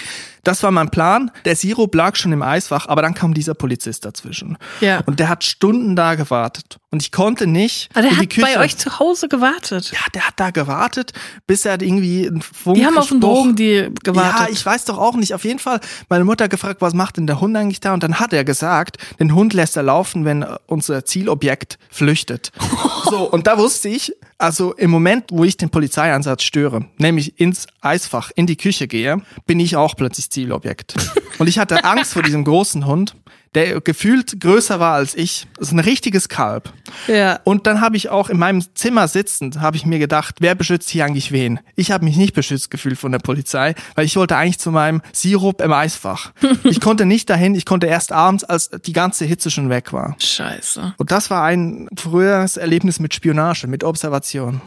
Das 0.45 0.63
war 0.63 0.71
mein 0.71 0.91
Plan. 0.91 1.31
Der 1.45 1.57
Sirup 1.57 1.95
lag 1.95 2.17
schon 2.17 2.33
im 2.33 2.43
Eisfach, 2.43 2.87
aber 2.89 3.03
dann 3.03 3.15
kam 3.15 3.35
dieser 3.35 3.55
Polizist 3.55 4.05
dazwischen. 4.05 4.57
Ja. 4.81 5.01
Und 5.07 5.21
der 5.21 5.29
hat 5.29 5.45
Stunden 5.45 5.97
da 5.97 6.15
gewartet. 6.15 6.79
Und 6.91 7.03
ich 7.03 7.13
konnte 7.13 7.47
nicht 7.47 7.89
Aber 7.93 8.03
der 8.03 8.11
in 8.11 8.17
die 8.17 8.23
hat 8.23 8.31
Küche. 8.31 8.47
bei 8.55 8.61
euch 8.61 8.77
zu 8.77 8.99
Hause 8.99 9.29
gewartet. 9.29 9.93
ja, 9.93 9.99
der 10.15 10.27
hat 10.27 10.35
da 10.37 10.51
gewartet, 10.51 11.13
bis 11.47 11.65
er 11.65 11.81
irgendwie 11.81 12.27
einen 12.27 12.43
Funk 12.43 12.77
Die 12.77 12.85
haben 12.87 12.99
auf 12.99 13.09
den 13.09 13.21
gesprochen- 13.21 13.35
Drogendeal 13.37 13.91
gewartet. 14.03 14.41
Ja, 14.41 14.49
ich 14.53 14.65
weiß 14.67 14.87
doch 14.87 14.99
auch 14.99 15.15
nicht. 15.15 15.35
Auf 15.35 15.45
jeden 15.45 15.59
Fall, 15.61 15.81
meine 16.09 16.25
Mutter 16.25 16.49
gefragt, 16.49 16.81
was 16.81 16.95
macht 16.95 17.17
denn 17.17 17.27
der 17.27 17.41
Hund 17.41 17.57
eigentlich 17.57 17.81
da? 17.81 17.95
Und 17.95 18.03
dann 18.03 18.19
hat 18.19 18.33
er 18.33 18.45
gesagt, 18.45 18.97
den 19.21 19.35
Hund 19.35 19.53
lässt 19.53 19.77
er 19.77 19.83
laufen, 19.85 20.25
wenn 20.25 20.45
unser 20.67 21.05
Zielobjekt 21.05 21.79
flüchtet. 21.91 22.51
so, 23.05 23.31
und 23.31 23.47
da 23.47 23.57
wusste 23.59 23.89
ich, 23.89 24.13
also 24.41 24.73
im 24.75 24.91
Moment, 24.91 25.27
wo 25.31 25.45
ich 25.45 25.57
den 25.57 25.71
Polizeieinsatz 25.71 26.43
störe, 26.43 26.87
nämlich 26.99 27.39
ins 27.39 27.67
Eisfach, 27.81 28.31
in 28.35 28.47
die 28.47 28.57
Küche 28.57 28.89
gehe, 28.89 29.21
bin 29.47 29.61
ich 29.61 29.77
auch 29.77 29.95
plötzlich 29.97 30.31
Zielobjekt. 30.31 30.95
und 31.39 31.47
ich 31.47 31.59
hatte 31.59 31.85
Angst 31.85 32.15
vor 32.15 32.23
diesem 32.23 32.45
großen 32.45 32.87
Hund, 32.87 33.15
der 33.55 33.81
gefühlt 33.81 34.41
größer 34.41 34.79
war 34.79 34.95
als 34.95 35.17
ich. 35.17 35.47
Das 35.57 35.69
ist 35.69 35.73
ein 35.73 35.81
richtiges 35.81 36.29
Kalb. 36.29 36.73
Ja. 37.09 37.41
Und 37.45 37.67
dann 37.67 37.81
habe 37.81 37.97
ich 37.97 38.09
auch 38.09 38.31
in 38.31 38.39
meinem 38.39 38.63
Zimmer 38.75 39.09
sitzend, 39.09 39.61
habe 39.61 39.77
ich 39.77 39.85
mir 39.85 39.99
gedacht, 39.99 40.37
wer 40.41 40.55
beschützt 40.55 40.89
hier 40.89 41.05
eigentlich 41.05 41.33
wen? 41.33 41.59
Ich 41.75 41.91
habe 41.91 42.05
mich 42.05 42.17
nicht 42.17 42.35
beschützt 42.35 42.71
gefühlt 42.71 42.99
von 42.99 43.11
der 43.11 43.19
Polizei, 43.19 43.75
weil 43.97 44.05
ich 44.05 44.17
wollte 44.17 44.37
eigentlich 44.37 44.59
zu 44.59 44.71
meinem 44.71 45.03
Sirup 45.13 45.61
im 45.63 45.73
Eisfach. 45.73 46.33
ich 46.65 46.81
konnte 46.81 47.07
nicht 47.07 47.29
dahin, 47.29 47.55
ich 47.55 47.67
konnte 47.67 47.87
erst 47.87 48.13
abends, 48.13 48.45
als 48.45 48.71
die 48.71 48.93
ganze 48.93 49.25
Hitze 49.25 49.51
schon 49.51 49.69
weg 49.69 49.93
war. 49.93 50.17
Scheiße. 50.21 50.95
Und 50.97 51.11
das 51.11 51.31
war 51.31 51.45
ein 51.45 51.89
früheres 51.97 52.57
Erlebnis 52.57 53.01
mit 53.01 53.15
Spionage, 53.15 53.67
mit 53.67 53.83
Observation. 53.83 54.61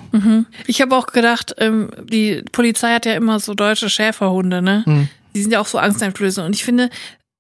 Ich 0.68 0.82
habe 0.82 0.96
auch 0.96 1.08
gedacht, 1.08 1.56
ähm, 1.58 1.90
die 2.04 2.44
Polizei 2.52 2.94
hat 2.94 3.06
ja 3.06 3.14
immer 3.14 3.40
so 3.40 3.54
deutsche 3.54 3.90
Schäferhunde, 3.90 4.62
ne? 4.62 4.84
Hm. 4.86 5.08
Die 5.36 5.42
sind 5.42 5.52
ja 5.52 5.60
auch 5.60 5.68
so 5.68 5.80
angsteinflößend. 5.80 6.46
Und 6.46 6.54
ich 6.54 6.64
finde, 6.64 6.90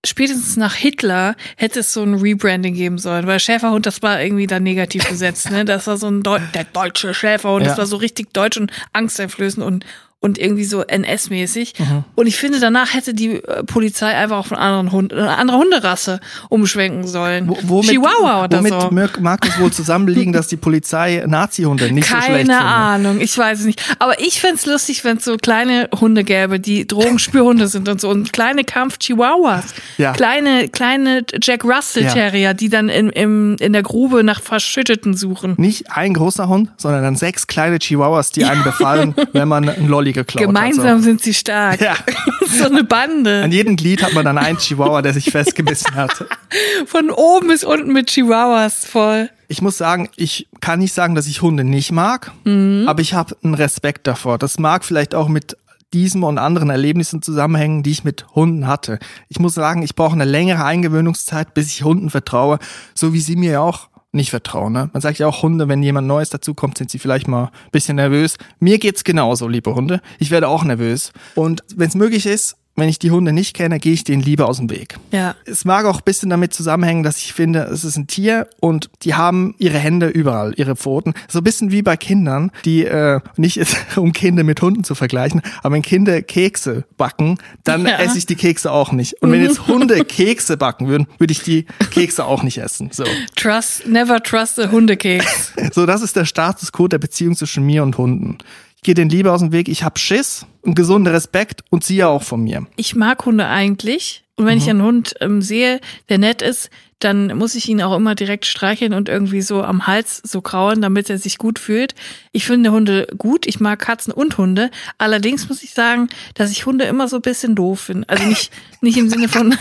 spätestens 0.05 0.57
nach 0.57 0.75
Hitler 0.75 1.36
hätte 1.57 1.79
es 1.79 1.93
so 1.93 2.03
ein 2.03 2.15
Rebranding 2.15 2.74
geben 2.74 2.98
sollen, 2.98 3.25
weil 3.27 3.39
Schäferhund, 3.39 3.86
das 3.86 4.01
war 4.01 4.22
irgendwie 4.22 4.48
da 4.48 4.60
negativ 4.60 5.07
besetzt, 5.07 5.50
ne? 5.51 5.65
Das 5.65 5.88
war 5.88 5.98
so 5.98 6.07
ein 6.07 6.24
Deu 6.24 6.39
der 6.53 6.65
deutsche 6.65 7.13
Schäferhund, 7.13 7.63
Ja. 7.63 7.69
das 7.69 7.77
war 7.77 7.86
so 7.86 7.98
richtig 7.98 8.33
deutsch 8.33 8.57
und 8.57 8.72
angsteinflößend 8.91 9.65
und 9.65 9.86
und 10.24 10.39
irgendwie 10.39 10.63
so 10.63 10.82
NS-mäßig. 10.84 11.74
Mhm. 11.80 12.03
Und 12.15 12.27
ich 12.27 12.38
finde, 12.38 12.60
danach 12.60 12.94
hätte 12.94 13.13
die 13.13 13.44
äh, 13.44 13.63
Polizei 13.63 14.15
einfach 14.15 14.38
auf 14.38 14.51
einen 14.53 14.62
anderen 14.62 14.92
Hund, 14.94 15.13
eine 15.13 15.38
andere 15.38 15.58
Hunderasse 15.58 16.20
umschwenken 16.50 17.06
sollen. 17.08 17.50
Wo- 17.50 17.58
Womit, 17.63 17.89
Chihuahua 17.92 18.46
oder 18.46 18.60
womit 18.60 18.72
so. 18.74 18.89
mag- 18.92 19.20
mag 19.20 19.46
es 19.46 19.60
wohl 19.60 19.72
zusammenliegen, 19.72 20.32
dass 20.34 20.48
die 20.48 20.56
Polizei 20.58 21.24
Nazi-Hunde 21.27 21.92
nicht 21.92 22.08
so 22.08 22.15
schlecht 22.15 22.48
Keine? 22.48 22.62
Ahnung, 22.62 23.20
ich 23.20 23.38
weiß 23.38 23.60
es 23.60 23.65
nicht. 23.65 23.82
Aber 24.00 24.20
ich 24.22 24.39
fänd's 24.39 24.65
lustig, 24.65 25.03
wenn 25.03 25.18
es 25.18 25.25
so 25.25 25.36
kleine 25.36 25.89
Hunde 26.00 26.24
gäbe, 26.24 26.60
die 26.60 26.88
Drogenspürhunde 26.88 27.68
sind 27.68 27.89
und 27.89 28.00
so. 28.00 28.10
Und 28.10 28.32
kleine 28.32 28.63
Kampf-Chihuahuas. 28.63 29.74
Ja. 29.98 30.13
Kleine, 30.13 30.70
kleine 30.70 31.24
Jack 31.42 31.65
Russell 31.65 32.03
Ja. 32.03 32.13
Terrier, 32.13 32.53
die 32.53 32.70
dann 32.70 32.88
in, 32.88 33.10
im, 33.10 33.58
in 33.60 33.74
der 33.74 33.84
Grube 33.84 34.24
nach 34.24 34.42
Verschütteten 34.42 35.15
suchen. 35.18 35.56
Nicht 35.58 35.92
ein 35.92 36.13
großer 36.13 36.48
Hund, 36.48 36.70
sondern 36.77 37.03
dann 37.03 37.15
sechs 37.18 37.48
kleine 37.48 37.80
Chihuahuas, 37.80 38.32
die 38.32 38.46
einen 38.46 38.63
befallen, 38.63 39.13
wenn 39.34 39.50
man 39.50 39.68
einen 39.68 39.88
Lolli 39.89 40.12
geklaut 40.13 40.46
Gemeinsam 40.46 40.98
hat. 40.98 41.03
sind 41.03 41.22
sie 41.22 41.34
stark. 41.34 41.82
Ja. 41.82 41.96
so 42.58 42.65
eine 42.65 42.84
Bande. 42.84 43.43
An 43.43 43.51
jedem 43.51 43.75
Glied 43.75 44.01
hat 44.03 44.13
man 44.13 44.25
dann 44.25 44.38
einen 44.38 44.58
Chihuahua, 44.58 45.01
der 45.01 45.13
sich 45.13 45.25
festgebissen 45.32 45.96
hat. 45.96 46.25
Von 46.86 47.10
oben 47.10 47.48
bis 47.48 47.63
unten 47.63 47.91
mit 47.93 48.08
Chihuahuas 48.10 48.86
voll. 48.86 49.29
Ich 49.48 49.62
muss 49.62 49.77
sagen, 49.77 50.10
ich 50.15 50.48
kann 50.62 50.79
nicht 50.79 50.93
sagen, 50.93 51.15
dass 51.15 51.27
ich 51.27 51.41
Hunde 51.41 51.63
nicht 51.63 51.91
mag, 51.91 52.32
Mhm. 52.46 52.86
aber 52.88 53.01
ich 53.01 53.13
habe 53.13 53.36
einen 53.43 53.53
Respekt 53.55 54.08
davor. 54.08 54.38
Das 54.38 54.58
mag 54.60 54.84
vielleicht 54.86 55.13
auch 55.15 55.27
mit 55.27 55.58
diesem 55.93 56.24
und 56.24 56.39
anderen 56.39 56.72
Erlebnissen 56.72 57.22
zusammenhängen, 57.22 57.84
die 57.84 57.91
ich 57.91 58.03
mit 58.03 58.25
Hunden 58.34 58.65
hatte. 58.65 58.98
Ich 59.29 59.39
muss 59.39 59.53
sagen, 59.53 59.84
ich 59.84 59.93
brauche 59.96 60.13
eine 60.13 60.25
längere 60.25 60.65
Eingewöhnungszeit, 60.65 61.53
bis 61.53 61.67
ich 61.67 61.84
Hunden 61.84 62.10
vertraue, 62.10 62.58
so 62.96 63.13
wie 63.13 63.20
sie 63.20 63.36
mir 63.36 63.62
auch 63.62 63.89
nicht 64.13 64.29
vertrauen. 64.29 64.74
Ne? 64.74 64.89
Man 64.93 65.01
sagt 65.01 65.20
ja 65.20 65.27
auch 65.27 65.43
Hunde, 65.43 65.67
wenn 65.67 65.84
jemand 65.84 66.08
Neues 66.08 66.29
dazukommt, 66.29 66.77
sind 66.77 66.89
sie 66.91 67.00
vielleicht 67.00 67.27
mal 67.27 67.46
ein 67.46 67.72
bisschen 67.72 67.96
nervös. 67.96 68.38
Mir 68.60 68.79
geht's 68.79 69.03
genauso, 69.03 69.48
liebe 69.48 69.74
Hunde. 69.74 70.01
Ich 70.20 70.32
werde 70.32 70.48
auch 70.48 70.63
nervös. 70.63 71.12
Und 71.36 71.63
wenn 71.76 71.89
es 71.89 71.95
möglich 71.95 72.26
ist, 72.26 72.56
wenn 72.75 72.89
ich 72.89 72.97
die 72.99 73.12
Hunde 73.12 73.33
nicht 73.33 73.55
kenne, 73.55 73.79
gehe 73.79 73.93
ich 73.93 74.03
denen 74.03 74.21
lieber 74.23 74.47
aus 74.47 74.57
dem 74.57 74.69
Weg. 74.69 74.95
Ja. 75.12 75.36
Es 75.45 75.63
mag 75.63 75.86
auch 75.86 75.97
ein 75.97 76.03
bisschen 76.05 76.29
damit 76.29 76.53
zusammenhängen, 76.53 77.03
dass 77.03 77.17
ich 77.19 77.33
finde, 77.33 77.59
es 77.63 77.83
ist 77.83 77.97
ein 77.97 78.07
Tier 78.07 78.47
und 78.59 78.89
die 79.03 79.13
haben 79.13 79.53
ihre 79.59 79.77
Hände 79.77 80.07
überall, 80.07 80.53
ihre 80.57 80.75
Pfoten. 80.75 81.13
So 81.27 81.39
ein 81.39 81.43
bisschen 81.43 81.71
wie 81.71 81.81
bei 81.83 81.97
Kindern, 81.97 82.51
die 82.65 82.86
äh, 82.86 83.19
nicht 83.38 83.57
ist, 83.57 83.75
um 83.95 84.12
Kinder 84.13 84.43
mit 84.43 84.62
Hunden 84.62 84.83
zu 84.83 84.95
vergleichen, 84.95 85.41
aber 85.62 85.75
wenn 85.75 85.81
Kinder 85.83 86.21
Kekse 86.21 86.86
backen, 86.97 87.38
dann 87.63 87.86
Ja. 87.86 87.97
esse 87.97 88.17
ich 88.17 88.25
die 88.25 88.36
Kekse 88.36 88.71
auch 88.71 88.91
nicht. 88.91 89.21
Und 89.21 89.31
wenn 89.31 89.41
jetzt 89.43 89.67
Hunde 89.67 90.03
Kekse 90.05 90.57
backen 90.57 90.88
würden, 90.88 91.07
würde 91.19 91.31
ich 91.31 91.43
die 91.43 91.65
Kekse 91.91 92.25
auch 92.25 92.41
nicht 92.43 92.57
essen. 92.57 92.89
So. 92.91 93.03
Trust, 93.36 93.88
never 93.88 94.21
trust 94.23 94.59
a 94.59 94.71
Hundekeks. 94.71 95.53
So, 95.73 95.86
das 95.86 96.01
ist 96.01 96.15
der 96.15 96.25
Status 96.25 96.71
quo 96.71 96.88
der 96.88 96.97
Beziehung 96.99 97.36
zwischen 97.36 97.65
mir 97.65 97.83
und 97.83 97.97
Hunden. 97.97 98.38
Ich 98.84 98.86
gehe 98.86 98.96
den 98.96 99.08
lieber 99.08 99.32
aus 99.32 99.39
dem 99.39 99.54
Weg, 99.54 99.69
ich 99.69 99.86
hab 99.86 99.98
Schiss, 99.98 100.46
einen 100.65 100.76
gesunden 100.76 101.13
Respekt 101.13 101.62
und 101.69 101.86
sie 101.86 101.96
ja 101.96 102.10
auch 102.10 102.22
von 102.24 102.43
mir. 102.43 102.67
ich 102.76 102.96
mag 102.98 103.26
Hunde 103.26 103.48
eigentlich. 103.48 104.26
Und 104.36 104.46
wenn 104.46 104.58
ich 104.58 104.65
Mhm. 104.65 104.69
einen 104.72 104.82
Hund 104.84 105.13
ähm, 105.22 105.41
sehe, 105.41 105.80
der 106.10 106.17
nett 106.17 106.41
ist, 106.41 106.69
dann 107.00 107.38
muss 107.38 107.56
ich 107.56 107.69
ihn 107.69 107.82
auch 107.82 107.96
immer 107.96 108.13
direkt 108.13 108.46
streicheln 108.46 108.93
und 108.93 109.08
irgendwie 109.08 109.41
so 109.41 109.63
am 109.63 109.88
Hals 109.88 110.22
so 110.26 110.41
krauen, 110.41 110.82
damit 110.82 111.10
er 111.10 111.17
sich 111.17 111.38
gut 111.38 111.60
fühlt. 111.60 111.96
Ich 112.34 112.46
finde 112.46 112.72
Hunde 112.72 113.08
gut. 113.17 113.46
Ich 113.48 113.62
mag 113.62 113.80
Katzen 113.80 114.12
und 114.12 114.38
Hunde. 114.38 114.69
Allerdings 114.98 115.48
muss 115.48 115.63
ich 115.63 115.72
sagen, 115.74 116.10
dass 116.34 116.52
ich 116.52 116.65
Hunde 116.65 116.84
immer 116.84 117.08
so 117.08 117.17
ein 117.17 117.22
bisschen 117.22 117.56
doof 117.56 117.80
finde. 117.80 118.10
Also 118.10 118.26
nicht, 118.26 118.52
nicht 118.82 118.98
im 118.98 119.10
Sinne 119.10 119.30
von, 119.30 119.56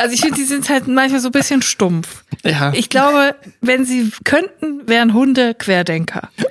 also 0.00 0.14
ich 0.14 0.20
finde, 0.20 0.36
die 0.36 0.44
sind 0.44 0.68
halt 0.68 0.88
manchmal 0.88 1.20
so 1.20 1.28
ein 1.28 1.32
bisschen 1.32 1.62
stumpf. 1.62 2.24
Ja. 2.42 2.72
Ich 2.74 2.88
glaube, 2.88 3.34
wenn 3.60 3.84
sie 3.84 4.10
könnten, 4.24 4.88
wären 4.88 5.12
Hunde 5.12 5.54
Querdenker. 5.54 6.30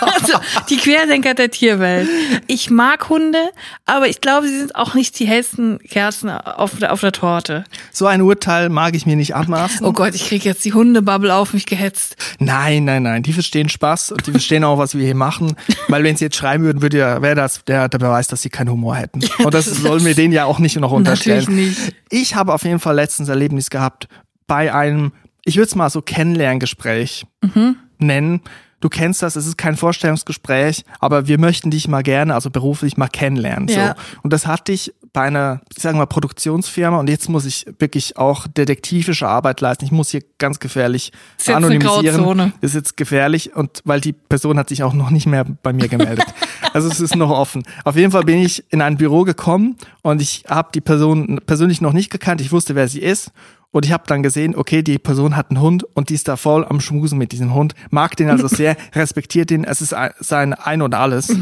also 0.00 0.38
die 0.70 0.78
Querdenker 0.78 1.34
der 1.34 1.50
Tierwelt. 1.50 2.08
Ich 2.46 2.70
mag 2.70 3.08
Hunde, 3.10 3.50
aber 3.84 4.08
ich 4.08 4.20
glaube, 4.20 4.48
sie 4.48 4.58
sind 4.58 4.74
auch 4.74 4.94
nicht 4.94 5.18
die 5.18 5.26
hellsten 5.26 5.80
Kerzen 5.80 6.30
auf 6.30 6.78
der, 6.78 6.92
auf 6.92 7.00
der 7.00 7.12
Torte. 7.12 7.64
So 7.92 8.06
ein 8.06 8.22
Urteil 8.22 8.70
mag 8.70 8.94
ich 8.94 9.04
mir 9.04 9.16
nicht 9.16 9.34
anmaßen. 9.34 9.84
Oh 9.84 9.92
Gott, 9.92 10.14
ich 10.14 10.28
kriege 10.28 10.48
jetzt 10.48 10.64
die 10.64 10.72
Hundebubble 10.72 11.34
auf 11.34 11.52
mich 11.52 11.66
gehetzt. 11.66 12.16
Nein, 12.38 12.84
nein, 12.84 13.02
nein. 13.02 13.22
Die 13.22 13.34
verstehen 13.34 13.68
Spaß 13.68 14.12
und 14.12 14.26
die 14.26 14.30
verstehen 14.30 14.64
auch, 14.64 14.78
was 14.78 14.94
wir 14.94 15.04
hier 15.04 15.14
machen. 15.14 15.56
Weil 15.88 16.04
wenn 16.04 16.16
sie 16.16 16.24
jetzt 16.24 16.36
schreiben 16.36 16.64
würden, 16.64 16.80
würde 16.80 16.98
ja, 16.98 17.20
wäre 17.20 17.34
das 17.34 17.64
der, 17.66 17.88
der 17.88 17.98
Beweis, 17.98 18.28
dass 18.28 18.40
sie 18.40 18.48
keinen 18.50 18.70
Humor 18.70 18.96
hätten. 18.96 19.20
Und 19.44 19.54
das 19.54 19.66
sollen 19.66 20.04
wir 20.04 20.14
denen 20.14 20.32
ja 20.32 20.44
auch 20.44 20.58
nicht 20.58 20.76
noch 20.78 20.92
unterstellen. 20.92 21.44
Natürlich 21.44 21.78
nicht. 21.78 21.94
Ich 22.10 22.34
habe 22.34 22.52
auf 22.52 22.61
jeden 22.64 22.78
Fall 22.78 22.94
letztens 22.96 23.28
Erlebnis 23.28 23.70
gehabt 23.70 24.08
bei 24.46 24.72
einem, 24.72 25.12
ich 25.44 25.56
würde 25.56 25.66
es 25.68 25.74
mal 25.74 25.90
so 25.90 26.02
Kennenlerngespräch 26.02 27.26
Mhm. 27.42 27.76
nennen. 27.98 28.40
Du 28.82 28.88
kennst 28.88 29.22
das, 29.22 29.36
es 29.36 29.46
ist 29.46 29.56
kein 29.56 29.76
Vorstellungsgespräch, 29.76 30.84
aber 30.98 31.28
wir 31.28 31.38
möchten 31.38 31.70
dich 31.70 31.86
mal 31.86 32.02
gerne, 32.02 32.34
also 32.34 32.50
beruflich 32.50 32.96
mal 32.96 33.06
kennenlernen. 33.06 33.68
Ja. 33.68 33.88
So. 33.88 34.20
Und 34.24 34.32
das 34.32 34.48
hatte 34.48 34.72
ich 34.72 34.92
bei 35.12 35.22
einer, 35.22 35.60
ich 35.76 35.82
sage 35.82 35.96
mal, 35.96 36.06
Produktionsfirma 36.06 36.98
und 36.98 37.08
jetzt 37.08 37.28
muss 37.28 37.44
ich 37.44 37.64
wirklich 37.78 38.16
auch 38.16 38.48
detektivische 38.48 39.28
Arbeit 39.28 39.60
leisten. 39.60 39.84
Ich 39.84 39.92
muss 39.92 40.10
hier 40.10 40.22
ganz 40.38 40.58
gefährlich 40.58 41.12
Ist 41.38 41.46
jetzt 41.46 41.56
eine 41.64 41.78
Grauzone. 41.78 42.52
Ist 42.60 42.74
jetzt 42.74 42.96
gefährlich 42.96 43.54
und 43.54 43.82
weil 43.84 44.00
die 44.00 44.14
Person 44.14 44.58
hat 44.58 44.68
sich 44.68 44.82
auch 44.82 44.94
noch 44.94 45.10
nicht 45.10 45.26
mehr 45.26 45.44
bei 45.44 45.72
mir 45.72 45.86
gemeldet. 45.86 46.26
also 46.72 46.88
es 46.88 46.98
ist 46.98 47.14
noch 47.14 47.30
offen. 47.30 47.62
Auf 47.84 47.94
jeden 47.94 48.10
Fall 48.10 48.24
bin 48.24 48.38
ich 48.38 48.64
in 48.70 48.82
ein 48.82 48.96
Büro 48.96 49.22
gekommen 49.22 49.76
und 50.02 50.20
ich 50.20 50.44
habe 50.48 50.70
die 50.74 50.80
Person 50.80 51.40
persönlich 51.46 51.80
noch 51.80 51.92
nicht 51.92 52.10
gekannt. 52.10 52.40
Ich 52.40 52.50
wusste, 52.50 52.74
wer 52.74 52.88
sie 52.88 53.00
ist. 53.00 53.30
Und 53.72 53.84
ich 53.86 53.92
habe 53.92 54.04
dann 54.06 54.22
gesehen, 54.22 54.54
okay, 54.54 54.82
die 54.82 54.98
Person 54.98 55.34
hat 55.34 55.50
einen 55.50 55.60
Hund 55.60 55.82
und 55.94 56.10
die 56.10 56.14
ist 56.14 56.28
da 56.28 56.36
voll 56.36 56.64
am 56.64 56.80
Schmusen 56.80 57.18
mit 57.18 57.32
diesem 57.32 57.54
Hund, 57.54 57.74
mag 57.90 58.16
den 58.16 58.28
also 58.30 58.46
sehr, 58.56 58.76
respektiert 58.94 59.50
ihn, 59.50 59.64
es 59.64 59.80
ist 59.80 59.94
ein- 59.94 60.12
sein 60.20 60.52
Ein 60.54 60.82
und 60.82 60.94
Alles. 60.94 61.34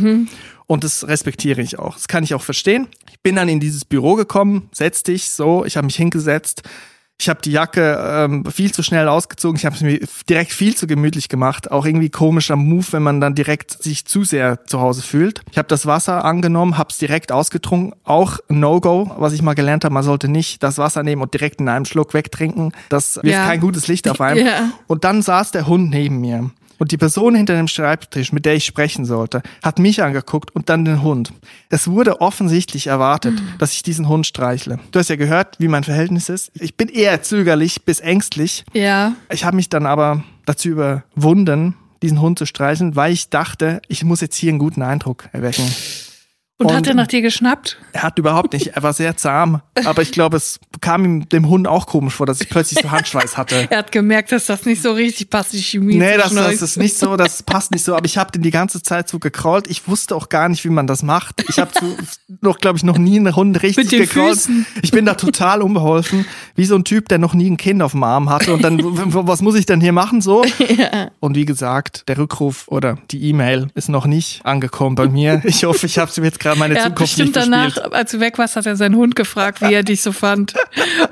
Und 0.67 0.85
das 0.85 1.07
respektiere 1.09 1.61
ich 1.61 1.79
auch. 1.81 1.95
Das 1.95 2.07
kann 2.07 2.23
ich 2.23 2.33
auch 2.35 2.43
verstehen. 2.43 2.87
Ich 3.11 3.21
bin 3.21 3.35
dann 3.35 3.49
in 3.49 3.59
dieses 3.59 3.85
Büro 3.85 4.15
gekommen, 4.15 4.69
setz 4.73 5.03
dich 5.03 5.31
so, 5.31 5.65
ich 5.65 5.77
habe 5.77 5.87
mich 5.87 5.97
hingesetzt. 5.97 6.63
Ich 7.21 7.29
habe 7.29 7.41
die 7.43 7.53
Jacke 7.53 8.03
ähm, 8.03 8.47
viel 8.47 8.73
zu 8.73 8.83
schnell 8.83 9.07
ausgezogen. 9.07 9.57
Ich 9.59 9.67
habe 9.67 9.77
es 9.77 9.83
mir 9.83 10.01
direkt 10.29 10.53
viel 10.53 10.75
zu 10.75 10.87
gemütlich 10.87 11.29
gemacht. 11.29 11.71
Auch 11.71 11.85
irgendwie 11.85 12.09
komischer 12.09 12.57
Move, 12.57 12.87
wenn 12.93 13.03
man 13.03 13.21
dann 13.21 13.35
direkt 13.35 13.83
sich 13.83 14.07
zu 14.07 14.25
sehr 14.25 14.65
zu 14.67 14.81
Hause 14.81 15.03
fühlt. 15.03 15.43
Ich 15.53 15.59
habe 15.59 15.69
das 15.69 15.85
Wasser 15.85 16.25
angenommen, 16.25 16.79
habe 16.79 16.89
es 16.91 16.97
direkt 16.97 17.31
ausgetrunken. 17.31 17.93
Auch 18.05 18.39
No-Go, 18.49 19.11
was 19.19 19.35
ich 19.35 19.43
mal 19.43 19.53
gelernt 19.55 19.85
habe, 19.85 19.93
man 19.93 20.03
sollte 20.03 20.29
nicht 20.29 20.63
das 20.63 20.79
Wasser 20.79 21.03
nehmen 21.03 21.21
und 21.21 21.35
direkt 21.35 21.61
in 21.61 21.69
einem 21.69 21.85
Schluck 21.85 22.15
wegtrinken. 22.15 22.73
Das 22.89 23.17
wirft 23.17 23.27
Ja. 23.27 23.47
kein 23.47 23.61
gutes 23.61 23.87
Licht 23.87 24.09
auf 24.09 24.21
einem. 24.21 24.47
Ja. 24.47 24.71
Und 24.87 25.05
dann 25.05 25.21
saß 25.21 25.51
der 25.51 25.67
Hund 25.67 25.91
neben 25.91 26.21
mir. 26.21 26.51
Und 26.81 26.93
die 26.93 26.97
Person 26.97 27.35
hinter 27.35 27.57
dem 27.57 27.69
Schreibtisch, 27.69 28.33
mit 28.33 28.47
der 28.47 28.55
ich 28.55 28.65
sprechen 28.65 29.05
sollte, 29.05 29.43
hat 29.63 29.79
mich 29.79 30.03
angeguckt 30.03 30.57
und 30.57 30.71
dann 30.71 30.87
den 30.87 31.03
Hund. 31.03 31.31
Es 31.69 31.89
wurde 31.89 32.23
offensichtlich 32.23 32.87
erwartet, 32.87 33.35
dass 33.59 33.75
ich 33.75 33.83
diesen 33.83 34.09
Hund 34.09 34.27
streichle. 34.27 34.81
Du 34.91 34.99
hast 34.99 35.11
ja 35.11 35.17
gehört, 35.17 35.57
wie 35.59 35.69
mein 35.69 35.85
Verhältnis 35.85 36.31
ist. 36.31 36.51
Ich 36.55 36.79
bin 36.79 36.89
eher 36.89 37.23
zögerlich 37.23 37.85
bis 37.85 38.01
ängstlich. 38.01 38.65
Ja. 38.73 39.13
Ich 39.31 39.45
habe 39.45 39.57
mich 39.57 39.69
dann 39.69 39.85
aber 39.85 40.25
dazu 40.47 40.71
überwunden, 40.71 41.75
diesen 42.01 42.23
Hund 42.23 42.39
zu 42.39 42.47
streicheln, 42.47 42.97
weil 42.97 43.13
ich 43.13 43.29
dachte, 43.29 43.83
ich 43.89 44.03
muss 44.03 44.23
jetzt 44.23 44.37
hier 44.37 44.49
einen 44.49 44.59
guten 44.59 44.81
Eindruck 44.81 45.29
erwecken. 45.33 45.67
Und, 46.61 46.67
Und- 46.67 46.75
hat 46.77 46.87
er 46.87 46.93
nach 46.95 47.07
dir 47.07 47.23
geschnappt? 47.23 47.79
Er 47.93 48.03
hat 48.03 48.19
überhaupt 48.19 48.53
nicht, 48.53 48.69
er 48.69 48.83
war 48.83 48.93
sehr 48.93 49.17
zahm, 49.17 49.63
aber 49.87 50.03
ich 50.03 50.13
glaube, 50.13 50.37
es 50.37 50.61
kam 50.83 51.05
ihm 51.07 51.29
dem 51.31 51.49
Hund 51.49 51.67
auch 51.67 51.87
komisch 51.87 52.13
vor, 52.15 52.27
dass 52.27 52.41
ich 52.43 52.51
plötzlich 52.51 52.81
so 52.83 52.91
Handschweiß 52.91 53.37
hatte. 53.39 53.67
Er 53.71 53.79
hat 53.79 53.93
gemerkt, 53.93 54.31
dass 54.33 54.45
das 54.47 54.67
nicht 54.67 54.83
so 54.83 54.93
richtig 54.93 55.31
passt, 55.31 55.53
die 55.55 55.63
Chemie. 55.63 55.97
Nee, 55.97 56.17
das, 56.19 56.35
das 56.35 56.61
ist 56.61 56.77
nicht 56.77 56.99
so, 56.99 57.17
das 57.17 57.43
passt 57.43 57.71
nicht 57.73 57.83
so, 57.85 57.95
aber 57.97 58.05
ich 58.05 58.19
habe 58.19 58.31
den 58.33 58.43
die 58.43 58.51
ganze 58.51 58.83
Zeit 58.83 59.09
so 59.09 59.19
gecrawlt. 59.19 59.69
Ich 59.69 59.89
wusste 59.89 60.15
auch 60.15 60.29
gar 60.29 60.49
nicht, 60.51 60.65
wie 60.65 60.69
man 60.69 60.87
das 60.87 61.03
macht. 61.03 61.43
Ich 61.49 61.59
habe 61.59 61.71
noch, 62.43 62.59
glaube 62.59 62.77
ich, 62.77 62.85
noch 62.85 62.99
nie 62.99 63.19
einen 63.19 63.35
Hund 63.35 63.63
richtig 63.63 63.85
Mit 63.85 63.93
den 63.93 64.01
gecrawlt. 64.03 64.37
Füßen. 64.37 64.67
Ich 64.83 64.91
bin 64.91 65.07
da 65.07 65.15
total 65.15 65.63
unbeholfen, 65.63 66.27
wie 66.57 66.67
so 66.67 66.75
ein 66.77 66.85
Typ, 66.85 67.09
der 67.09 67.19
noch 67.19 67.33
nie 67.33 67.51
ein 67.51 67.57
Kind 67.57 67.81
auf 67.83 67.93
dem 67.93 68.03
Arm 68.05 68.29
hatte 68.29 68.53
und 68.53 68.63
dann, 68.63 68.79
was 68.83 69.41
muss 69.41 69.55
ich 69.55 69.65
denn 69.67 69.81
hier 69.81 69.93
machen 69.93 70.21
so? 70.21 70.45
Und 71.21 71.37
wie 71.37 71.47
gesagt, 71.47 72.05
der 72.09 72.19
Rückruf 72.19 72.67
oder 72.69 72.99
die 73.11 73.23
E-Mail 73.31 73.69
ist 73.75 73.89
noch 73.89 74.07
nicht 74.07 74.45
angekommen 74.45 74.95
bei 74.95 75.09
mir. 75.09 75.41
Ich 75.45 75.65
hoffe, 75.65 75.87
ich 75.87 75.99
habe 75.99 76.11
jetzt 76.23 76.39
gerade 76.41 76.50
meine 76.57 76.75
Er 76.75 76.85
hat 76.85 76.93
Zukunft 76.93 77.17
bestimmt 77.17 77.37
nicht 77.37 77.47
danach, 77.47 77.73
verspielt. 77.73 77.95
als 77.95 78.11
du 78.11 78.21
weg 78.21 78.39
warst, 78.39 78.57
hat 78.57 78.67
er 78.67 78.77
seinen 78.77 78.97
Hund 78.97 79.17
gefragt, 79.17 79.61
wie 79.63 79.73
er 79.73 79.83
dich 79.83 80.03
so 80.03 80.13
fand. 80.13 80.55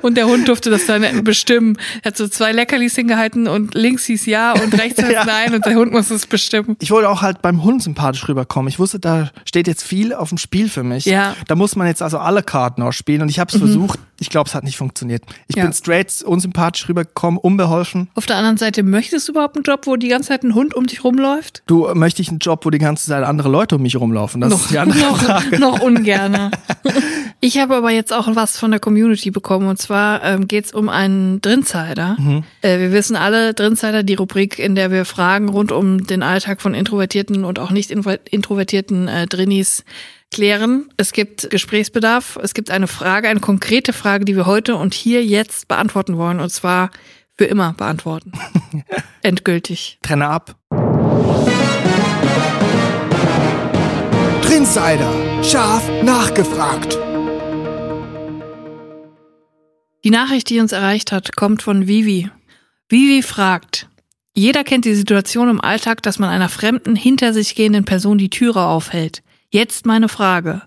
Und 0.01 0.15
der 0.17 0.27
Hund 0.27 0.47
durfte 0.47 0.69
das 0.69 0.85
dann 0.85 1.23
bestimmen. 1.23 1.77
Er 2.03 2.09
hat 2.11 2.17
so 2.17 2.27
zwei 2.27 2.51
Leckerlis 2.51 2.95
hingehalten 2.95 3.47
und 3.47 3.73
links 3.75 4.05
hieß 4.05 4.25
ja 4.25 4.53
und 4.53 4.77
rechts 4.79 5.01
heißt 5.01 5.11
Ja. 5.13 5.25
nein 5.25 5.53
und 5.55 5.65
der 5.65 5.75
Hund 5.75 5.91
muss 5.91 6.09
es 6.11 6.25
bestimmen. 6.27 6.75
Ich 6.79 6.91
wollte 6.91 7.09
auch 7.09 7.21
halt 7.21 7.41
beim 7.41 7.63
Hund 7.63 7.81
sympathisch 7.83 8.27
rüberkommen. 8.27 8.67
Ich 8.69 8.79
wusste, 8.79 8.99
da 8.99 9.31
steht 9.45 9.67
jetzt 9.67 9.83
viel 9.83 10.13
auf 10.13 10.29
dem 10.29 10.37
Spiel 10.37 10.69
für 10.69 10.83
mich. 10.83 11.05
Ja. 11.05 11.31
Mhm. 11.31 11.43
Da 11.47 11.55
muss 11.55 11.75
man 11.75 11.87
jetzt 11.87 12.01
also 12.01 12.17
alle 12.19 12.43
Karten 12.43 12.81
ausspielen 12.81 13.21
und 13.21 13.29
ich 13.29 13.39
habe 13.39 13.51
es 13.51 13.57
versucht. 13.57 13.99
Ich 14.21 14.29
glaube, 14.29 14.49
es 14.49 14.55
hat 14.55 14.65
nicht 14.65 14.75
funktioniert. 14.77 15.23
Ich 15.47 15.55
Ja. 15.55 15.63
bin 15.63 15.71
straight 15.73 16.21
unsympathisch 16.25 16.89
rübergekommen, 16.89 17.39
unbeholfen. 17.39 18.09
Auf 18.15 18.25
der 18.25 18.35
anderen 18.35 18.57
Seite, 18.57 18.83
möchtest 18.83 19.27
du 19.27 19.31
überhaupt 19.31 19.55
einen 19.55 19.63
Job, 19.63 19.81
wo 19.87 19.95
die 19.95 20.09
ganze 20.09 20.29
Zeit 20.29 20.43
ein 20.43 20.53
Hund 20.55 20.73
um 20.75 20.87
dich 20.87 21.03
rumläuft? 21.05 21.63
Du, 21.67 21.87
möchte 21.93 22.21
ich 22.21 22.27
einen 22.29 22.39
Job, 22.39 22.65
wo 22.65 22.69
die 22.69 22.79
ganze 22.79 23.07
Zeit 23.07 23.23
andere 23.23 23.47
Leute 23.49 23.75
um 23.77 23.81
mich 23.81 23.95
rumlaufen? 23.95 24.41
Das 24.41 24.53
ist 24.53 24.71
die 24.71 24.77
andere 24.77 24.99
noch, 25.09 25.21
Frage. 25.31 25.59
noch 25.59 25.81
ungerne. 25.81 26.51
Ich 27.41 27.57
habe 27.57 27.77
aber 27.77 27.89
jetzt 27.89 28.11
auch 28.11 28.27
was 28.35 28.57
von 28.57 28.71
der 28.71 28.81
Community 28.81 29.31
bekommen 29.31 29.69
und 29.69 29.77
zwar 29.79 30.21
ähm, 30.25 30.49
geht 30.49 30.65
es 30.65 30.73
um 30.73 30.89
einen 30.89 31.39
Drinsider. 31.39 32.17
Mhm. 32.19 32.43
Äh, 32.61 32.79
wir 32.79 32.91
wissen 32.91 33.15
alle, 33.15 33.53
Drinsider, 33.53 34.03
die 34.03 34.15
Rubrik, 34.15 34.59
in 34.59 34.75
der 34.75 34.91
wir 34.91 35.05
Fragen 35.05 35.47
rund 35.47 35.71
um 35.71 36.05
den 36.05 36.21
Alltag 36.21 36.61
von 36.61 36.73
introvertierten 36.73 37.45
und 37.45 37.57
auch 37.57 37.71
nicht 37.71 37.91
intro- 37.91 38.19
introvertierten 38.29 39.07
äh, 39.07 39.25
Drinnis 39.25 39.85
klären. 40.33 40.89
Es 40.97 41.13
gibt 41.13 41.49
Gesprächsbedarf, 41.49 42.37
es 42.43 42.53
gibt 42.53 42.71
eine 42.71 42.87
Frage, 42.87 43.29
eine 43.29 43.39
konkrete 43.39 43.93
Frage, 43.93 44.25
die 44.25 44.35
wir 44.35 44.45
heute 44.45 44.75
und 44.75 44.93
hier 44.93 45.23
jetzt 45.23 45.69
beantworten 45.69 46.17
wollen 46.17 46.41
und 46.41 46.49
zwar 46.51 46.91
für 47.37 47.45
immer 47.45 47.71
beantworten. 47.71 48.33
Endgültig. 49.21 49.97
Trenne 50.01 50.27
ab. 50.27 50.55
Drinsider. 54.49 55.43
Scharf 55.43 55.87
nachgefragt. 56.01 56.97
Die 60.03 60.09
Nachricht, 60.09 60.49
die 60.49 60.59
uns 60.59 60.71
erreicht 60.71 61.11
hat, 61.11 61.35
kommt 61.35 61.61
von 61.61 61.85
Vivi. 61.85 62.31
Vivi 62.87 63.21
fragt, 63.21 63.87
jeder 64.33 64.63
kennt 64.63 64.85
die 64.85 64.95
Situation 64.95 65.49
im 65.49 65.61
Alltag, 65.61 66.01
dass 66.01 66.17
man 66.17 66.29
einer 66.31 66.49
fremden, 66.49 66.95
hinter 66.95 67.31
sich 67.31 67.53
gehenden 67.53 67.85
Person 67.85 68.17
die 68.17 68.31
Türe 68.31 68.65
aufhält. 68.65 69.21
Jetzt 69.51 69.85
meine 69.85 70.09
Frage. 70.09 70.63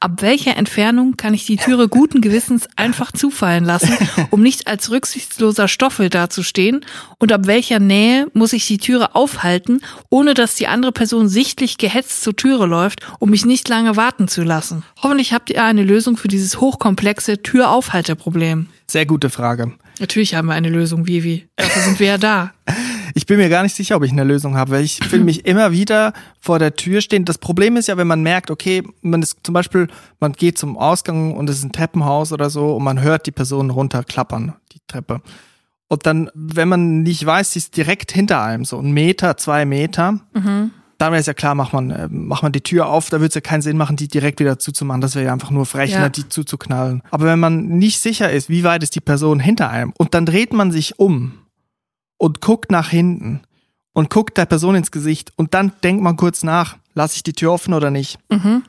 Ab 0.00 0.22
welcher 0.22 0.56
Entfernung 0.56 1.16
kann 1.16 1.34
ich 1.34 1.46
die 1.46 1.56
Türe 1.56 1.88
guten 1.88 2.20
Gewissens 2.20 2.68
einfach 2.76 3.12
zufallen 3.12 3.64
lassen, 3.64 3.96
um 4.30 4.42
nicht 4.42 4.66
als 4.66 4.90
rücksichtsloser 4.90 5.68
Stoffel 5.68 6.08
dazustehen? 6.08 6.84
Und 7.18 7.32
ab 7.32 7.46
welcher 7.46 7.78
Nähe 7.78 8.26
muss 8.32 8.52
ich 8.52 8.66
die 8.66 8.78
Türe 8.78 9.14
aufhalten, 9.14 9.80
ohne 10.10 10.34
dass 10.34 10.54
die 10.54 10.66
andere 10.66 10.92
Person 10.92 11.28
sichtlich 11.28 11.78
gehetzt 11.78 12.22
zur 12.22 12.36
Türe 12.36 12.66
läuft, 12.66 13.00
um 13.18 13.30
mich 13.30 13.44
nicht 13.44 13.68
lange 13.68 13.96
warten 13.96 14.28
zu 14.28 14.42
lassen? 14.42 14.82
Hoffentlich 15.02 15.32
habt 15.32 15.50
ihr 15.50 15.64
eine 15.64 15.82
Lösung 15.82 16.16
für 16.16 16.28
dieses 16.28 16.60
hochkomplexe 16.60 17.42
Türaufhalteproblem. 17.42 18.68
Sehr 18.86 19.06
gute 19.06 19.30
Frage. 19.30 19.72
Natürlich 19.98 20.34
haben 20.34 20.48
wir 20.48 20.54
eine 20.54 20.68
Lösung, 20.68 21.06
Vivi. 21.06 21.48
Dafür 21.56 21.82
sind 21.82 22.00
wir 22.00 22.06
ja 22.06 22.18
da. 22.18 22.52
Ich 23.16 23.24
bin 23.24 23.38
mir 23.38 23.48
gar 23.48 23.62
nicht 23.62 23.74
sicher, 23.74 23.96
ob 23.96 24.02
ich 24.02 24.12
eine 24.12 24.24
Lösung 24.24 24.58
habe, 24.58 24.72
weil 24.72 24.84
ich 24.84 24.98
fühle 24.98 25.24
mich 25.24 25.46
immer 25.46 25.72
wieder 25.72 26.12
vor 26.38 26.58
der 26.58 26.76
Tür 26.76 27.00
stehen. 27.00 27.24
Das 27.24 27.38
Problem 27.38 27.78
ist 27.78 27.88
ja, 27.88 27.96
wenn 27.96 28.06
man 28.06 28.22
merkt, 28.22 28.50
okay, 28.50 28.82
man 29.00 29.22
ist 29.22 29.38
zum 29.42 29.54
Beispiel, 29.54 29.88
man 30.20 30.32
geht 30.34 30.58
zum 30.58 30.76
Ausgang 30.76 31.32
und 31.34 31.48
es 31.48 31.56
ist 31.56 31.64
ein 31.64 31.72
Treppenhaus 31.72 32.30
oder 32.30 32.50
so 32.50 32.76
und 32.76 32.84
man 32.84 33.00
hört 33.00 33.24
die 33.26 33.30
Person 33.32 33.70
runterklappern, 33.70 34.52
die 34.74 34.80
Treppe. 34.86 35.22
Und 35.88 36.04
dann, 36.04 36.28
wenn 36.34 36.68
man 36.68 37.04
nicht 37.04 37.24
weiß, 37.24 37.52
sie 37.52 37.60
ist 37.60 37.78
direkt 37.78 38.12
hinter 38.12 38.42
einem, 38.42 38.66
so 38.66 38.78
ein 38.78 38.90
Meter, 38.92 39.38
zwei 39.38 39.64
Meter, 39.64 40.20
dann 40.34 40.70
wäre 41.12 41.16
es 41.16 41.24
ja 41.26 41.32
klar, 41.32 41.54
macht 41.54 41.72
man, 41.72 41.90
äh, 41.90 42.08
macht 42.10 42.42
man 42.42 42.52
die 42.52 42.60
Tür 42.60 42.86
auf, 42.90 43.08
da 43.08 43.16
würde 43.16 43.28
es 43.28 43.34
ja 43.34 43.40
keinen 43.40 43.62
Sinn 43.62 43.78
machen, 43.78 43.96
die 43.96 44.08
direkt 44.08 44.40
wieder 44.40 44.58
zuzumachen. 44.58 45.00
Das 45.00 45.14
wäre 45.14 45.24
ja 45.24 45.32
einfach 45.32 45.50
nur 45.50 45.64
frech, 45.64 45.92
Ja. 45.92 46.00
ne, 46.00 46.10
die 46.10 46.28
zuzuknallen. 46.28 47.00
Aber 47.10 47.24
wenn 47.24 47.40
man 47.40 47.66
nicht 47.78 47.98
sicher 47.98 48.30
ist, 48.30 48.50
wie 48.50 48.62
weit 48.62 48.82
ist 48.82 48.94
die 48.94 49.00
Person 49.00 49.40
hinter 49.40 49.70
einem 49.70 49.94
und 49.96 50.12
dann 50.12 50.26
dreht 50.26 50.52
man 50.52 50.70
sich 50.70 50.98
um 50.98 51.32
und 52.18 52.40
guckt 52.40 52.70
nach 52.70 52.88
hinten 52.88 53.42
und 53.92 54.10
guckt 54.10 54.36
der 54.36 54.46
Person 54.46 54.74
ins 54.74 54.90
Gesicht 54.90 55.32
und 55.36 55.54
dann 55.54 55.72
denkt 55.82 56.02
man 56.02 56.16
kurz 56.16 56.42
nach, 56.42 56.76
lasse 56.94 57.16
ich 57.16 57.22
die 57.22 57.32
Tür 57.32 57.52
offen 57.52 57.74
oder 57.74 57.90
nicht. 57.90 58.18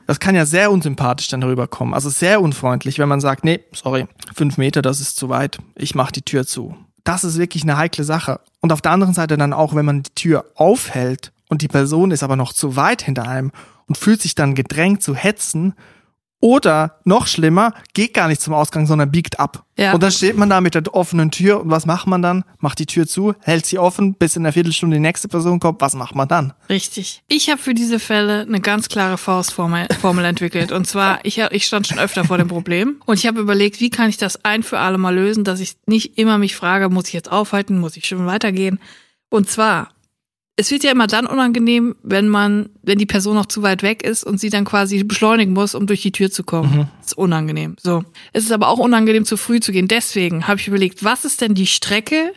Das 0.06 0.20
kann 0.20 0.34
ja 0.34 0.46
sehr 0.46 0.70
unsympathisch 0.70 1.28
dann 1.28 1.42
rüberkommen. 1.42 1.94
Also 1.94 2.10
sehr 2.10 2.40
unfreundlich, 2.40 2.98
wenn 2.98 3.08
man 3.08 3.20
sagt, 3.20 3.44
nee, 3.44 3.60
sorry, 3.72 4.06
fünf 4.34 4.58
Meter, 4.58 4.82
das 4.82 5.00
ist 5.00 5.16
zu 5.16 5.28
weit, 5.28 5.58
ich 5.74 5.94
mache 5.94 6.12
die 6.12 6.22
Tür 6.22 6.46
zu. 6.46 6.76
Das 7.04 7.24
ist 7.24 7.38
wirklich 7.38 7.62
eine 7.62 7.76
heikle 7.76 8.04
Sache. 8.04 8.40
Und 8.60 8.72
auf 8.72 8.82
der 8.82 8.92
anderen 8.92 9.14
Seite 9.14 9.36
dann 9.36 9.52
auch, 9.52 9.74
wenn 9.74 9.86
man 9.86 10.02
die 10.02 10.14
Tür 10.14 10.44
aufhält 10.54 11.32
und 11.48 11.62
die 11.62 11.68
Person 11.68 12.10
ist 12.10 12.22
aber 12.22 12.36
noch 12.36 12.52
zu 12.52 12.76
weit 12.76 13.02
hinter 13.02 13.26
einem 13.26 13.50
und 13.86 13.96
fühlt 13.96 14.20
sich 14.20 14.34
dann 14.34 14.54
gedrängt 14.54 15.02
zu 15.02 15.14
hetzen 15.14 15.74
oder 16.40 17.00
noch 17.04 17.26
schlimmer, 17.26 17.72
geht 17.94 18.14
gar 18.14 18.28
nicht 18.28 18.40
zum 18.40 18.54
Ausgang, 18.54 18.86
sondern 18.86 19.10
biegt 19.10 19.40
ab. 19.40 19.64
Ja. 19.76 19.92
Und 19.92 20.02
dann 20.02 20.12
steht 20.12 20.36
man 20.36 20.50
da 20.50 20.60
mit 20.60 20.74
der 20.74 20.82
offenen 20.94 21.30
Tür 21.30 21.60
und 21.60 21.70
was 21.70 21.86
macht 21.86 22.06
man 22.06 22.22
dann? 22.22 22.44
Macht 22.58 22.78
die 22.78 22.86
Tür 22.86 23.06
zu, 23.06 23.34
hält 23.42 23.66
sie 23.66 23.78
offen, 23.78 24.14
bis 24.14 24.36
in 24.36 24.42
einer 24.42 24.52
Viertelstunde 24.52 24.96
die 24.96 25.00
nächste 25.00 25.28
Person 25.28 25.60
kommt. 25.60 25.80
Was 25.80 25.94
macht 25.94 26.14
man 26.14 26.28
dann? 26.28 26.52
Richtig. 26.68 27.22
Ich 27.28 27.50
habe 27.50 27.60
für 27.60 27.74
diese 27.74 27.98
Fälle 27.98 28.42
eine 28.42 28.60
ganz 28.60 28.88
klare 28.88 29.18
Faustformel 29.18 29.88
Formel 30.00 30.24
entwickelt. 30.24 30.72
Und 30.72 30.86
zwar, 30.86 31.24
ich, 31.24 31.38
ich 31.38 31.66
stand 31.66 31.86
schon 31.86 31.98
öfter 31.98 32.24
vor 32.24 32.38
dem 32.38 32.48
Problem 32.48 33.00
und 33.06 33.18
ich 33.18 33.26
habe 33.26 33.40
überlegt, 33.40 33.80
wie 33.80 33.90
kann 33.90 34.08
ich 34.08 34.16
das 34.16 34.44
ein 34.44 34.62
für 34.62 34.78
alle 34.78 34.98
Mal 34.98 35.14
lösen, 35.14 35.44
dass 35.44 35.60
ich 35.60 35.76
nicht 35.86 36.18
immer 36.18 36.38
mich 36.38 36.56
frage, 36.56 36.88
muss 36.88 37.08
ich 37.08 37.14
jetzt 37.14 37.30
aufhalten, 37.30 37.78
muss 37.78 37.96
ich 37.96 38.06
schon 38.06 38.26
weitergehen? 38.26 38.80
Und 39.30 39.48
zwar, 39.48 39.90
es 40.60 40.70
wird 40.72 40.82
ja 40.82 40.90
immer 40.90 41.06
dann 41.06 41.24
unangenehm, 41.26 41.94
wenn 42.02 42.28
man, 42.28 42.68
wenn 42.82 42.98
die 42.98 43.06
Person 43.06 43.36
noch 43.36 43.46
zu 43.46 43.62
weit 43.62 43.82
weg 43.84 44.02
ist 44.04 44.24
und 44.24 44.38
sie 44.40 44.50
dann 44.50 44.64
quasi 44.64 45.02
beschleunigen 45.04 45.54
muss, 45.54 45.74
um 45.76 45.86
durch 45.86 46.02
die 46.02 46.10
Tür 46.10 46.30
zu 46.32 46.42
kommen. 46.42 46.88
Das 46.98 47.12
ist 47.12 47.18
unangenehm. 47.18 47.76
So. 47.80 48.02
Es 48.32 48.42
ist 48.44 48.50
aber 48.52 48.66
auch 48.68 48.78
unangenehm, 48.78 49.24
zu 49.24 49.36
früh 49.36 49.60
zu 49.60 49.70
gehen. 49.70 49.86
Deswegen 49.86 50.48
habe 50.48 50.58
ich 50.60 50.66
überlegt, 50.66 51.04
was 51.04 51.24
ist 51.24 51.40
denn 51.40 51.54
die 51.54 51.66
Strecke, 51.68 52.32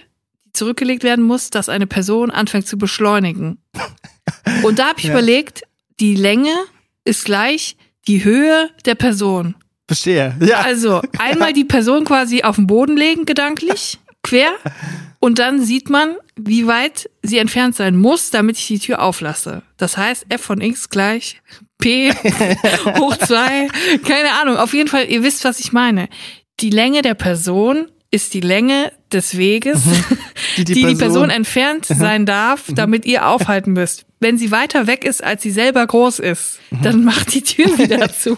die 0.45 0.51
zurückgelegt 0.53 1.03
werden 1.03 1.25
muss, 1.25 1.49
dass 1.49 1.67
eine 1.67 1.87
Person 1.87 2.29
anfängt 2.29 2.67
zu 2.67 2.77
beschleunigen? 2.77 3.57
Und 4.63 4.77
da 4.77 4.89
habe 4.89 4.99
ich 4.99 5.05
Ja. 5.05 5.11
überlegt, 5.13 5.63
die 5.99 6.15
Länge 6.15 6.53
ist 7.05 7.25
gleich 7.25 7.75
die 8.07 8.23
Höhe 8.23 8.69
der 8.85 8.95
Person. 8.95 9.55
Verstehe. 9.87 10.35
Ja. 10.41 10.59
Also 10.61 11.01
einmal 11.17 11.53
die 11.53 11.65
Person 11.65 12.05
quasi 12.05 12.43
auf 12.43 12.55
den 12.57 12.67
Boden 12.67 12.95
legen, 12.97 13.25
gedanklich, 13.25 13.97
quer. 14.21 14.51
Und 15.23 15.37
dann 15.39 15.61
sieht 15.63 15.89
man, 15.89 16.15
wie 16.35 16.65
weit 16.65 17.09
sie 17.21 17.37
entfernt 17.37 17.75
sein 17.75 17.95
muss, 17.95 18.31
damit 18.31 18.57
ich 18.57 18.65
die 18.67 18.79
Tür 18.79 19.01
auflasse. 19.03 19.61
Das 19.77 19.95
heißt, 19.95 20.25
f 20.29 20.41
von 20.41 20.59
x 20.61 20.89
gleich 20.89 21.41
p 21.77 22.11
hoch 22.97 23.15
zwei, 23.17 23.67
keine 24.05 24.31
Ahnung. 24.41 24.57
Auf 24.57 24.73
jeden 24.73 24.89
Fall, 24.89 25.05
ihr 25.09 25.23
wisst, 25.23 25.45
was 25.45 25.59
ich 25.59 25.71
meine. 25.71 26.09
Die 26.59 26.71
Länge 26.71 27.03
der 27.03 27.13
Person 27.13 27.85
ist 28.09 28.33
die 28.33 28.41
Länge 28.41 28.91
des 29.13 29.37
Weges, 29.37 29.81
Die 30.57 30.63
die 30.65 30.73
die 30.73 30.73
die 30.73 30.81
Person, 30.95 30.97
Person- 30.97 31.29
entfernt 31.29 31.85
sein 31.85 32.25
darf, 32.25 32.63
damit 32.73 33.05
ihr 33.05 33.27
aufhalten 33.27 33.73
müsst. 33.73 34.05
Wenn 34.19 34.37
sie 34.39 34.51
weiter 34.51 34.85
weg 34.87 35.05
ist, 35.05 35.23
als 35.23 35.43
sie 35.43 35.51
selber 35.51 35.85
groß 35.87 36.17
ist, 36.19 36.59
dann 36.83 37.03
macht 37.05 37.33
die 37.33 37.41
Tür 37.43 37.65
wieder 37.77 38.11
zu. 38.11 38.37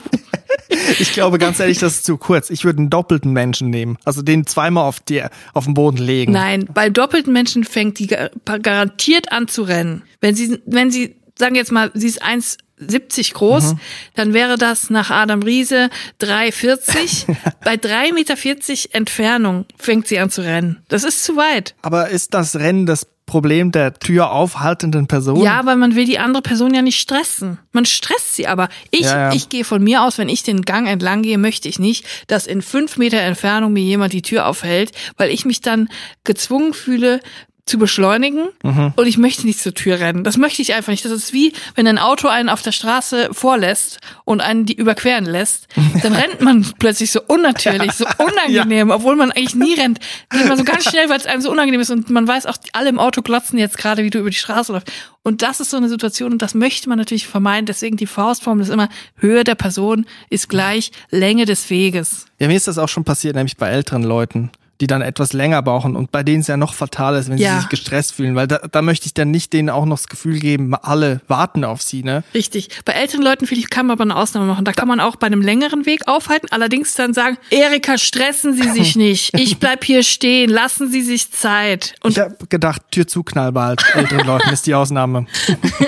Ich 0.99 1.13
glaube 1.13 1.37
ganz 1.37 1.59
ehrlich, 1.59 1.79
das 1.79 1.93
ist 1.95 2.05
zu 2.05 2.17
kurz. 2.17 2.49
Ich 2.49 2.65
würde 2.65 2.79
einen 2.79 2.89
doppelten 2.89 3.31
Menschen 3.31 3.69
nehmen. 3.69 3.97
Also 4.05 4.21
den 4.21 4.45
zweimal 4.45 4.85
auf, 4.85 4.99
die, 4.99 5.23
auf 5.53 5.65
den 5.65 5.73
Boden 5.73 5.97
legen. 5.97 6.31
Nein, 6.33 6.67
bei 6.73 6.89
doppelten 6.89 7.33
Menschen 7.33 7.63
fängt 7.63 7.99
die 7.99 8.07
gar- 8.07 8.29
garantiert 8.59 9.31
an 9.31 9.47
zu 9.47 9.63
rennen. 9.63 10.03
Wenn 10.21 10.35
sie, 10.35 10.59
wenn 10.65 10.91
sie, 10.91 11.15
sagen 11.37 11.55
jetzt 11.55 11.71
mal, 11.71 11.91
sie 11.93 12.07
ist 12.07 12.23
1,70 12.23 13.33
groß, 13.33 13.75
dann 14.15 14.33
wäre 14.33 14.57
das 14.57 14.89
nach 14.89 15.09
Adam 15.11 15.43
Riese 15.43 15.89
3,40. 16.21 17.25
bei 17.63 17.75
3,40 17.75 18.13
Meter 18.13 18.95
Entfernung 18.95 19.65
fängt 19.77 20.07
sie 20.07 20.19
an 20.19 20.29
zu 20.29 20.41
rennen. 20.41 20.81
Das 20.87 21.03
ist 21.03 21.23
zu 21.23 21.35
weit. 21.35 21.75
Aber 21.81 22.09
ist 22.09 22.33
das 22.33 22.55
Rennen 22.55 22.85
das 22.85 23.07
Problem 23.25 23.71
der 23.71 23.93
Tür 23.93 24.31
aufhaltenden 24.31 25.07
Person? 25.07 25.41
Ja, 25.41 25.65
weil 25.65 25.77
man 25.77 25.95
will 25.95 26.05
die 26.05 26.19
andere 26.19 26.41
Person 26.41 26.73
ja 26.73 26.81
nicht 26.81 26.99
stressen. 26.99 27.57
Man 27.71 27.85
stresst 27.85 28.35
sie 28.35 28.47
aber. 28.47 28.69
Ich, 28.91 29.01
Ja, 29.01 29.29
ja. 29.29 29.33
ich 29.33 29.49
gehe 29.49 29.63
von 29.63 29.83
mir 29.83 30.03
aus, 30.03 30.17
wenn 30.17 30.29
ich 30.29 30.43
den 30.43 30.63
Gang 30.63 30.87
entlang 30.87 31.21
gehe, 31.21 31.37
möchte 31.37 31.69
ich 31.69 31.79
nicht, 31.79 32.05
dass 32.27 32.47
in 32.47 32.61
fünf 32.61 32.97
Meter 32.97 33.19
Entfernung 33.19 33.73
mir 33.73 33.83
jemand 33.83 34.13
die 34.13 34.21
Tür 34.21 34.47
aufhält, 34.47 34.91
weil 35.17 35.29
ich 35.29 35.45
mich 35.45 35.61
dann 35.61 35.89
gezwungen 36.23 36.73
fühle, 36.73 37.19
zu 37.65 37.77
beschleunigen 37.77 38.49
Mhm. 38.61 38.91
und 38.97 39.07
ich 39.07 39.17
möchte 39.17 39.45
nicht 39.45 39.59
zur 39.59 39.73
Tür 39.73 39.99
rennen. 39.99 40.23
Das 40.25 40.35
möchte 40.37 40.61
ich 40.61 40.73
einfach 40.73 40.91
nicht. 40.91 41.05
Das 41.05 41.11
ist 41.13 41.31
wie, 41.31 41.53
wenn 41.75 41.87
ein 41.87 41.97
Auto 41.97 42.27
einen 42.27 42.49
auf 42.49 42.61
der 42.61 42.73
Straße 42.73 43.29
vorlässt 43.31 43.99
und 44.25 44.41
einen 44.41 44.65
die 44.65 44.73
überqueren 44.75 45.25
lässt, 45.25 45.67
dann 46.01 46.13
rennt 46.13 46.41
man 46.41 46.65
plötzlich 46.79 47.11
so 47.11 47.21
unnatürlich, 47.25 47.93
so 47.93 48.05
unangenehm, 48.17 48.89
obwohl 48.89 49.15
man 49.15 49.31
eigentlich 49.31 49.55
nie 49.55 49.75
rennt. 49.75 49.99
Geht 50.29 50.47
man 50.47 50.57
so 50.57 50.65
ganz 50.65 50.83
schnell, 50.89 51.07
weil 51.09 51.17
es 51.17 51.25
einem 51.25 51.41
so 51.41 51.49
unangenehm 51.51 51.79
ist 51.79 51.89
und 51.89 52.09
man 52.09 52.27
weiß 52.27 52.47
auch, 52.47 52.57
alle 52.73 52.89
im 52.89 52.99
Auto 52.99 53.21
glotzen 53.21 53.57
jetzt 53.57 53.77
gerade, 53.77 54.03
wie 54.03 54.09
du 54.09 54.19
über 54.19 54.29
die 54.29 54.35
Straße 54.35 54.73
läufst. 54.73 54.91
Und 55.21 55.41
das 55.41 55.61
ist 55.61 55.69
so 55.69 55.77
eine 55.77 55.87
Situation 55.87 56.33
und 56.33 56.41
das 56.41 56.53
möchte 56.53 56.89
man 56.89 56.97
natürlich 56.97 57.27
vermeiden. 57.27 57.65
Deswegen 57.65 57.95
die 57.95 58.07
Faustformel 58.07 58.63
ist 58.65 58.71
immer, 58.71 58.89
Höhe 59.15 59.45
der 59.45 59.55
Person 59.55 60.05
ist 60.29 60.49
gleich 60.49 60.91
Länge 61.11 61.45
des 61.45 61.69
Weges. 61.69 62.25
Ja, 62.39 62.47
mir 62.49 62.57
ist 62.57 62.67
das 62.67 62.77
auch 62.77 62.89
schon 62.89 63.05
passiert, 63.05 63.35
nämlich 63.37 63.55
bei 63.55 63.69
älteren 63.69 64.03
Leuten, 64.03 64.51
die 64.81 64.87
dann 64.87 65.01
etwas 65.01 65.33
länger 65.33 65.61
brauchen 65.61 65.95
und 65.95 66.11
bei 66.11 66.23
denen 66.23 66.41
es 66.41 66.47
ja 66.47 66.57
noch 66.57 66.73
fatal 66.73 67.15
ist, 67.15 67.29
wenn 67.29 67.37
Ja. 67.37 67.53
sie 67.55 67.59
sich 67.61 67.69
gestresst 67.69 68.13
fühlen, 68.13 68.35
weil 68.35 68.47
da, 68.47 68.57
da 68.57 68.81
möchte 68.81 69.05
ich 69.05 69.13
dann 69.13 69.29
nicht 69.31 69.53
denen 69.53 69.69
auch 69.69 69.85
noch 69.85 69.97
das 69.97 70.07
Gefühl 70.07 70.39
geben, 70.39 70.73
alle 70.75 71.21
warten 71.27 71.63
auf 71.63 71.81
sie, 71.81 72.03
ne? 72.03 72.23
Richtig. 72.33 72.69
Bei 72.83 72.93
älteren 72.93 73.21
Leuten, 73.23 73.45
finde 73.45 73.61
ich, 73.61 73.69
kann 73.69 73.85
man 73.85 73.93
aber 73.95 74.03
eine 74.03 74.15
Ausnahme 74.15 74.47
machen. 74.47 74.65
Da 74.65 74.73
kann 74.73 74.87
man 74.87 74.99
auch 74.99 75.15
bei 75.15 75.27
einem 75.27 75.41
längeren 75.41 75.85
Weg 75.85 76.07
aufhalten, 76.07 76.47
allerdings 76.51 76.95
dann 76.95 77.13
sagen, 77.13 77.37
Erika, 77.51 77.97
stressen 77.97 78.53
Sie 78.53 78.67
sich 78.71 78.95
nicht. 78.97 79.37
Ich 79.39 79.59
bleib 79.59 79.83
hier 79.85 80.03
stehen. 80.03 80.49
Lassen 80.49 80.91
Sie 80.91 81.01
sich 81.03 81.31
Zeit. 81.31 81.93
Und 82.01 82.11
Ich 82.11 82.19
habe 82.19 82.35
gedacht, 82.49 82.81
Tür 82.91 83.07
zu 83.07 83.23
knallbar 83.23 83.75
bei 83.75 83.99
älteren 84.01 84.25
Leuten 84.25 84.49
ist 84.49 84.65
die 84.65 84.73
Ausnahme. 84.75 85.27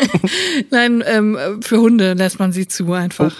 nein, 0.71 1.03
ähm, 1.05 1.37
für 1.61 1.79
Hunde 1.79 2.13
lässt 2.13 2.39
man 2.39 2.51
sie 2.53 2.67
zu 2.67 2.93
einfach. 2.93 3.33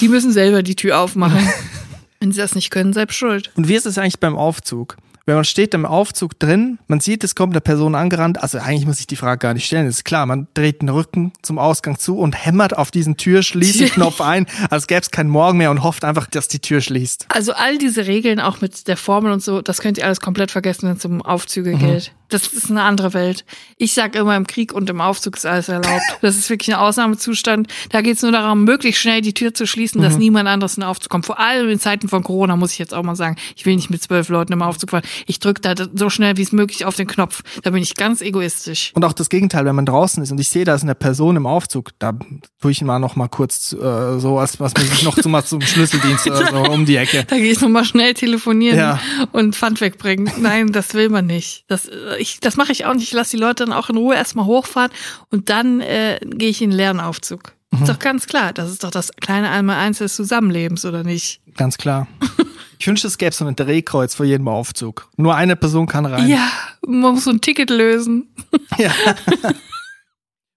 Die 0.00 0.08
müssen 0.08 0.32
selber 0.32 0.62
die 0.62 0.74
Tür 0.76 0.98
aufmachen. 0.98 1.38
Wenn 2.22 2.30
sie 2.30 2.40
das 2.40 2.54
nicht 2.54 2.70
können, 2.70 2.92
selbst 2.92 3.16
schuld. 3.16 3.50
Und 3.56 3.66
wie 3.66 3.74
ist 3.74 3.84
es 3.84 3.98
eigentlich 3.98 4.20
beim 4.20 4.36
Aufzug? 4.36 4.96
Wenn 5.24 5.36
man 5.36 5.44
steht 5.44 5.74
im 5.74 5.86
Aufzug 5.86 6.38
drin, 6.38 6.78
man 6.88 7.00
sieht, 7.00 7.22
es 7.24 7.34
kommt 7.34 7.52
eine 7.52 7.60
Person 7.60 7.94
angerannt, 7.94 8.42
also 8.42 8.58
eigentlich 8.58 8.86
muss 8.86 9.00
ich 9.00 9.06
die 9.06 9.16
Frage 9.16 9.38
gar 9.38 9.54
nicht 9.54 9.66
stellen, 9.66 9.86
ist 9.86 10.04
klar, 10.04 10.26
man 10.26 10.48
dreht 10.54 10.82
den 10.82 10.88
Rücken 10.88 11.32
zum 11.42 11.58
Ausgang 11.58 11.98
zu 11.98 12.18
und 12.18 12.44
hämmert 12.44 12.76
auf 12.76 12.90
diesen 12.90 13.16
Türschließknopf 13.16 14.20
ein, 14.20 14.46
als 14.70 14.86
gäbe 14.86 15.00
es 15.00 15.10
keinen 15.10 15.30
Morgen 15.30 15.58
mehr 15.58 15.70
und 15.70 15.82
hofft 15.82 16.04
einfach, 16.04 16.26
dass 16.26 16.48
die 16.48 16.58
Tür 16.58 16.80
schließt. 16.80 17.26
Also 17.28 17.52
all 17.52 17.78
diese 17.78 18.06
Regeln, 18.06 18.40
auch 18.40 18.60
mit 18.60 18.88
der 18.88 18.96
Formel 18.96 19.32
und 19.32 19.42
so, 19.42 19.62
das 19.62 19.80
könnt 19.80 19.98
ihr 19.98 20.06
alles 20.06 20.20
komplett 20.20 20.50
vergessen, 20.50 20.88
wenn 20.88 20.96
es 20.96 21.04
um 21.04 21.22
Aufzüge 21.22 21.74
geht. 21.76 22.12
Das 22.32 22.46
ist 22.46 22.70
eine 22.70 22.82
andere 22.82 23.12
Welt. 23.12 23.44
Ich 23.76 23.92
sag 23.92 24.16
immer, 24.16 24.34
im 24.36 24.46
Krieg 24.46 24.72
und 24.72 24.88
im 24.88 25.02
Aufzug 25.02 25.36
ist 25.36 25.44
alles 25.44 25.68
erlaubt. 25.68 26.02
Das 26.22 26.36
ist 26.36 26.48
wirklich 26.48 26.74
ein 26.74 26.80
Ausnahmezustand. 26.80 27.68
Da 27.90 28.00
geht 28.00 28.16
es 28.16 28.22
nur 28.22 28.32
darum, 28.32 28.64
möglichst 28.64 29.02
schnell 29.02 29.20
die 29.20 29.34
Tür 29.34 29.52
zu 29.52 29.66
schließen, 29.66 30.00
dass 30.00 30.16
niemand 30.16 30.48
anderes 30.48 30.76
in 30.76 30.82
den 30.82 30.88
Aufzug 30.88 31.10
kommt. 31.10 31.26
Vor 31.26 31.38
allem 31.38 31.68
in 31.68 31.80
Zeiten 31.80 32.08
von 32.08 32.22
Corona 32.22 32.56
muss 32.56 32.72
ich 32.72 32.78
jetzt 32.78 32.94
auch 32.94 33.02
mal 33.02 33.16
sagen, 33.16 33.36
ich 33.56 33.66
will 33.66 33.74
nicht 33.74 33.90
mit 33.90 34.02
zwölf 34.02 34.28
Leuten 34.28 34.52
im 34.52 34.62
Aufzug 34.62 34.90
fahren. 34.90 35.02
Ich 35.26 35.38
drücke 35.40 35.60
da 35.60 35.74
so 35.94 36.10
schnell 36.10 36.36
wie 36.36 36.42
es 36.42 36.52
möglich 36.52 36.84
auf 36.84 36.96
den 36.96 37.06
Knopf. 37.06 37.42
Da 37.62 37.70
bin 37.70 37.82
ich 37.82 37.94
ganz 37.94 38.20
egoistisch. 38.20 38.92
Und 38.94 39.04
auch 39.04 39.12
das 39.12 39.28
Gegenteil, 39.28 39.64
wenn 39.64 39.74
man 39.76 39.86
draußen 39.86 40.22
ist 40.22 40.30
und 40.32 40.40
ich 40.40 40.48
sehe, 40.48 40.64
da 40.64 40.74
ist 40.74 40.82
eine 40.82 40.94
Person 40.94 41.36
im 41.36 41.46
Aufzug, 41.46 41.90
da 41.98 42.12
tue 42.60 42.70
ich 42.70 42.82
mal 42.82 42.98
noch 42.98 43.16
mal 43.16 43.28
kurz 43.28 43.72
äh, 43.72 44.18
so, 44.18 44.38
als 44.38 44.60
was 44.60 44.74
man 44.74 44.84
sich 44.86 45.02
noch 45.02 45.18
zu 45.20 45.28
mal 45.28 45.44
zum 45.44 45.60
Schlüsseldienst 45.60 46.26
äh, 46.26 46.44
so 46.50 46.62
um 46.70 46.84
die 46.86 46.96
Ecke. 46.96 47.24
Da 47.28 47.36
gehe 47.36 47.52
ich 47.52 47.60
nochmal 47.60 47.84
schnell 47.84 48.14
telefonieren 48.14 48.78
Ja. 48.78 49.00
und 49.32 49.54
Pfand 49.56 49.80
wegbringen. 49.80 50.30
Nein, 50.40 50.72
das 50.72 50.94
will 50.94 51.08
man 51.08 51.26
nicht. 51.26 51.64
Das, 51.68 51.86
äh, 51.86 52.16
ich, 52.18 52.40
das 52.40 52.56
mache 52.56 52.72
ich 52.72 52.84
auch 52.84 52.94
nicht. 52.94 53.04
Ich 53.04 53.12
lasse 53.12 53.36
die 53.36 53.42
Leute 53.42 53.64
dann 53.64 53.72
auch 53.72 53.88
in 53.90 53.96
Ruhe 53.96 54.14
erstmal 54.14 54.46
hochfahren 54.46 54.90
und 55.30 55.50
dann 55.50 55.80
äh, 55.80 56.18
gehe 56.24 56.48
ich 56.48 56.62
in 56.62 56.70
den 56.70 56.76
leeren 56.76 57.00
Aufzug. 57.00 57.52
Ist 57.72 57.88
doch 57.88 57.98
ganz 57.98 58.26
klar. 58.26 58.52
Das 58.52 58.70
ist 58.70 58.84
doch 58.84 58.90
das 58.90 59.12
kleine 59.20 59.50
Einmaleins 59.50 59.98
des 59.98 60.14
Zusammenlebens, 60.14 60.84
oder 60.84 61.04
nicht? 61.04 61.40
Ganz 61.56 61.78
klar. 61.78 62.06
Ich 62.78 62.88
wünschte, 62.88 63.06
es 63.06 63.16
gäbe 63.16 63.32
so 63.32 63.46
ein 63.46 63.54
Drehkreuz 63.54 64.16
vor 64.16 64.26
jedem 64.26 64.48
Aufzug. 64.48 65.08
Nur 65.16 65.36
eine 65.36 65.54
Person 65.54 65.86
kann 65.86 66.04
rein. 66.04 66.26
Ja, 66.26 66.48
man 66.84 67.12
muss 67.14 67.22
so 67.22 67.30
ein 67.30 67.40
Ticket 67.40 67.70
lösen. 67.70 68.34
Ja. 68.76 68.90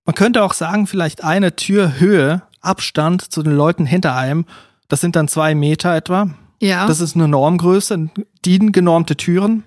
Man 0.06 0.15
könnte 0.15 0.41
auch 0.41 0.54
sagen, 0.54 0.88
vielleicht 0.88 1.23
eine 1.23 1.56
Türhöhe, 1.56 2.41
Abstand 2.62 3.32
zu 3.32 3.43
den 3.43 3.56
Leuten 3.56 3.86
hinter 3.86 4.15
einem. 4.15 4.45
Das 4.88 5.01
sind 5.01 5.15
dann 5.15 5.28
zwei 5.28 5.54
Meter 5.54 5.95
etwa. 5.95 6.30
Ja. 6.59 6.87
Das 6.87 7.01
ist 7.01 7.15
eine 7.15 7.27
Normgröße, 7.27 8.09
DIN 8.45 8.71
genormte 8.71 9.17
Türen. 9.17 9.63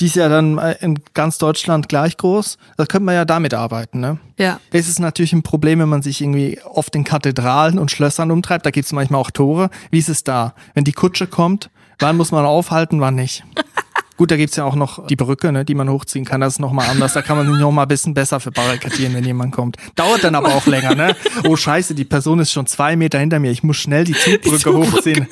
Die 0.00 0.06
ist 0.06 0.16
ja 0.16 0.28
dann 0.28 0.58
äh, 0.58 0.76
in 0.80 0.98
ganz 1.14 1.38
Deutschland 1.38 1.88
gleich 1.88 2.16
groß. 2.16 2.58
Da 2.76 2.86
könnte 2.86 3.04
man 3.04 3.14
ja 3.14 3.24
damit 3.24 3.54
arbeiten, 3.54 4.00
ne? 4.00 4.18
ja. 4.38 4.58
Es 4.70 4.88
ist 4.88 4.98
natürlich 4.98 5.32
ein 5.32 5.42
Problem, 5.42 5.78
wenn 5.78 5.88
man 5.88 6.02
sich 6.02 6.20
irgendwie 6.20 6.60
oft 6.64 6.94
in 6.96 7.04
Kathedralen 7.04 7.78
und 7.78 7.90
Schlössern 7.90 8.30
umtreibt. 8.30 8.66
Da 8.66 8.70
gibt 8.70 8.86
es 8.86 8.92
manchmal 8.92 9.20
auch 9.20 9.30
Tore. 9.30 9.70
Wie 9.90 9.98
ist 9.98 10.08
es 10.08 10.24
da? 10.24 10.54
Wenn 10.74 10.84
die 10.84 10.92
Kutsche 10.92 11.26
kommt, 11.26 11.70
wann 11.98 12.16
muss 12.16 12.32
man 12.32 12.44
aufhalten, 12.44 13.00
wann 13.00 13.14
nicht? 13.14 13.44
Gut, 14.16 14.30
da 14.30 14.36
gibt's 14.36 14.56
ja 14.56 14.64
auch 14.64 14.74
noch 14.74 15.06
die 15.06 15.16
Brücke, 15.16 15.52
ne, 15.52 15.64
die 15.64 15.74
man 15.74 15.88
hochziehen 15.88 16.24
kann. 16.24 16.40
Das 16.40 16.54
ist 16.54 16.58
nochmal 16.58 16.88
anders. 16.90 17.14
Da 17.14 17.22
kann 17.22 17.36
man 17.36 17.46
sich 17.46 17.58
noch 17.58 17.72
mal 17.72 17.82
ein 17.82 17.88
bisschen 17.88 18.14
besser 18.14 18.40
verbarrikadieren, 18.40 19.14
wenn 19.14 19.24
jemand 19.24 19.52
kommt. 19.52 19.76
Dauert 19.96 20.22
dann 20.24 20.34
aber 20.34 20.54
auch 20.54 20.66
länger, 20.66 20.94
ne? 20.94 21.16
Oh 21.44 21.56
scheiße, 21.56 21.94
die 21.94 22.04
Person 22.04 22.38
ist 22.38 22.52
schon 22.52 22.66
zwei 22.66 22.96
Meter 22.96 23.18
hinter 23.18 23.38
mir. 23.38 23.50
Ich 23.50 23.62
muss 23.62 23.78
schnell 23.78 24.04
die 24.04 24.12
Zugbrücke, 24.12 24.58
Zugbrücke 24.58 24.92
hochziehen. 24.92 25.26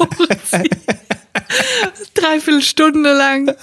Dreiviertel 2.14 2.62
Stunde 2.62 3.12
lang. 3.12 3.54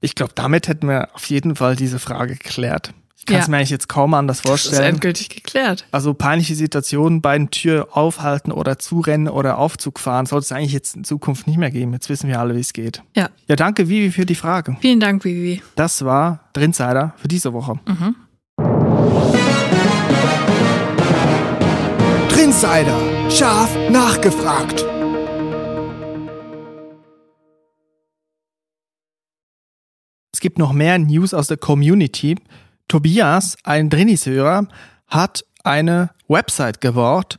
Ich 0.00 0.14
glaube, 0.14 0.32
damit 0.34 0.68
hätten 0.68 0.88
wir 0.88 1.08
auf 1.14 1.24
jeden 1.26 1.56
Fall 1.56 1.76
diese 1.76 1.98
Frage 1.98 2.36
geklärt. 2.36 2.92
Ich 3.28 3.32
kann 3.32 3.40
es 3.40 3.46
Ja. 3.46 3.50
mir 3.50 3.56
eigentlich 3.56 3.70
jetzt 3.70 3.88
kaum 3.88 4.14
anders 4.14 4.40
Das 4.42 4.44
ist 4.54 4.66
vorstellen. 4.68 4.94
endgültig 4.94 5.30
geklärt. 5.30 5.84
Also 5.90 6.14
peinliche 6.14 6.54
Situationen 6.54 7.22
bei 7.22 7.36
den 7.36 7.50
Tür 7.50 7.88
aufhalten 7.90 8.52
oder 8.52 8.78
zurennen 8.78 9.26
oder 9.28 9.58
Aufzug 9.58 9.98
fahren, 9.98 10.26
sollte 10.26 10.44
es 10.44 10.52
eigentlich 10.52 10.72
jetzt 10.72 10.94
in 10.94 11.02
Zukunft 11.02 11.48
nicht 11.48 11.56
mehr 11.56 11.72
geben. 11.72 11.92
Jetzt 11.92 12.08
wissen 12.08 12.28
wir 12.28 12.38
alle, 12.38 12.54
wie 12.54 12.60
es 12.60 12.72
geht. 12.72 13.02
Ja. 13.16 13.28
Ja, 13.48 13.56
danke 13.56 13.88
Vivi 13.88 14.12
für 14.12 14.26
die 14.26 14.36
Frage. 14.36 14.76
Vielen 14.80 15.00
Dank, 15.00 15.24
Vivi. 15.24 15.60
Das 15.74 16.04
war 16.04 16.48
Drinsider 16.52 17.14
für 17.16 17.26
diese 17.26 17.52
Woche. 17.52 17.80
Drinsider. 22.28 22.96
Scharf 23.28 23.76
nachgefragt. 23.90 24.84
Es 30.34 30.40
gibt 30.40 30.58
noch 30.58 30.72
mehr 30.72 30.98
News 30.98 31.32
aus 31.34 31.48
der 31.48 31.56
Community. 31.56 32.36
Tobias, 32.88 33.56
ein 33.64 33.90
Drinis-Hörer, 33.90 34.68
hat 35.08 35.44
eine 35.64 36.10
Website 36.28 36.80
gebaut 36.80 37.38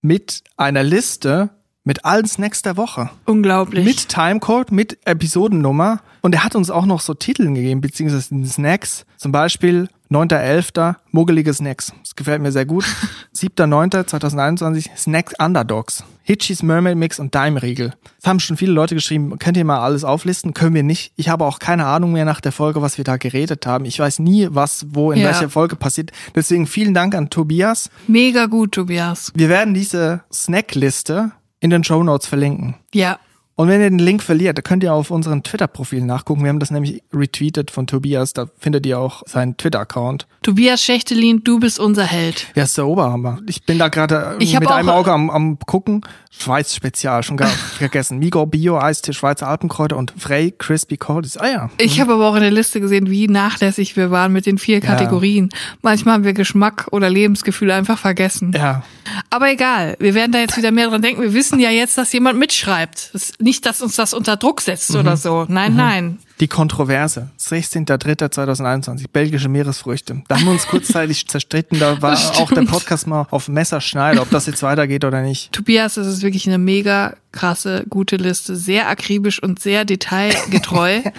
mit 0.00 0.42
einer 0.56 0.82
Liste 0.82 1.50
mit 1.86 2.04
allen 2.04 2.26
Snacks 2.26 2.62
der 2.62 2.76
Woche. 2.76 3.10
Unglaublich. 3.26 3.84
Mit 3.84 4.08
Timecode, 4.08 4.72
mit 4.72 4.98
Episodennummer. 5.06 6.00
Und 6.20 6.34
er 6.34 6.42
hat 6.42 6.56
uns 6.56 6.68
auch 6.68 6.84
noch 6.84 7.00
so 7.00 7.14
Titel 7.14 7.44
gegeben, 7.54 7.80
beziehungsweise 7.80 8.44
Snacks. 8.44 9.06
Zum 9.16 9.30
Beispiel 9.30 9.88
9.11. 10.10 10.94
Mogelige 11.10 11.52
Snacks. 11.52 11.92
Das 12.02 12.14
gefällt 12.16 12.40
mir 12.42 12.52
sehr 12.52 12.66
gut. 12.66 12.84
7.9.2021 13.36 14.96
Snacks 14.96 15.34
Underdogs. 15.38 16.04
Hitchys 16.22 16.62
Mermaid 16.62 16.96
Mix 16.96 17.20
und 17.20 17.34
Daimriegel. 17.34 17.92
Das 18.20 18.28
haben 18.28 18.40
schon 18.40 18.56
viele 18.56 18.72
Leute 18.72 18.94
geschrieben. 18.96 19.38
Könnt 19.38 19.56
ihr 19.56 19.64
mal 19.64 19.78
alles 19.80 20.02
auflisten? 20.02 20.54
Können 20.54 20.74
wir 20.74 20.82
nicht. 20.82 21.12
Ich 21.16 21.28
habe 21.28 21.44
auch 21.44 21.58
keine 21.60 21.86
Ahnung 21.86 22.12
mehr 22.12 22.24
nach 22.24 22.40
der 22.40 22.50
Folge, 22.52 22.82
was 22.82 22.98
wir 22.98 23.04
da 23.04 23.16
geredet 23.16 23.64
haben. 23.66 23.84
Ich 23.84 23.98
weiß 23.98 24.18
nie, 24.18 24.48
was 24.50 24.86
wo 24.90 25.12
in 25.12 25.20
Ja. 25.20 25.26
welcher 25.28 25.50
Folge 25.50 25.76
passiert. 25.76 26.10
Deswegen 26.34 26.66
vielen 26.66 26.94
Dank 26.94 27.14
an 27.14 27.30
Tobias. 27.30 27.90
Mega 28.08 28.46
gut, 28.46 28.72
Tobias. 28.72 29.32
Wir 29.36 29.48
werden 29.48 29.72
diese 29.74 30.22
Snackliste 30.32 31.30
in 31.60 31.70
den 31.70 31.84
Show 31.84 32.02
Notes 32.02 32.26
verlinken. 32.26 32.74
Ja. 32.92 33.18
Und 33.58 33.68
wenn 33.68 33.80
ihr 33.80 33.88
den 33.88 33.98
Link 33.98 34.22
verliert, 34.22 34.58
da 34.58 34.62
könnt 34.62 34.82
ihr 34.82 34.92
auf 34.92 35.10
unseren 35.10 35.42
Twitter-Profilen 35.42 36.04
nachgucken. 36.04 36.42
Wir 36.42 36.50
haben 36.50 36.60
das 36.60 36.70
nämlich 36.70 37.02
retweetet 37.10 37.70
von 37.70 37.86
Tobias. 37.86 38.34
Da 38.34 38.46
findet 38.58 38.84
ihr 38.84 38.98
auch 38.98 39.22
seinen 39.26 39.56
Twitter-Account. 39.56 40.26
Tobias 40.42 40.82
Schächtelin, 40.82 41.42
du 41.42 41.58
bist 41.58 41.80
unser 41.80 42.04
Held. 42.04 42.48
Wer 42.52 42.64
ist 42.64 42.76
der 42.76 42.86
Oberhammer? 42.86 43.40
Ich 43.48 43.64
bin 43.64 43.78
da 43.78 43.88
gerade 43.88 44.36
äh, 44.38 44.58
mit 44.60 44.70
einem 44.70 44.90
Auge 44.90 45.10
am, 45.10 45.30
am 45.30 45.58
gucken. 45.58 46.02
Schweiz 46.38 46.74
Spezial, 46.74 47.22
schon 47.22 47.38
gar 47.38 47.48
vergessen. 47.48 48.18
Migo 48.18 48.44
Bio, 48.44 48.78
Eistee, 48.78 49.14
Schweizer 49.14 49.48
Alpenkräuter 49.48 49.96
und 49.96 50.12
Frey 50.18 50.52
Crispy 50.56 50.98
Cordies. 50.98 51.38
Ah 51.38 51.48
ja. 51.48 51.70
Ich 51.78 51.98
habe 51.98 52.12
aber 52.12 52.28
auch 52.28 52.34
in 52.34 52.42
der 52.42 52.50
Liste 52.50 52.80
gesehen, 52.80 53.10
wie 53.10 53.26
nachlässig 53.26 53.96
wir 53.96 54.10
waren 54.10 54.32
mit 54.32 54.44
den 54.44 54.58
vier 54.58 54.80
Kategorien. 54.80 55.48
Manchmal 55.80 56.14
haben 56.14 56.24
wir 56.24 56.34
Geschmack 56.34 56.88
oder 56.90 57.08
Lebensgefühl 57.08 57.70
einfach 57.70 57.98
vergessen. 57.98 58.52
Ja. 58.54 58.82
Aber 59.30 59.50
egal, 59.50 59.96
wir 59.98 60.14
werden 60.14 60.32
da 60.32 60.40
jetzt 60.40 60.56
wieder 60.56 60.72
mehr 60.72 60.88
dran 60.88 61.00
denken. 61.00 61.22
Wir 61.22 61.32
wissen 61.32 61.58
ja 61.58 61.70
jetzt, 61.70 61.96
dass 61.96 62.12
jemand 62.12 62.38
mitschreibt. 62.38 63.10
Das 63.12 63.32
nicht, 63.46 63.64
dass 63.64 63.80
uns 63.80 63.96
das 63.96 64.12
unter 64.12 64.36
Druck 64.36 64.60
setzt 64.60 64.90
Mhm. 64.92 65.00
oder 65.00 65.16
so. 65.16 65.46
Nein, 65.48 65.74
nein. 65.76 66.18
Die 66.40 66.48
Kontroverse. 66.48 67.30
16.03.2021. 67.40 69.06
Belgische 69.10 69.48
Meeresfrüchte. 69.48 70.22
Da 70.28 70.36
haben 70.36 70.44
wir 70.44 70.52
uns 70.52 70.66
kurzzeitig 70.66 71.26
zerstritten. 71.28 71.78
Da 71.78 72.02
war 72.02 72.12
auch 72.38 72.50
der. 72.52 72.62
Podcast 72.66 73.06
mal 73.06 73.26
auf 73.30 73.48
Messerschneide, 73.48 74.20
ob 74.20 74.28
das 74.30 74.46
jetzt 74.46 74.62
weitergeht 74.62 75.04
oder 75.04 75.22
nicht. 75.22 75.52
Tobias, 75.52 75.94
das 75.94 76.06
ist 76.08 76.22
wirklich 76.22 76.46
eine 76.46 76.58
mega 76.58 77.14
krasse, 77.32 77.84
gute 77.88 78.16
Liste. 78.16 78.56
Sehr 78.56 78.88
akribisch 78.88 79.42
und 79.42 79.60
sehr 79.60 79.84
detailgetreu. 79.84 81.00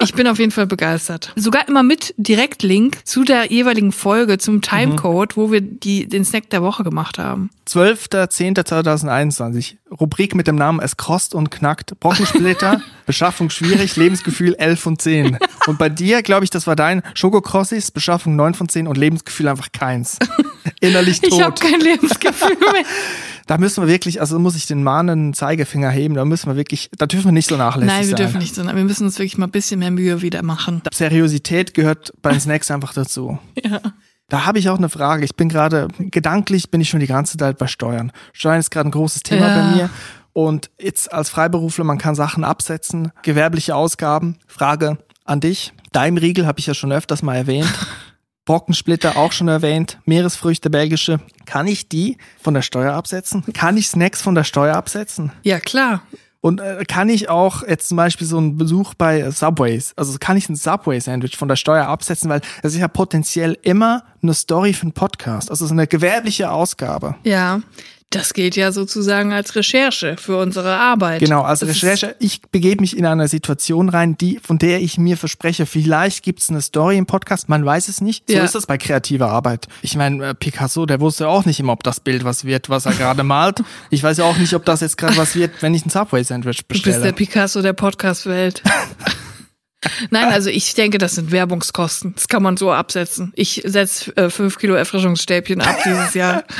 Ich 0.00 0.14
bin 0.14 0.26
auf 0.26 0.38
jeden 0.38 0.52
Fall 0.52 0.66
begeistert. 0.66 1.32
Sogar 1.36 1.68
immer 1.68 1.82
mit 1.82 2.14
Direktlink 2.16 3.04
zu 3.04 3.24
der 3.24 3.50
jeweiligen 3.50 3.92
Folge, 3.92 4.38
zum 4.38 4.62
Timecode, 4.62 5.36
wo 5.36 5.50
wir 5.50 5.60
die, 5.60 6.08
den 6.08 6.24
Snack 6.24 6.50
der 6.50 6.62
Woche 6.62 6.84
gemacht 6.84 7.18
haben. 7.18 7.50
12.10.2021. 7.68 9.76
Rubrik 10.00 10.34
mit 10.34 10.46
dem 10.46 10.56
Namen 10.56 10.80
Es 10.80 10.96
krost 10.96 11.34
und 11.34 11.50
knackt. 11.50 11.98
Brockensplitter, 12.00 12.80
Beschaffung 13.06 13.50
schwierig, 13.50 13.96
Lebensgefühl 13.96 14.54
11 14.54 14.80
von 14.80 14.98
10. 14.98 15.38
Und 15.66 15.78
bei 15.78 15.88
dir, 15.88 16.22
glaube 16.22 16.44
ich, 16.44 16.50
das 16.50 16.66
war 16.66 16.76
dein 16.76 17.02
Schokokrossis, 17.14 17.90
Beschaffung 17.90 18.36
9 18.36 18.54
von 18.54 18.68
10 18.68 18.86
und 18.86 18.96
Lebensgefühl 18.96 19.48
einfach 19.48 19.72
keins. 19.72 20.18
Innerlich 20.80 21.20
tot. 21.20 21.32
Ich 21.32 21.42
habe 21.42 21.54
kein 21.54 21.80
Lebensgefühl 21.80 22.56
mehr. 22.58 22.84
Da 23.48 23.56
müssen 23.58 23.82
wir 23.82 23.88
wirklich, 23.88 24.20
also 24.20 24.38
muss 24.38 24.54
ich 24.56 24.66
den 24.66 24.82
mahnenden 24.84 25.32
Zeigefinger 25.32 25.88
heben, 25.90 26.14
da 26.14 26.24
müssen 26.26 26.48
wir 26.50 26.56
wirklich, 26.56 26.90
da 26.98 27.06
dürfen 27.06 27.28
wir 27.28 27.32
nicht 27.32 27.48
so 27.48 27.56
nachlässig 27.56 27.88
Nein, 27.88 28.00
wir 28.02 28.08
sein. 28.08 28.16
dürfen 28.16 28.38
nicht 28.38 28.54
so. 28.54 28.62
Wir 28.62 28.72
müssen 28.74 29.04
uns 29.06 29.18
wirklich 29.18 29.38
mal 29.38 29.46
ein 29.46 29.50
bisschen 29.50 29.80
mehr 29.80 29.90
Mühe 29.90 30.20
wieder 30.20 30.42
machen. 30.42 30.82
Seriosität 30.92 31.72
gehört 31.72 32.12
bei 32.22 32.38
Snacks 32.38 32.70
einfach 32.70 32.92
dazu. 32.92 33.38
Ja. 33.64 33.80
Da 34.30 34.44
habe 34.44 34.58
ich 34.58 34.68
auch 34.68 34.76
eine 34.76 34.90
Frage. 34.90 35.24
Ich 35.24 35.34
bin 35.36 35.48
gerade, 35.48 35.88
gedanklich 35.98 36.70
bin 36.70 36.82
ich 36.82 36.90
schon 36.90 37.00
die 37.00 37.06
ganze 37.06 37.38
Zeit 37.38 37.56
bei 37.56 37.66
Steuern. 37.66 38.12
Steuern 38.34 38.60
ist 38.60 38.70
gerade 38.70 38.90
ein 38.90 38.92
großes 38.92 39.22
Thema 39.22 39.48
Ja. 39.48 39.56
bei 39.62 39.74
mir. 39.76 39.90
Und 40.34 40.70
jetzt 40.78 41.10
als 41.10 41.30
Freiberufler, 41.30 41.84
man 41.84 41.96
kann 41.96 42.14
Sachen 42.14 42.44
absetzen, 42.44 43.10
gewerbliche 43.22 43.74
Ausgaben. 43.74 44.36
Frage 44.46 44.98
an 45.24 45.40
dich. 45.40 45.72
Daimriegel 45.92 46.46
habe 46.46 46.60
ich 46.60 46.66
ja 46.66 46.74
schon 46.74 46.92
öfters 46.92 47.22
mal 47.22 47.36
erwähnt. 47.36 47.72
Brockensplitter 48.48 49.18
auch 49.18 49.32
schon 49.32 49.48
erwähnt. 49.48 49.98
Meeresfrüchte 50.06 50.70
belgische. 50.70 51.20
Kann 51.44 51.66
ich 51.66 51.90
die 51.90 52.16
von 52.40 52.54
der 52.54 52.62
Steuer 52.62 52.94
absetzen? 52.94 53.44
Kann 53.52 53.76
ich 53.76 53.88
Snacks 53.88 54.22
von 54.22 54.34
der 54.34 54.44
Steuer 54.44 54.74
absetzen? 54.74 55.32
Ja, 55.42 55.60
klar. 55.60 56.00
Und 56.40 56.58
äh, 56.58 56.82
kann 56.88 57.10
ich 57.10 57.28
auch 57.28 57.62
jetzt 57.62 57.88
zum 57.88 57.98
Beispiel 57.98 58.26
so 58.26 58.38
einen 58.38 58.56
Besuch 58.56 58.94
bei 58.94 59.30
Subways, 59.30 59.92
also 59.96 60.16
kann 60.18 60.38
ich 60.38 60.48
ein 60.48 60.56
Subway-Sandwich 60.56 61.36
von 61.36 61.48
der 61.48 61.56
Steuer 61.56 61.88
absetzen, 61.88 62.30
weil 62.30 62.40
das 62.62 62.72
ist 62.72 62.80
ja 62.80 62.88
potenziell 62.88 63.58
immer 63.60 64.04
eine 64.22 64.32
Story 64.32 64.72
für 64.72 64.84
einen 64.84 64.92
Podcast. 64.92 65.50
Also 65.50 65.66
so 65.66 65.74
eine 65.74 65.86
gewerbliche 65.86 66.50
Ausgabe. 66.50 67.16
Ja. 67.24 67.60
Das 68.10 68.32
gilt 68.32 68.56
ja 68.56 68.72
sozusagen 68.72 69.34
als 69.34 69.54
Recherche 69.54 70.16
für 70.18 70.38
unsere 70.38 70.76
Arbeit. 70.78 71.20
Genau, 71.20 71.42
Das 71.46 71.60
ist- 71.60 71.68
Recherche, 71.68 72.16
ich 72.18 72.40
begebe 72.50 72.80
mich 72.80 72.96
in 72.96 73.04
eine 73.04 73.28
Situation 73.28 73.90
rein, 73.90 74.16
die, 74.16 74.40
von 74.42 74.56
der 74.58 74.80
ich 74.80 74.96
mir 74.96 75.18
verspreche, 75.18 75.66
vielleicht 75.66 76.22
gibt's 76.22 76.48
eine 76.48 76.62
Story 76.62 76.96
im 76.96 77.04
Podcast, 77.04 77.50
man 77.50 77.66
weiß 77.66 77.88
es 77.88 78.00
nicht. 78.00 78.24
So 78.30 78.36
Ja. 78.36 78.44
ist 78.44 78.54
das 78.54 78.64
bei 78.64 78.78
kreativer 78.78 79.28
Arbeit. 79.28 79.66
Ich 79.82 79.94
meine, 79.94 80.28
äh, 80.28 80.34
Picasso, 80.34 80.86
der 80.86 81.00
wusste 81.00 81.28
auch 81.28 81.44
nicht 81.44 81.60
immer, 81.60 81.74
ob 81.74 81.82
das 81.82 82.00
Bild 82.00 82.24
was 82.24 82.46
wird, 82.46 82.70
was 82.70 82.86
er 82.86 82.92
gerade 82.92 83.24
malt. 83.24 83.62
Ich 83.90 84.02
weiß 84.02 84.16
ja 84.16 84.24
auch 84.24 84.38
nicht, 84.38 84.54
ob 84.54 84.64
das 84.64 84.80
jetzt 84.80 84.96
gerade 84.96 85.18
was 85.18 85.34
wird, 85.34 85.60
wenn 85.60 85.74
ich 85.74 85.84
ein 85.84 85.90
Subway-Sandwich 85.90 86.60
Du 86.60 86.64
bist 86.68 86.84
bestelle. 86.84 87.04
der 87.04 87.12
Picasso 87.12 87.60
der 87.60 87.74
Podcast-Welt. 87.74 88.62
Nein, 90.10 90.24
also 90.32 90.48
ich 90.48 90.72
denke, 90.74 90.96
das 90.96 91.14
sind 91.14 91.30
Werbungskosten. 91.30 92.14
Das 92.14 92.26
kann 92.26 92.42
man 92.42 92.56
so 92.56 92.72
absetzen. 92.72 93.32
Ich 93.36 93.62
setze 93.66 94.16
äh, 94.16 94.30
fünf 94.30 94.58
Kilo 94.58 94.74
Erfrischungsstäbchen 94.74 95.60
ab 95.60 95.76
dieses 95.84 96.14
Jahr. 96.14 96.44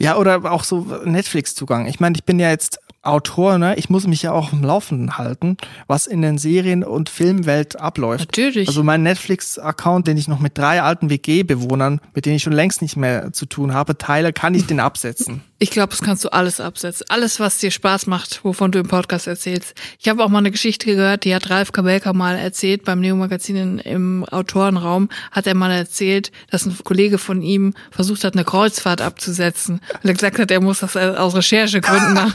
Ja, 0.00 0.16
oder 0.16 0.50
auch 0.50 0.64
so 0.64 0.80
Netflix-Zugang. 1.04 1.86
Ich 1.86 2.00
meine, 2.00 2.16
ich 2.16 2.24
bin 2.24 2.40
ja 2.40 2.48
jetzt 2.48 2.80
Autor, 3.02 3.58
ne? 3.58 3.76
Ich 3.76 3.88
muss 3.88 4.06
mich 4.06 4.22
ja 4.22 4.32
auch 4.32 4.52
im 4.52 4.62
Laufenden 4.62 5.16
halten, 5.16 5.56
was 5.86 6.06
in 6.06 6.20
den 6.22 6.36
Serien- 6.38 6.84
und 6.84 7.08
Filmwelt 7.08 7.80
abläuft. 7.80 8.20
Natürlich. 8.36 8.68
Also 8.68 8.82
mein 8.82 9.02
Netflix-Account, 9.02 10.06
den 10.06 10.16
ich 10.18 10.28
noch 10.28 10.38
mit 10.40 10.58
drei 10.58 10.82
alten 10.82 11.08
WG-Bewohnern, 11.08 12.00
mit 12.14 12.26
denen 12.26 12.36
ich 12.36 12.42
schon 12.42 12.52
längst 12.52 12.82
nicht 12.82 12.96
mehr 12.96 13.32
zu 13.32 13.46
tun 13.46 13.72
habe, 13.72 13.96
teile, 13.96 14.32
kann 14.32 14.54
ich 14.54 14.66
den 14.66 14.80
absetzen. 14.80 15.42
Ich 15.62 15.70
glaube, 15.70 15.90
das 15.90 16.00
kannst 16.00 16.24
du 16.24 16.30
alles 16.32 16.58
absetzen. 16.58 17.04
Alles, 17.10 17.38
was 17.38 17.58
dir 17.58 17.70
Spaß 17.70 18.06
macht, 18.06 18.42
wovon 18.46 18.72
du 18.72 18.78
im 18.78 18.88
Podcast 18.88 19.26
erzählst. 19.26 19.74
Ich 19.98 20.08
habe 20.08 20.24
auch 20.24 20.30
mal 20.30 20.38
eine 20.38 20.50
Geschichte 20.50 20.86
gehört, 20.86 21.24
die 21.26 21.34
hat 21.34 21.50
Ralf 21.50 21.70
Kabelka 21.72 22.14
mal 22.14 22.34
erzählt 22.38 22.82
beim 22.86 23.00
Neo-Magazin 23.00 23.56
in- 23.56 23.78
im 23.78 24.24
Autorenraum. 24.24 25.10
Hat 25.32 25.46
er 25.46 25.54
mal 25.54 25.70
erzählt, 25.70 26.32
dass 26.50 26.64
ein 26.64 26.74
Kollege 26.82 27.18
von 27.18 27.42
ihm 27.42 27.74
versucht 27.90 28.24
hat, 28.24 28.32
eine 28.36 28.44
Kreuzfahrt 28.44 29.02
abzusetzen. 29.02 29.82
Und 30.02 30.08
er 30.08 30.14
gesagt 30.14 30.38
hat, 30.38 30.50
er 30.50 30.62
muss 30.62 30.78
das 30.78 30.96
aus 30.96 31.34
Recherchegründen 31.34 32.14
machen. 32.14 32.32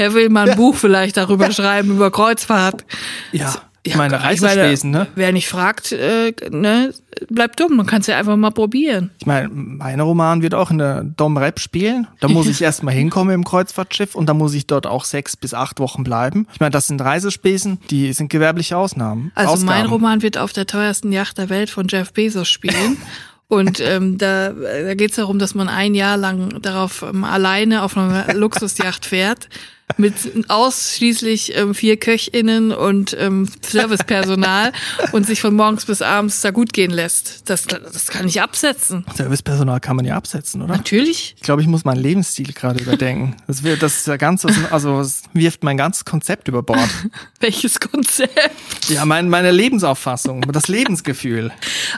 Er 0.00 0.14
will 0.14 0.30
mal 0.30 0.48
ein 0.48 0.56
Buch 0.56 0.76
vielleicht 0.76 1.18
darüber 1.18 1.52
schreiben, 1.52 1.90
über 1.90 2.10
Kreuzfahrt. 2.10 2.86
Ja, 3.32 3.52
Ja, 3.86 3.98
meine 3.98 4.16
ich 4.16 4.22
Reisespesen, 4.22 4.90
ne? 4.90 5.08
Wer 5.14 5.30
nicht 5.32 5.46
fragt, 5.46 5.92
äh, 5.92 6.32
ne, 6.50 6.94
bleibt 7.28 7.60
dumm. 7.60 7.76
Man 7.76 7.84
kann 7.84 8.00
es 8.00 8.06
ja 8.06 8.16
einfach 8.16 8.36
mal 8.36 8.50
probieren. 8.50 9.10
Ich 9.18 9.26
meine, 9.26 9.50
mein 9.50 10.00
Roman 10.00 10.40
wird 10.40 10.54
auch 10.54 10.70
in 10.70 10.78
der 10.78 11.04
Dom 11.04 11.36
Rep 11.36 11.60
spielen. 11.60 12.06
Da 12.20 12.28
muss 12.28 12.46
ich 12.48 12.62
erstmal 12.62 12.94
hinkommen 12.94 13.34
im 13.34 13.44
Kreuzfahrtschiff 13.44 14.14
und 14.14 14.26
da 14.26 14.32
muss 14.32 14.54
ich 14.54 14.66
dort 14.66 14.86
auch 14.86 15.04
sechs 15.04 15.36
bis 15.36 15.52
acht 15.52 15.80
Wochen 15.80 16.02
bleiben. 16.02 16.46
Ich 16.54 16.60
meine, 16.60 16.70
das 16.70 16.86
sind 16.86 17.02
Reisespesen, 17.02 17.78
die 17.90 18.14
sind 18.14 18.30
gewerbliche 18.30 18.78
Ausnahmen. 18.78 19.32
Also 19.34 19.52
Ausgaben. 19.52 19.66
mein 19.66 19.86
Roman 19.86 20.22
wird 20.22 20.38
auf 20.38 20.54
der 20.54 20.66
teuersten 20.66 21.12
Yacht 21.12 21.36
der 21.36 21.50
Welt 21.50 21.68
von 21.68 21.88
Jeff 21.88 22.14
Bezos 22.14 22.48
spielen. 22.48 22.96
Und 23.50 23.80
ähm, 23.80 24.16
da, 24.16 24.50
da 24.52 24.94
geht 24.94 25.10
es 25.10 25.16
darum, 25.16 25.40
dass 25.40 25.56
man 25.56 25.68
ein 25.68 25.96
Jahr 25.96 26.16
lang 26.16 26.62
darauf 26.62 27.02
ähm, 27.02 27.24
alleine 27.24 27.82
auf 27.82 27.96
einer 27.96 28.32
Luxusjacht 28.34 29.04
fährt. 29.04 29.48
Mit 29.96 30.14
ausschließlich 30.48 31.56
ähm, 31.56 31.74
vier 31.74 31.96
KöchInnen 31.96 32.72
und 32.72 33.16
ähm, 33.18 33.48
Servicepersonal 33.62 34.72
und 35.12 35.26
sich 35.26 35.40
von 35.40 35.54
morgens 35.54 35.84
bis 35.84 36.02
abends 36.02 36.40
da 36.40 36.50
gut 36.50 36.72
gehen 36.72 36.90
lässt. 36.90 37.48
Das, 37.48 37.66
das 37.66 38.08
kann 38.08 38.26
ich 38.26 38.40
absetzen. 38.40 39.04
Servicepersonal 39.14 39.80
kann 39.80 39.96
man 39.96 40.04
ja 40.04 40.16
absetzen, 40.16 40.62
oder? 40.62 40.76
Natürlich. 40.76 41.34
Ich 41.36 41.42
glaube, 41.42 41.62
ich 41.62 41.68
muss 41.68 41.84
meinen 41.84 42.00
Lebensstil 42.00 42.52
gerade 42.52 42.80
überdenken. 42.80 43.36
Das 43.46 43.62
wird, 43.62 43.82
das 43.82 43.98
ist 43.98 44.06
ja 44.06 44.16
ganz, 44.16 44.44
also 44.70 45.00
es 45.00 45.22
wirft 45.32 45.64
mein 45.64 45.76
ganzes 45.76 46.04
Konzept 46.04 46.48
über 46.48 46.62
Bord. 46.62 46.88
Welches 47.40 47.80
Konzept? 47.80 48.88
Ja, 48.88 49.04
mein, 49.04 49.28
meine 49.28 49.50
Lebensauffassung, 49.50 50.42
das 50.52 50.68
Lebensgefühl. 50.68 51.52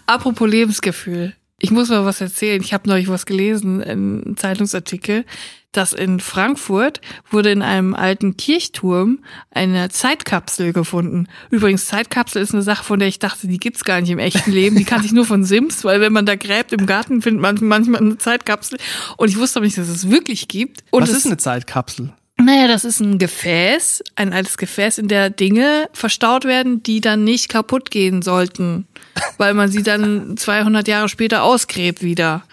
Apropos 0.07 0.49
Lebensgefühl. 0.49 1.35
Ich 1.65 1.71
muss 1.71 1.91
mal 1.91 2.05
was 2.05 2.21
erzählen. 2.21 2.61
Ich 2.61 2.75
habe 2.75 2.89
neulich 2.89 3.07
was 3.07 3.25
gelesen, 3.25 3.85
einen 3.85 4.37
Zeitungsartikel, 4.37 5.25
dass 5.71 5.93
in 5.93 6.19
Frankfurt 6.19 7.01
wurde 7.31 7.53
in 7.53 7.63
einem 7.63 7.95
alten 7.95 8.37
Kirchturm 8.37 9.21
eine 9.53 9.89
Zeitkapsel 9.89 10.73
gefunden. 10.73 11.29
Übrigens, 11.51 11.87
Zeitkapsel 11.87 12.43
ist 12.43 12.53
eine 12.53 12.65
Sache, 12.65 12.83
von 12.83 12.99
der 12.99 13.07
ich 13.07 13.21
dachte, 13.21 13.47
die 13.47 13.59
gibt's 13.59 13.85
gar 13.85 14.01
nicht 14.01 14.11
im 14.11 14.19
echten 14.19 14.51
Leben. 14.51 14.75
Die 14.77 14.85
kannte 14.85 15.07
ich 15.07 15.13
nur 15.13 15.25
von 15.25 15.45
Sims, 15.45 15.85
weil 15.85 16.01
wenn 16.01 16.13
man 16.13 16.27
da 16.27 16.35
gräbt 16.35 16.73
im 16.73 16.85
Garten, 16.85 17.23
findet 17.23 17.41
man 17.41 17.57
manchmal 17.61 18.01
eine 18.01 18.19
Zeitkapsel. 18.19 18.79
Und 19.17 19.29
ich 19.29 19.39
wusste 19.39 19.61
aber 19.61 19.67
nicht, 19.67 19.79
dass 19.79 19.89
es 19.89 20.11
wirklich 20.11 20.49
gibt. 20.49 20.83
Und 20.91 21.03
Was 21.03 21.11
es, 21.11 21.19
ist 21.19 21.27
eine 21.27 21.37
Zeitkapsel? 21.37 22.13
Naja, 22.45 22.69
das 22.69 22.85
ist 22.85 23.01
ein 23.01 23.19
Gefäß, 23.19 24.03
ein 24.17 24.33
altes 24.33 24.57
Gefäß, 24.57 24.99
in 24.99 25.09
der 25.09 25.31
Dinge 25.31 25.89
verstaut 25.93 26.45
werden, 26.45 26.83
die 26.83 27.01
dann 27.01 27.25
nicht 27.25 27.49
kaputt 27.49 27.91
gehen 27.91 28.23
sollten, 28.23 28.87
weil 29.39 29.55
man 29.55 29.71
sie 29.71 29.83
dann 29.83 30.37
200 30.37 30.87
Jahre 30.89 31.09
später 31.09 31.43
ausgräbt 31.43 32.03
wieder. 32.03 32.45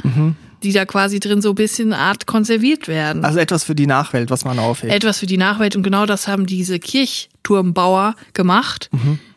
Die 0.61 0.73
da 0.73 0.83
quasi 0.83 1.21
drin 1.21 1.41
so 1.41 1.49
ein 1.51 1.55
bisschen 1.55 1.93
Art 1.93 2.25
konserviert 2.25 2.89
werden. 2.89 3.23
Also 3.23 3.39
etwas 3.39 3.63
für 3.63 3.75
die 3.75 3.87
Nachwelt, 3.87 4.29
was 4.29 4.43
man 4.43 4.59
aufhebt. 4.59 4.91
Etwas 4.91 5.19
für 5.19 5.25
die 5.25 5.37
Nachwelt 5.37 5.77
und 5.77 5.83
genau 5.83 6.05
das 6.05 6.27
haben 6.27 6.45
diese 6.45 6.79
Kirchturmbauer 6.79 8.15
gemacht. 8.33 8.89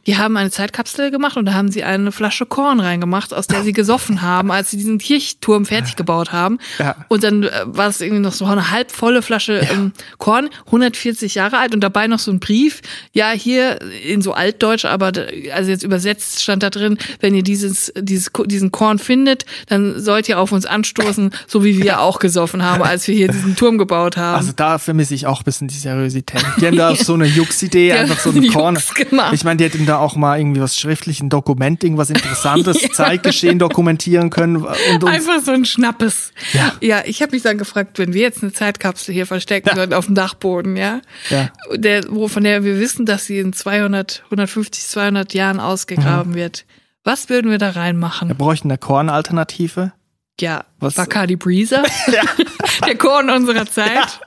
Die 0.07 0.17
haben 0.19 0.37
eine 0.37 0.51
Zeitkapsel 0.51 1.11
gemacht 1.11 1.37
und 1.37 1.47
da 1.47 1.55
haben 1.55 1.71
sie 1.71 1.85
eine 1.85 2.11
Flasche 2.13 2.45
Korn 2.47 2.81
reingemacht, 2.81 3.33
aus 3.33 3.47
der 3.47 3.63
sie 3.63 3.73
gesoffen 3.73 4.23
haben, 4.23 4.51
als 4.51 4.71
sie 4.71 4.77
diesen 4.77 4.99
Kirchturm 4.99 5.65
fertig 5.65 5.97
gebaut 5.97 6.33
haben. 6.33 6.59
Ja. 6.79 6.97
Und 7.09 7.23
dann 7.23 7.45
äh, 7.45 7.51
war 7.67 7.89
es 7.89 8.01
irgendwie 8.01 8.23
noch 8.23 8.33
so 8.33 8.45
eine 8.47 8.71
halbvolle 8.71 9.23
Flasche 9.23 9.67
ähm, 9.73 9.93
Korn, 10.19 10.49
140 10.67 11.35
Jahre 11.37 11.59
alt 11.59 11.75
und 11.75 11.81
dabei 11.83 12.07
noch 12.09 12.19
so 12.19 12.31
ein 12.33 12.41
Brief. 12.41 12.81
Ja, 13.13 13.31
hier 13.31 13.81
in 14.05 14.23
so 14.23 14.33
Altdeutsch, 14.33 14.85
aber 14.85 15.13
also 15.55 15.71
jetzt 15.71 15.83
übersetzt 15.85 16.43
stand 16.43 16.63
da 16.63 16.71
drin, 16.71 16.99
wenn 17.21 17.35
ihr 17.35 17.43
dieses, 17.43 17.93
dieses, 17.97 18.31
diesen 18.47 18.73
Korn 18.73 18.99
findet, 18.99 19.45
dann 19.69 20.01
sollt 20.01 20.29
ihr 20.29 20.41
auf 20.41 20.51
uns 20.53 20.67
anstoßen, 20.67 21.31
so 21.47 21.65
wie 21.65 21.81
wir 21.83 22.01
auch 22.01 22.19
gesoffen 22.19 22.63
haben, 22.65 22.83
als 22.83 23.07
wir 23.07 23.15
hier 23.15 23.29
diesen 23.29 23.55
Turm 23.57 23.79
gebaut 23.79 24.17
haben. 24.17 24.37
Also 24.39 24.53
da 24.55 24.79
vermisse 24.79 25.15
ich 25.15 25.27
auch 25.27 25.41
ein 25.43 25.45
bisschen 25.45 25.69
die 25.69 25.77
Seriosität. 25.77 26.45
Die 26.61 26.67
haben 26.67 26.77
da 26.77 26.95
so 26.97 27.15
eine 27.15 27.27
Jux-Idee, 27.27 27.89
Ja, 27.91 27.97
einfach 27.97 28.19
so 28.19 28.31
ein 28.31 28.37
Jux 28.43 28.53
Korn. 28.55 28.79
gemacht. 29.09 29.33
Ich 29.33 29.45
meine, 29.45 29.59
die 29.59 29.65
hätten 29.65 29.87
da 29.87 29.92
auch 29.99 30.17
mal 30.17 30.39
irgendwie 30.39 30.61
was 30.61 30.79
schriftlich, 30.79 31.21
ein 31.21 31.29
Dokument, 31.29 31.83
irgendwas 31.83 32.11
Interessantes, 32.11 32.79
Zeitgeschehen 32.93 33.59
dokumentieren 33.59 34.31
können 34.31 34.57
und 34.57 35.05
Einfach 35.05 35.41
so 35.45 35.53
ein 35.53 35.65
Schnappes. 35.65 36.33
Ja. 36.53 36.73
ja 36.81 37.03
ich 37.05 37.23
habe 37.23 37.33
mich 37.33 37.43
dann 37.43 37.59
gefragt, 37.59 37.99
wenn 37.99 38.13
wir 38.13 38.23
jetzt 38.23 38.43
eine 38.43 38.53
Zeitkapsel 38.53 39.15
hier 39.15 39.27
verstecken 39.27 39.77
würden 39.77 39.95
auf 39.95 40.07
dem 40.07 40.15
Dachboden, 40.15 40.77
ja, 40.77 41.01
Ja. 41.31 41.51
Der, 41.75 42.05
wo, 42.09 42.29
von 42.29 42.45
der 42.45 42.65
wir 42.65 42.79
wissen, 42.79 43.07
dass 43.07 43.27
sie 43.27 43.39
in 43.39 43.53
200, 43.53 44.23
150, 44.27 44.85
200 44.85 45.35
Jahren 45.35 45.61
ausgegraben 45.61 46.35
wird. 46.35 46.65
Was 47.05 47.29
würden 47.29 47.51
wir 47.51 47.59
da 47.59 47.75
Wir 47.75 47.81
reinmachen? 47.81 48.37
bräuchten 48.37 48.71
eine 48.71 48.79
Kornalternative. 48.79 49.93
Ja, 50.41 50.65
Was- 50.83 50.95
Bacardi 50.95 51.37
Breezer, 51.37 51.83
der 52.87 52.97
Korn 52.97 53.31
unserer 53.31 53.67
Zeit, 53.67 54.21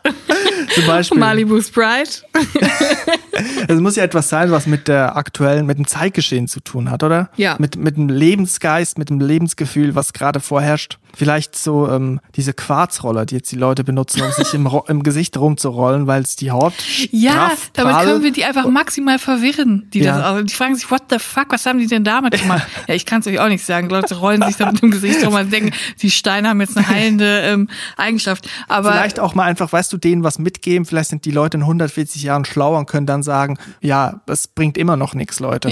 Zum 0.74 0.86
Beispiel. 0.88 1.20
Malibu 1.20 1.62
Sprite. 1.62 2.22
Es 3.68 3.80
muss 3.82 3.96
ja 3.98 4.04
etwas 4.04 4.30
sein, 4.30 4.50
was 4.52 4.66
mit 4.66 4.88
der 4.88 5.18
aktuellen, 5.18 5.66
mit 5.66 5.78
dem 5.78 5.88
Zeitgeschehen 5.88 6.48
zu 6.48 6.62
tun 6.62 6.90
hat, 6.90 7.04
oder? 7.04 7.30
Ja. 7.36 7.56
Mit, 7.60 7.76
mit 7.76 7.98
dem 7.98 8.08
Lebensgeist, 8.08 8.98
mit 8.98 9.10
dem 9.10 9.20
Lebensgefühl, 9.20 9.94
was 9.96 10.14
gerade 10.14 10.40
vorherrscht. 10.40 10.98
Vielleicht 11.14 11.58
so 11.58 11.90
ähm, 11.90 12.20
diese 12.36 12.54
Quarzroller, 12.54 13.26
die 13.26 13.36
jetzt 13.36 13.52
die 13.52 13.56
Leute 13.58 13.84
benutzen, 13.84 14.22
um 14.22 14.32
sich 14.32 14.54
im, 14.54 14.70
im 14.88 15.04
Gesicht 15.04 15.38
rumzurollen, 15.38 16.08
weil 16.08 16.22
es 16.22 16.36
die 16.36 16.52
Haut 16.52 16.74
Ja, 17.12 17.52
damit 17.74 17.96
können 18.00 18.24
wir 18.24 18.32
die 18.32 18.44
einfach 18.46 18.68
maximal 18.68 19.20
verwirren. 19.20 19.90
Die, 19.94 20.00
Ja. 20.00 20.18
das, 20.18 20.26
also 20.26 20.44
die 20.44 20.54
fragen 20.54 20.76
sich, 20.76 20.90
what 20.92 21.04
the 21.10 21.20
fuck, 21.20 21.48
was 21.50 21.66
haben 21.66 21.80
die 21.80 21.88
denn 21.88 22.04
damit 22.04 22.40
gemacht? 22.42 22.68
ja, 22.88 22.96
ich 22.96 23.06
kann 23.06 23.20
es 23.22 23.28
euch 23.28 23.40
auch 23.40 23.48
nicht 23.50 23.66
sagen. 23.66 23.90
Leute 23.90 24.16
rollen 24.16 24.42
sich 24.44 24.56
da 24.58 24.72
mit 24.72 24.82
dem 24.82 24.92
Gesicht 24.92 25.26
rum 25.26 25.34
und 25.36 25.52
denken, 25.52 25.72
die 26.02 26.12
Steine 26.12 26.45
haben 26.48 26.62
jetzt 26.62 26.78
eine 26.78 26.88
heilende 26.88 27.42
ähm, 27.42 27.70
Eigenschaft. 27.98 28.50
Aber 28.68 28.92
Vielleicht 28.92 29.20
auch 29.20 29.36
mal 29.36 29.44
einfach, 29.44 29.72
weißt 29.72 29.92
du, 29.92 29.98
denen 29.98 30.24
was 30.24 30.40
mitgeben. 30.40 30.86
Vielleicht 30.86 31.10
sind 31.10 31.26
die 31.26 31.32
Leute 31.32 31.58
in 31.58 31.64
140 31.64 32.24
Jahren 32.24 32.46
schlauer 32.46 32.80
und 32.80 32.88
können 32.88 33.06
dann 33.06 33.24
sagen, 33.24 33.58
ja, 33.82 34.22
es 34.28 34.48
bringt 34.48 34.78
immer 34.78 34.98
noch 34.98 35.14
nichts, 35.14 35.40
Leute. 35.40 35.72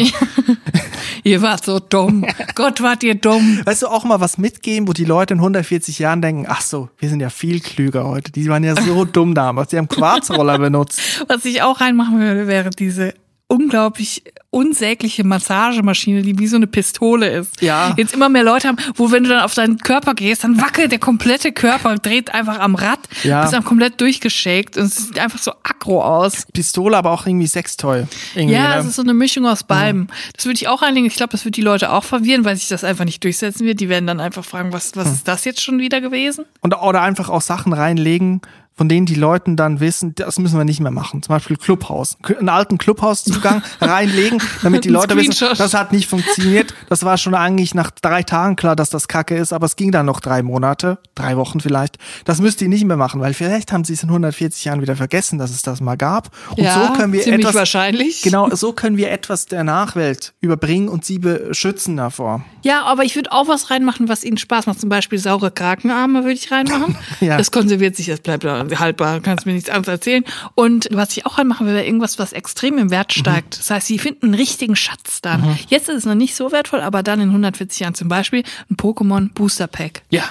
ihr 1.24 1.42
wart 1.42 1.66
so 1.66 1.80
dumm. 1.80 2.26
Gott, 2.56 2.82
wart 2.82 3.04
ihr 3.04 3.16
dumm. 3.16 3.62
Weißt 3.66 3.82
du, 3.82 3.88
auch 3.88 4.04
mal 4.04 4.20
was 4.20 4.38
mitgeben, 4.38 4.88
wo 4.88 4.94
die 4.94 5.06
Leute 5.06 5.34
in 5.34 5.40
140 5.40 6.00
Jahren 6.00 6.22
denken, 6.22 6.46
ach 6.48 6.62
so, 6.62 6.90
wir 6.98 7.10
sind 7.10 7.20
ja 7.20 7.30
viel 7.30 7.60
klüger 7.60 8.06
heute. 8.06 8.32
Die 8.32 8.48
waren 8.48 8.64
ja 8.64 8.76
so 8.82 9.06
dumm 9.14 9.36
damals. 9.36 9.70
Die 9.70 9.78
haben 9.78 9.88
Quarzroller 9.88 10.60
benutzt. 10.60 11.26
Was 11.28 11.46
ich 11.46 11.62
auch 11.62 11.82
reinmachen 11.82 12.20
würde, 12.20 12.48
wäre 12.48 12.70
diese 12.70 13.14
unglaublich 13.54 14.24
unsägliche 14.50 15.24
Massagemaschine, 15.24 16.22
die 16.22 16.38
wie 16.38 16.46
so 16.46 16.58
eine 16.58 16.68
Pistole 16.68 17.28
ist. 17.28 17.60
Ja. 17.62 17.94
Jetzt 17.98 18.14
immer 18.14 18.30
mehr 18.30 18.44
Leute 18.44 18.68
haben, 18.68 18.78
wo 18.96 19.12
wenn 19.12 19.24
du 19.24 19.30
dann 19.30 19.42
auf 19.42 19.56
deinen 19.56 19.80
Körper 19.80 20.14
gehst, 20.14 20.44
dann 20.44 20.62
wackelt 20.62 20.92
der 20.92 21.00
komplette 21.00 21.52
Körper, 21.52 21.96
dreht 21.96 22.34
einfach 22.36 22.60
am 22.60 22.76
Rad, 22.76 23.00
Ja. 23.24 23.42
bist 23.42 23.54
dann 23.54 23.64
komplett 23.64 24.00
durchgeschakt 24.00 24.78
und 24.78 24.86
es 24.86 24.96
sieht 25.08 25.18
einfach 25.20 25.40
so 25.40 25.52
aggro 25.64 26.04
aus. 26.04 26.46
Pistole, 26.54 26.96
aber 26.98 27.12
auch 27.12 27.26
irgendwie 27.26 27.48
Sextoy. 27.48 28.04
Irgendwie, 28.36 28.56
Ja, 28.56 28.78
es 28.78 28.84
ne? 28.84 28.90
ist 28.90 28.96
so 28.98 29.02
eine 29.02 29.16
Mischung 29.16 29.48
aus 29.48 29.64
beidem. 29.64 30.08
Das 30.36 30.46
würde 30.46 30.56
ich 30.58 30.68
auch 30.68 30.84
einlegen. 30.84 31.08
Ich 31.08 31.16
glaube, 31.16 31.32
das 31.32 31.46
wird 31.46 31.58
die 31.58 31.62
Leute 31.62 31.92
auch 31.92 32.04
verwirren, 32.04 32.46
weil 32.46 32.56
sich 32.56 32.68
das 32.68 32.84
einfach 32.84 33.06
nicht 33.06 33.24
durchsetzen 33.24 33.66
wird. 33.66 33.80
Die 33.80 33.90
werden 33.90 34.06
dann 34.06 34.20
einfach 34.20 34.46
fragen, 34.46 34.72
was, 34.72 34.96
was 34.96 35.12
ist 35.12 35.28
das 35.28 35.46
jetzt 35.46 35.62
schon 35.62 35.80
wieder 35.80 36.00
gewesen? 36.00 36.46
Und, 36.62 36.76
oder 36.76 37.02
einfach 37.02 37.30
auch 37.30 37.42
Sachen 37.42 37.74
reinlegen, 37.74 38.42
von 38.76 38.90
denen 38.90 39.06
die 39.06 39.16
Leuten 39.16 39.56
dann 39.56 39.80
wissen, 39.80 40.16
das 40.16 40.40
müssen 40.40 40.58
wir 40.58 40.66
nicht 40.66 40.80
mehr 40.80 40.92
machen. 40.92 41.22
Zum 41.22 41.34
Beispiel 41.34 41.58
Clubhaus. 41.58 42.18
Einen 42.24 42.50
alten 42.50 42.78
Clubhauszugang 42.78 43.62
reinlegen, 43.82 44.42
damit 44.64 44.86
die 44.86 44.90
Leute 44.90 45.16
wissen, 45.16 45.48
das 45.58 45.74
hat 45.74 45.92
nicht 45.92 46.10
funktioniert. 46.10 46.74
Das 46.90 47.04
war 47.04 47.18
schon 47.18 47.36
eigentlich 47.36 47.76
nach 47.76 47.92
drei 47.92 48.24
Tagen 48.24 48.56
klar, 48.56 48.76
dass 48.76 48.90
das 48.90 49.08
Kacke 49.08 49.36
ist, 49.36 49.54
aber 49.54 49.66
es 49.66 49.76
ging 49.76 49.92
dann 49.92 50.06
noch 50.06 50.20
drei 50.20 50.42
Monate, 50.42 50.98
drei 51.16 51.38
Wochen 51.38 51.60
vielleicht. 51.60 51.98
Das 52.26 52.40
müsst 52.40 52.62
ihr 52.62 52.70
nicht 52.70 52.86
mehr 52.86 52.98
machen, 52.98 53.22
weil 53.22 53.34
vielleicht 53.34 53.72
haben 53.72 53.84
sie 53.84 53.94
es 53.94 54.04
in 54.04 54.10
140 54.10 54.66
Jahren 54.66 54.82
wieder 54.82 54.96
vergessen, 54.96 55.38
dass 55.38 55.52
es 55.52 55.62
das 55.62 55.82
mal 55.82 55.96
gab. 55.96 56.30
Und 56.50 56.68
so 56.68 56.94
können 56.94 57.14
wir 57.14 57.26
etwas, 57.28 57.56
wahrscheinlich. 57.56 58.22
genau, 58.22 58.50
so 58.56 58.74
können 58.74 58.98
wir 58.98 59.12
etwas 59.12 59.46
der 59.46 59.64
Nachwelt 59.64 60.34
überbringen 60.42 60.90
und 60.90 61.06
sie 61.06 61.20
beschützen 61.20 61.98
davor. 61.98 62.44
Ja, 62.64 62.84
aber 62.84 63.04
ich 63.04 63.16
würde 63.16 63.32
auch 63.32 63.48
was 63.48 63.70
reinmachen, 63.70 64.10
was 64.10 64.24
ihnen 64.24 64.38
Spaß 64.38 64.66
macht. 64.66 64.80
Zum 64.80 64.90
Beispiel 64.90 65.20
saure 65.20 65.52
Krakenarme 65.52 66.24
würde 66.24 66.34
ich 66.34 66.52
reinmachen. 66.52 66.98
Ja. 67.20 67.38
Das 67.38 67.52
konserviert 67.52 67.96
sich, 67.96 68.08
das 68.08 68.20
bleibt 68.20 68.44
haltbar, 68.78 69.20
kannst 69.20 69.46
mir 69.46 69.54
nichts 69.54 69.70
anderes 69.70 69.88
erzählen. 69.88 70.24
Und 70.56 70.88
was 70.92 71.16
ich 71.16 71.26
auch 71.26 71.38
reinmachen 71.38 71.68
will, 71.68 71.74
wäre 71.74 71.86
irgendwas, 71.86 72.20
was 72.20 72.34
extrem 72.34 72.78
im 72.78 72.92
Wert 72.92 73.14
steigt. 73.14 73.60
Das 73.60 73.70
heißt, 73.70 73.88
sie 73.88 74.00
finden 74.00 74.28
einen 74.28 74.34
richtigen 74.36 74.76
Schatz 74.76 75.22
dann. 75.22 75.58
Jetzt 75.70 75.90
ist 75.90 75.98
es 75.98 76.06
noch 76.06 76.16
nicht 76.16 76.36
so 76.36 76.52
wertvoll, 76.52 76.82
aber 76.82 77.04
dann 77.04 77.20
in 77.20 77.30
140 77.30 77.80
Jahren 77.80 77.96
zum 77.96 78.08
Beispiel 78.08 78.44
ein 78.70 78.78
Pokémon 78.78 79.34
Booster 79.34 79.68
Pack. 79.68 80.04
Ja. 80.10 80.24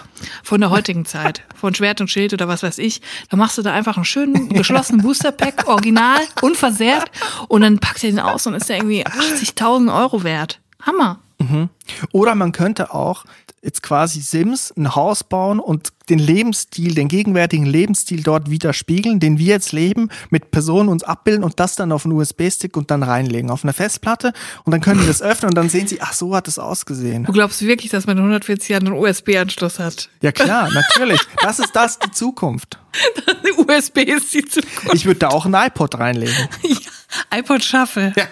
Von 0.42 0.60
der 0.60 0.70
heutigen 0.70 1.04
Zeit, 1.04 1.42
von 1.54 1.74
Schwert 1.74 2.00
und 2.00 2.08
Schild 2.08 2.32
oder 2.32 2.48
was 2.48 2.62
weiß 2.62 2.78
ich. 2.78 3.00
Da 3.30 3.36
machst 3.36 3.58
du 3.58 3.62
da 3.62 3.72
einfach 3.72 3.96
einen 3.96 4.04
schönen 4.04 4.48
geschlossenen 4.50 5.02
Booster 5.02 5.32
Pack, 5.32 5.68
original, 5.68 6.20
unversehrt. 6.40 7.10
Und 7.48 7.62
dann 7.62 7.78
packt 7.78 8.02
ihr 8.02 8.10
den 8.10 8.20
aus 8.20 8.46
und 8.46 8.54
ist 8.54 8.68
der 8.68 8.76
irgendwie 8.76 9.06
80.000 9.06 9.94
Euro 9.96 10.24
wert. 10.24 10.60
Hammer. 10.82 11.18
Oder 12.12 12.34
man 12.34 12.52
könnte 12.52 12.94
auch 12.94 13.24
jetzt 13.62 13.82
quasi 13.82 14.20
Sims 14.20 14.72
ein 14.76 14.94
Haus 14.96 15.22
bauen 15.22 15.60
und 15.60 15.92
den 16.08 16.18
Lebensstil, 16.18 16.94
den 16.94 17.06
gegenwärtigen 17.06 17.64
Lebensstil 17.64 18.22
dort 18.22 18.50
widerspiegeln, 18.50 19.20
den 19.20 19.38
wir 19.38 19.46
jetzt 19.46 19.70
leben, 19.70 20.08
mit 20.30 20.50
Personen 20.50 20.88
uns 20.88 21.04
abbilden 21.04 21.44
und 21.44 21.60
das 21.60 21.76
dann 21.76 21.92
auf 21.92 22.04
einen 22.04 22.14
USB-Stick 22.14 22.76
und 22.76 22.90
dann 22.90 23.04
reinlegen 23.04 23.50
auf 23.50 23.62
eine 23.62 23.72
Festplatte 23.72 24.32
und 24.64 24.72
dann 24.72 24.80
können 24.80 25.00
die 25.00 25.06
das 25.06 25.22
öffnen 25.22 25.50
und 25.50 25.54
dann 25.54 25.68
sehen 25.68 25.86
sie, 25.86 26.00
ach 26.00 26.12
so 26.12 26.34
hat 26.34 26.48
es 26.48 26.58
ausgesehen. 26.58 27.24
Du 27.24 27.32
glaubst 27.32 27.62
wirklich, 27.62 27.90
dass 27.92 28.06
man 28.06 28.16
in 28.16 28.24
140 28.24 28.68
Jahren 28.68 28.86
einen 28.88 28.96
USB-Anschluss 28.96 29.78
hat? 29.78 30.08
Ja 30.22 30.32
klar, 30.32 30.68
natürlich. 30.72 31.20
Das 31.40 31.60
ist 31.60 31.74
das 31.74 32.00
die 32.00 32.10
Zukunft. 32.10 32.78
USB 33.68 33.98
ist 33.98 34.34
die 34.34 34.44
Zukunft. 34.44 34.94
Ich 34.94 35.06
würde 35.06 35.20
da 35.20 35.28
auch 35.28 35.46
ein 35.46 35.54
iPod 35.54 35.98
reinlegen. 35.98 36.34
Ja, 37.30 37.38
iPod 37.38 37.62
Shuffle. 37.62 38.12
Ja. 38.16 38.24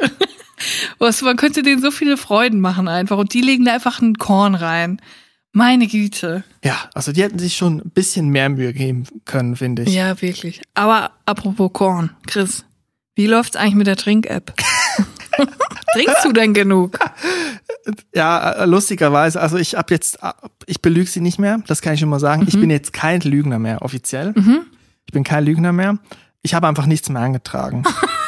Was, 0.98 1.22
man 1.22 1.36
könnte 1.36 1.62
denen 1.62 1.82
so 1.82 1.90
viele 1.90 2.16
Freuden 2.16 2.60
machen 2.60 2.88
einfach 2.88 3.18
und 3.18 3.34
die 3.34 3.40
legen 3.40 3.64
da 3.64 3.74
einfach 3.74 4.00
ein 4.00 4.16
Korn 4.16 4.54
rein. 4.54 5.00
Meine 5.52 5.88
Güte. 5.88 6.44
Ja, 6.64 6.76
also 6.94 7.12
die 7.12 7.22
hätten 7.22 7.38
sich 7.38 7.56
schon 7.56 7.78
ein 7.78 7.90
bisschen 7.90 8.28
mehr 8.28 8.48
Mühe 8.48 8.72
geben 8.72 9.04
können, 9.24 9.56
finde 9.56 9.82
ich. 9.82 9.92
Ja, 9.92 10.20
wirklich. 10.22 10.62
Aber 10.74 11.10
apropos 11.26 11.72
Korn, 11.72 12.10
Chris, 12.26 12.64
wie 13.16 13.26
läuft's 13.26 13.56
eigentlich 13.56 13.74
mit 13.74 13.86
der 13.88 13.96
Trink-App? 13.96 14.54
Trinkst 15.92 16.24
du 16.24 16.32
denn 16.32 16.54
genug? 16.54 16.98
Ja, 18.14 18.52
äh, 18.52 18.66
lustigerweise, 18.66 19.40
also 19.40 19.56
ich 19.56 19.76
ab 19.76 19.90
jetzt, 19.90 20.22
äh, 20.22 20.32
ich 20.66 20.80
belüge 20.80 21.10
sie 21.10 21.20
nicht 21.20 21.40
mehr, 21.40 21.62
das 21.66 21.82
kann 21.82 21.94
ich 21.94 22.00
schon 22.00 22.08
mal 22.08 22.20
sagen. 22.20 22.44
Ich 22.46 22.58
bin 22.58 22.70
jetzt 22.70 22.92
kein 22.92 23.20
Lügner 23.20 23.58
mehr, 23.58 23.82
offiziell. 23.82 24.34
Ich 25.06 25.12
bin 25.12 25.24
kein 25.24 25.44
Lügner 25.44 25.72
mehr. 25.72 25.98
Ich 26.42 26.54
habe 26.54 26.68
einfach 26.68 26.86
nichts 26.86 27.08
mehr 27.08 27.22
eingetragen. 27.22 27.82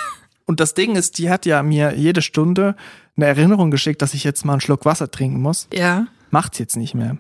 Und 0.47 0.61
das 0.61 0.74
Ding 0.74 0.97
ist, 0.97 1.18
die 1.18 1.30
hat 1.30 1.47
ja 1.47 1.62
mir 1.62 1.95
jede 1.97 2.22
Stunde 2.22 2.74
eine 3.16 3.26
Erinnerung 3.26 3.70
geschickt, 3.70 4.03
dass 4.03 4.14
ich 4.14 4.24
jetzt 4.24 4.45
mal 4.45 4.55
einen 4.55 4.61
Schluck 4.61 4.84
Wasser 4.84 5.11
trinken 5.11 5.40
muss. 5.40 5.68
Ja. 5.72 6.07
Macht's 6.30 6.59
jetzt 6.59 6.76
nicht 6.76 6.95
mehr. 6.95 7.18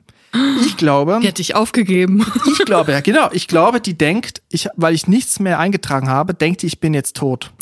Ich 0.64 0.78
glaube, 0.78 1.18
Die 1.22 1.28
hat 1.28 1.38
dich 1.38 1.54
aufgegeben. 1.54 2.24
ich 2.46 2.64
glaube, 2.64 2.92
ja, 2.92 3.00
genau. 3.00 3.28
Ich 3.32 3.48
glaube, 3.48 3.80
die 3.82 3.92
denkt, 3.98 4.40
ich, 4.48 4.68
weil 4.76 4.94
ich 4.94 5.06
nichts 5.06 5.38
mehr 5.40 5.58
eingetragen 5.58 6.08
habe, 6.08 6.32
denkt 6.32 6.62
die, 6.62 6.66
ich 6.66 6.80
bin 6.80 6.94
jetzt 6.94 7.16
tot. 7.16 7.52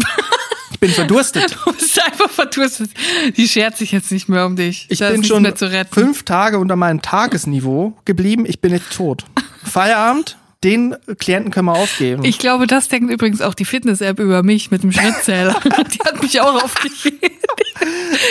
Ich 0.70 0.78
bin 0.78 0.90
verdurstet. 0.90 1.56
Du 1.64 1.72
bist 1.72 2.00
einfach 2.04 2.30
verdurstet. 2.30 2.90
Die 3.36 3.48
schert 3.48 3.76
sich 3.76 3.90
jetzt 3.90 4.12
nicht 4.12 4.28
mehr 4.28 4.46
um 4.46 4.54
dich. 4.54 4.86
Ich 4.88 5.00
Da 5.00 5.10
bin 5.10 5.24
schon 5.24 5.42
mehr 5.42 5.56
zu 5.56 5.70
retten. 5.70 5.92
fünf 5.92 6.22
Tage 6.22 6.58
unter 6.60 6.76
meinem 6.76 7.02
Tagesniveau 7.02 7.94
geblieben. 8.04 8.44
Ich 8.46 8.60
bin 8.60 8.72
jetzt 8.72 8.92
tot. 8.92 9.24
Feierabend, 9.64 10.38
den 10.62 10.94
Klienten 11.18 11.50
können 11.50 11.66
wir 11.66 11.74
aufgeben. 11.74 12.24
Ich 12.24 12.38
glaube, 12.38 12.66
das 12.66 12.88
denkt 12.88 13.10
übrigens 13.10 13.40
auch 13.40 13.54
die 13.54 13.64
Fitness-App 13.64 14.18
über 14.18 14.42
mich 14.42 14.70
mit 14.70 14.82
dem 14.82 14.92
Schrittzähler. 14.92 15.58
die 15.64 15.98
hat 16.00 16.20
mich 16.20 16.40
auch 16.40 16.62
aufgegeben. 16.62 17.18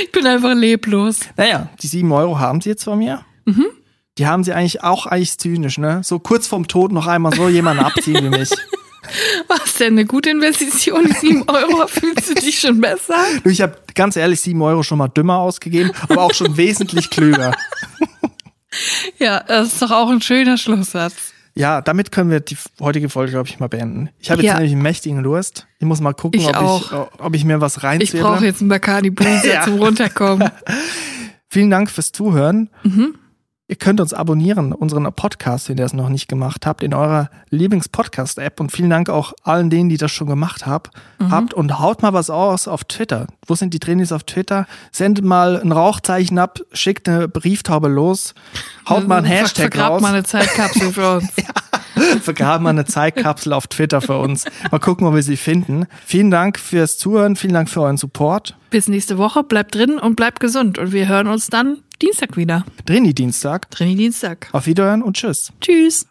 Ich 0.03 0.11
bin 0.11 0.27
einfach 0.27 0.53
leblos. 0.53 1.21
naja, 1.38 1.69
die 1.82 1.88
sieben 1.88 2.11
Euro 2.11 2.38
haben 2.39 2.61
sie 2.61 2.69
jetzt 2.69 2.84
von 2.84 2.99
mir. 2.99 3.25
Mhm. 3.45 3.65
Die 4.19 4.27
haben 4.27 4.43
sie 4.43 4.53
eigentlich 4.53 4.84
auch 4.84 5.05
eigentlich 5.05 5.38
zynisch, 5.38 5.77
ne? 5.77 6.01
So 6.03 6.19
kurz 6.19 6.45
vorm 6.45 6.67
Tod 6.67 6.91
noch 6.91 7.07
einmal 7.07 7.34
so 7.34 7.47
jemanden 7.49 7.84
abziehen 7.84 8.23
wie 8.23 8.38
mich. 8.38 8.49
Was 9.47 9.75
denn 9.75 9.93
eine 9.93 10.05
gute 10.05 10.30
Investition? 10.30 11.11
Sieben 11.19 11.43
Euro 11.47 11.88
fühlst 11.88 12.30
du 12.30 12.34
dich 12.36 12.59
schon 12.59 12.80
besser? 12.80 13.15
Du, 13.43 13.49
ich 13.49 13.61
habe 13.61 13.77
ganz 13.95 14.15
ehrlich 14.15 14.41
sieben 14.41 14.61
Euro 14.61 14.84
schon 14.84 14.99
mal 14.99 15.07
dümmer 15.07 15.38
ausgegeben, 15.38 15.91
aber 16.07 16.21
auch 16.21 16.34
schon 16.34 16.57
wesentlich 16.57 17.09
klüger. 17.09 17.53
Ja, 19.17 19.39
das 19.39 19.73
ist 19.73 19.82
doch 19.82 19.91
auch 19.91 20.09
ein 20.09 20.21
schöner 20.21 20.57
Schlusssatz. 20.57 21.34
Ja, 21.60 21.82
damit 21.82 22.12
können 22.14 22.32
wir 22.32 22.39
die 22.39 22.55
heutige 22.80 23.10
Folge, 23.10 23.32
glaube 23.34 23.49
ich, 23.49 23.60
mal 23.60 23.68
beenden. 23.68 24.10
Ich 24.20 24.32
habe 24.32 24.41
jetzt 24.41 24.47
Ja. 24.47 24.53
nämlich 24.55 24.72
einen 24.72 24.82
mächtigen 24.82 25.22
Durst. 25.24 25.68
Ich 25.80 25.86
muss 25.86 25.99
mal 25.99 26.14
gucken, 26.14 26.39
Ich 26.39 26.47
ob, 26.47 26.55
auch. 26.55 26.91
Ich, 27.14 27.20
ob 27.22 27.36
ich 27.36 27.43
mir 27.43 27.60
was 27.60 27.78
Ich 27.78 27.84
reinziehe. 27.84 28.22
brauche 28.22 28.45
jetzt 28.45 28.62
einen 28.62 28.70
Bacardi 28.70 29.10
Breezer 29.10 29.53
Ja. 29.53 29.62
zum 29.66 29.76
Runterkommen. 29.80 30.49
Vielen 31.49 31.70
Dank 31.70 31.91
fürs 31.91 32.12
Zuhören. 32.14 32.70
Mhm. 32.84 33.16
Ihr 33.72 33.76
könnt 33.76 34.01
uns 34.01 34.15
abonnieren, 34.15 34.74
unseren 34.74 35.03
Podcast, 35.13 35.70
wenn 35.70 35.78
ihr 35.78 35.84
das 35.84 35.93
noch 35.93 36.09
nicht 36.09 36.28
gemacht 36.28 36.65
habt, 36.65 36.82
in 36.82 36.95
eurer 36.95 37.30
Lieblings-Podcast-App. 37.51 38.59
Und 38.59 38.72
vielen 38.72 38.89
Dank 38.89 39.09
auch 39.11 39.34
allen 39.43 39.70
denen, 39.70 39.89
die 39.89 39.97
das 39.97 40.11
schon 40.11 40.26
gemacht 40.28 40.65
hab, 40.65 40.89
Mhm. 41.20 41.30
habt. 41.32 41.53
Und 41.53 41.78
haut 41.80 42.01
mal 42.01 42.11
was 42.11 42.32
aus 42.32 42.67
auf 42.67 42.84
Twitter. 42.86 43.28
Wo 43.45 43.53
sind 43.53 43.76
die 43.76 43.80
Trainees 43.80 44.11
auf 44.11 44.24
Twitter? 44.24 44.65
Sendet 44.91 45.24
mal 45.24 45.61
ein 45.61 45.72
Rauchzeichen 45.72 46.39
ab, 46.39 46.57
schickt 46.74 47.07
eine 47.07 47.28
Brieftaube 47.28 47.89
los, 47.89 48.34
haut 48.89 49.07
mal 49.07 49.17
ein 49.20 49.26
Hashtag 49.26 49.72
Vergrab 49.72 49.91
raus, 49.91 50.01
mal 50.01 50.13
eine 50.15 50.24
Zeitkapsel 50.24 50.91
für 50.91 51.11
uns. 51.17 51.28
vergraben 52.22 52.64
mal 52.64 52.72
eine 52.72 52.86
Zeitkapsel 52.86 53.54
auf 53.54 53.68
Twitter 53.68 54.02
für 54.02 54.18
uns. 54.18 54.45
Mal 54.72 54.80
gucken, 54.80 55.08
ob 55.08 55.16
wir 55.16 55.24
sie 55.24 55.38
finden. 55.38 55.86
Vielen 56.06 56.32
Dank 56.32 56.60
fürs 56.60 56.97
Zuhören, 56.97 57.36
vielen 57.36 57.54
Dank 57.54 57.70
für 57.70 57.82
euren 57.82 57.97
Support. 57.97 58.56
Bis 58.70 58.88
nächste 58.88 59.18
Woche. 59.18 59.43
Bleibt 59.43 59.76
drin 59.76 59.97
und 59.97 60.16
bleibt 60.16 60.39
gesund. 60.39 60.78
Und 60.78 60.91
wir 60.91 61.08
hören 61.08 61.28
uns 61.28 61.47
dann 61.47 61.80
Dienstag 62.02 62.38
wieder. 62.38 62.66
Drini 62.86 63.14
Dienstag. 63.14 63.70
Trini 63.72 63.95
Dienstag. 63.95 64.47
Auf 64.52 64.66
Wiederhören 64.66 65.02
und 65.02 65.18
tschüss. 65.18 65.52
Tschüss. 65.60 66.06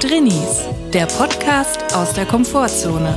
Drinnies, 0.00 0.68
der 0.92 1.06
Podcast 1.06 1.94
aus 1.94 2.12
der 2.12 2.26
Komfortzone. 2.26 3.16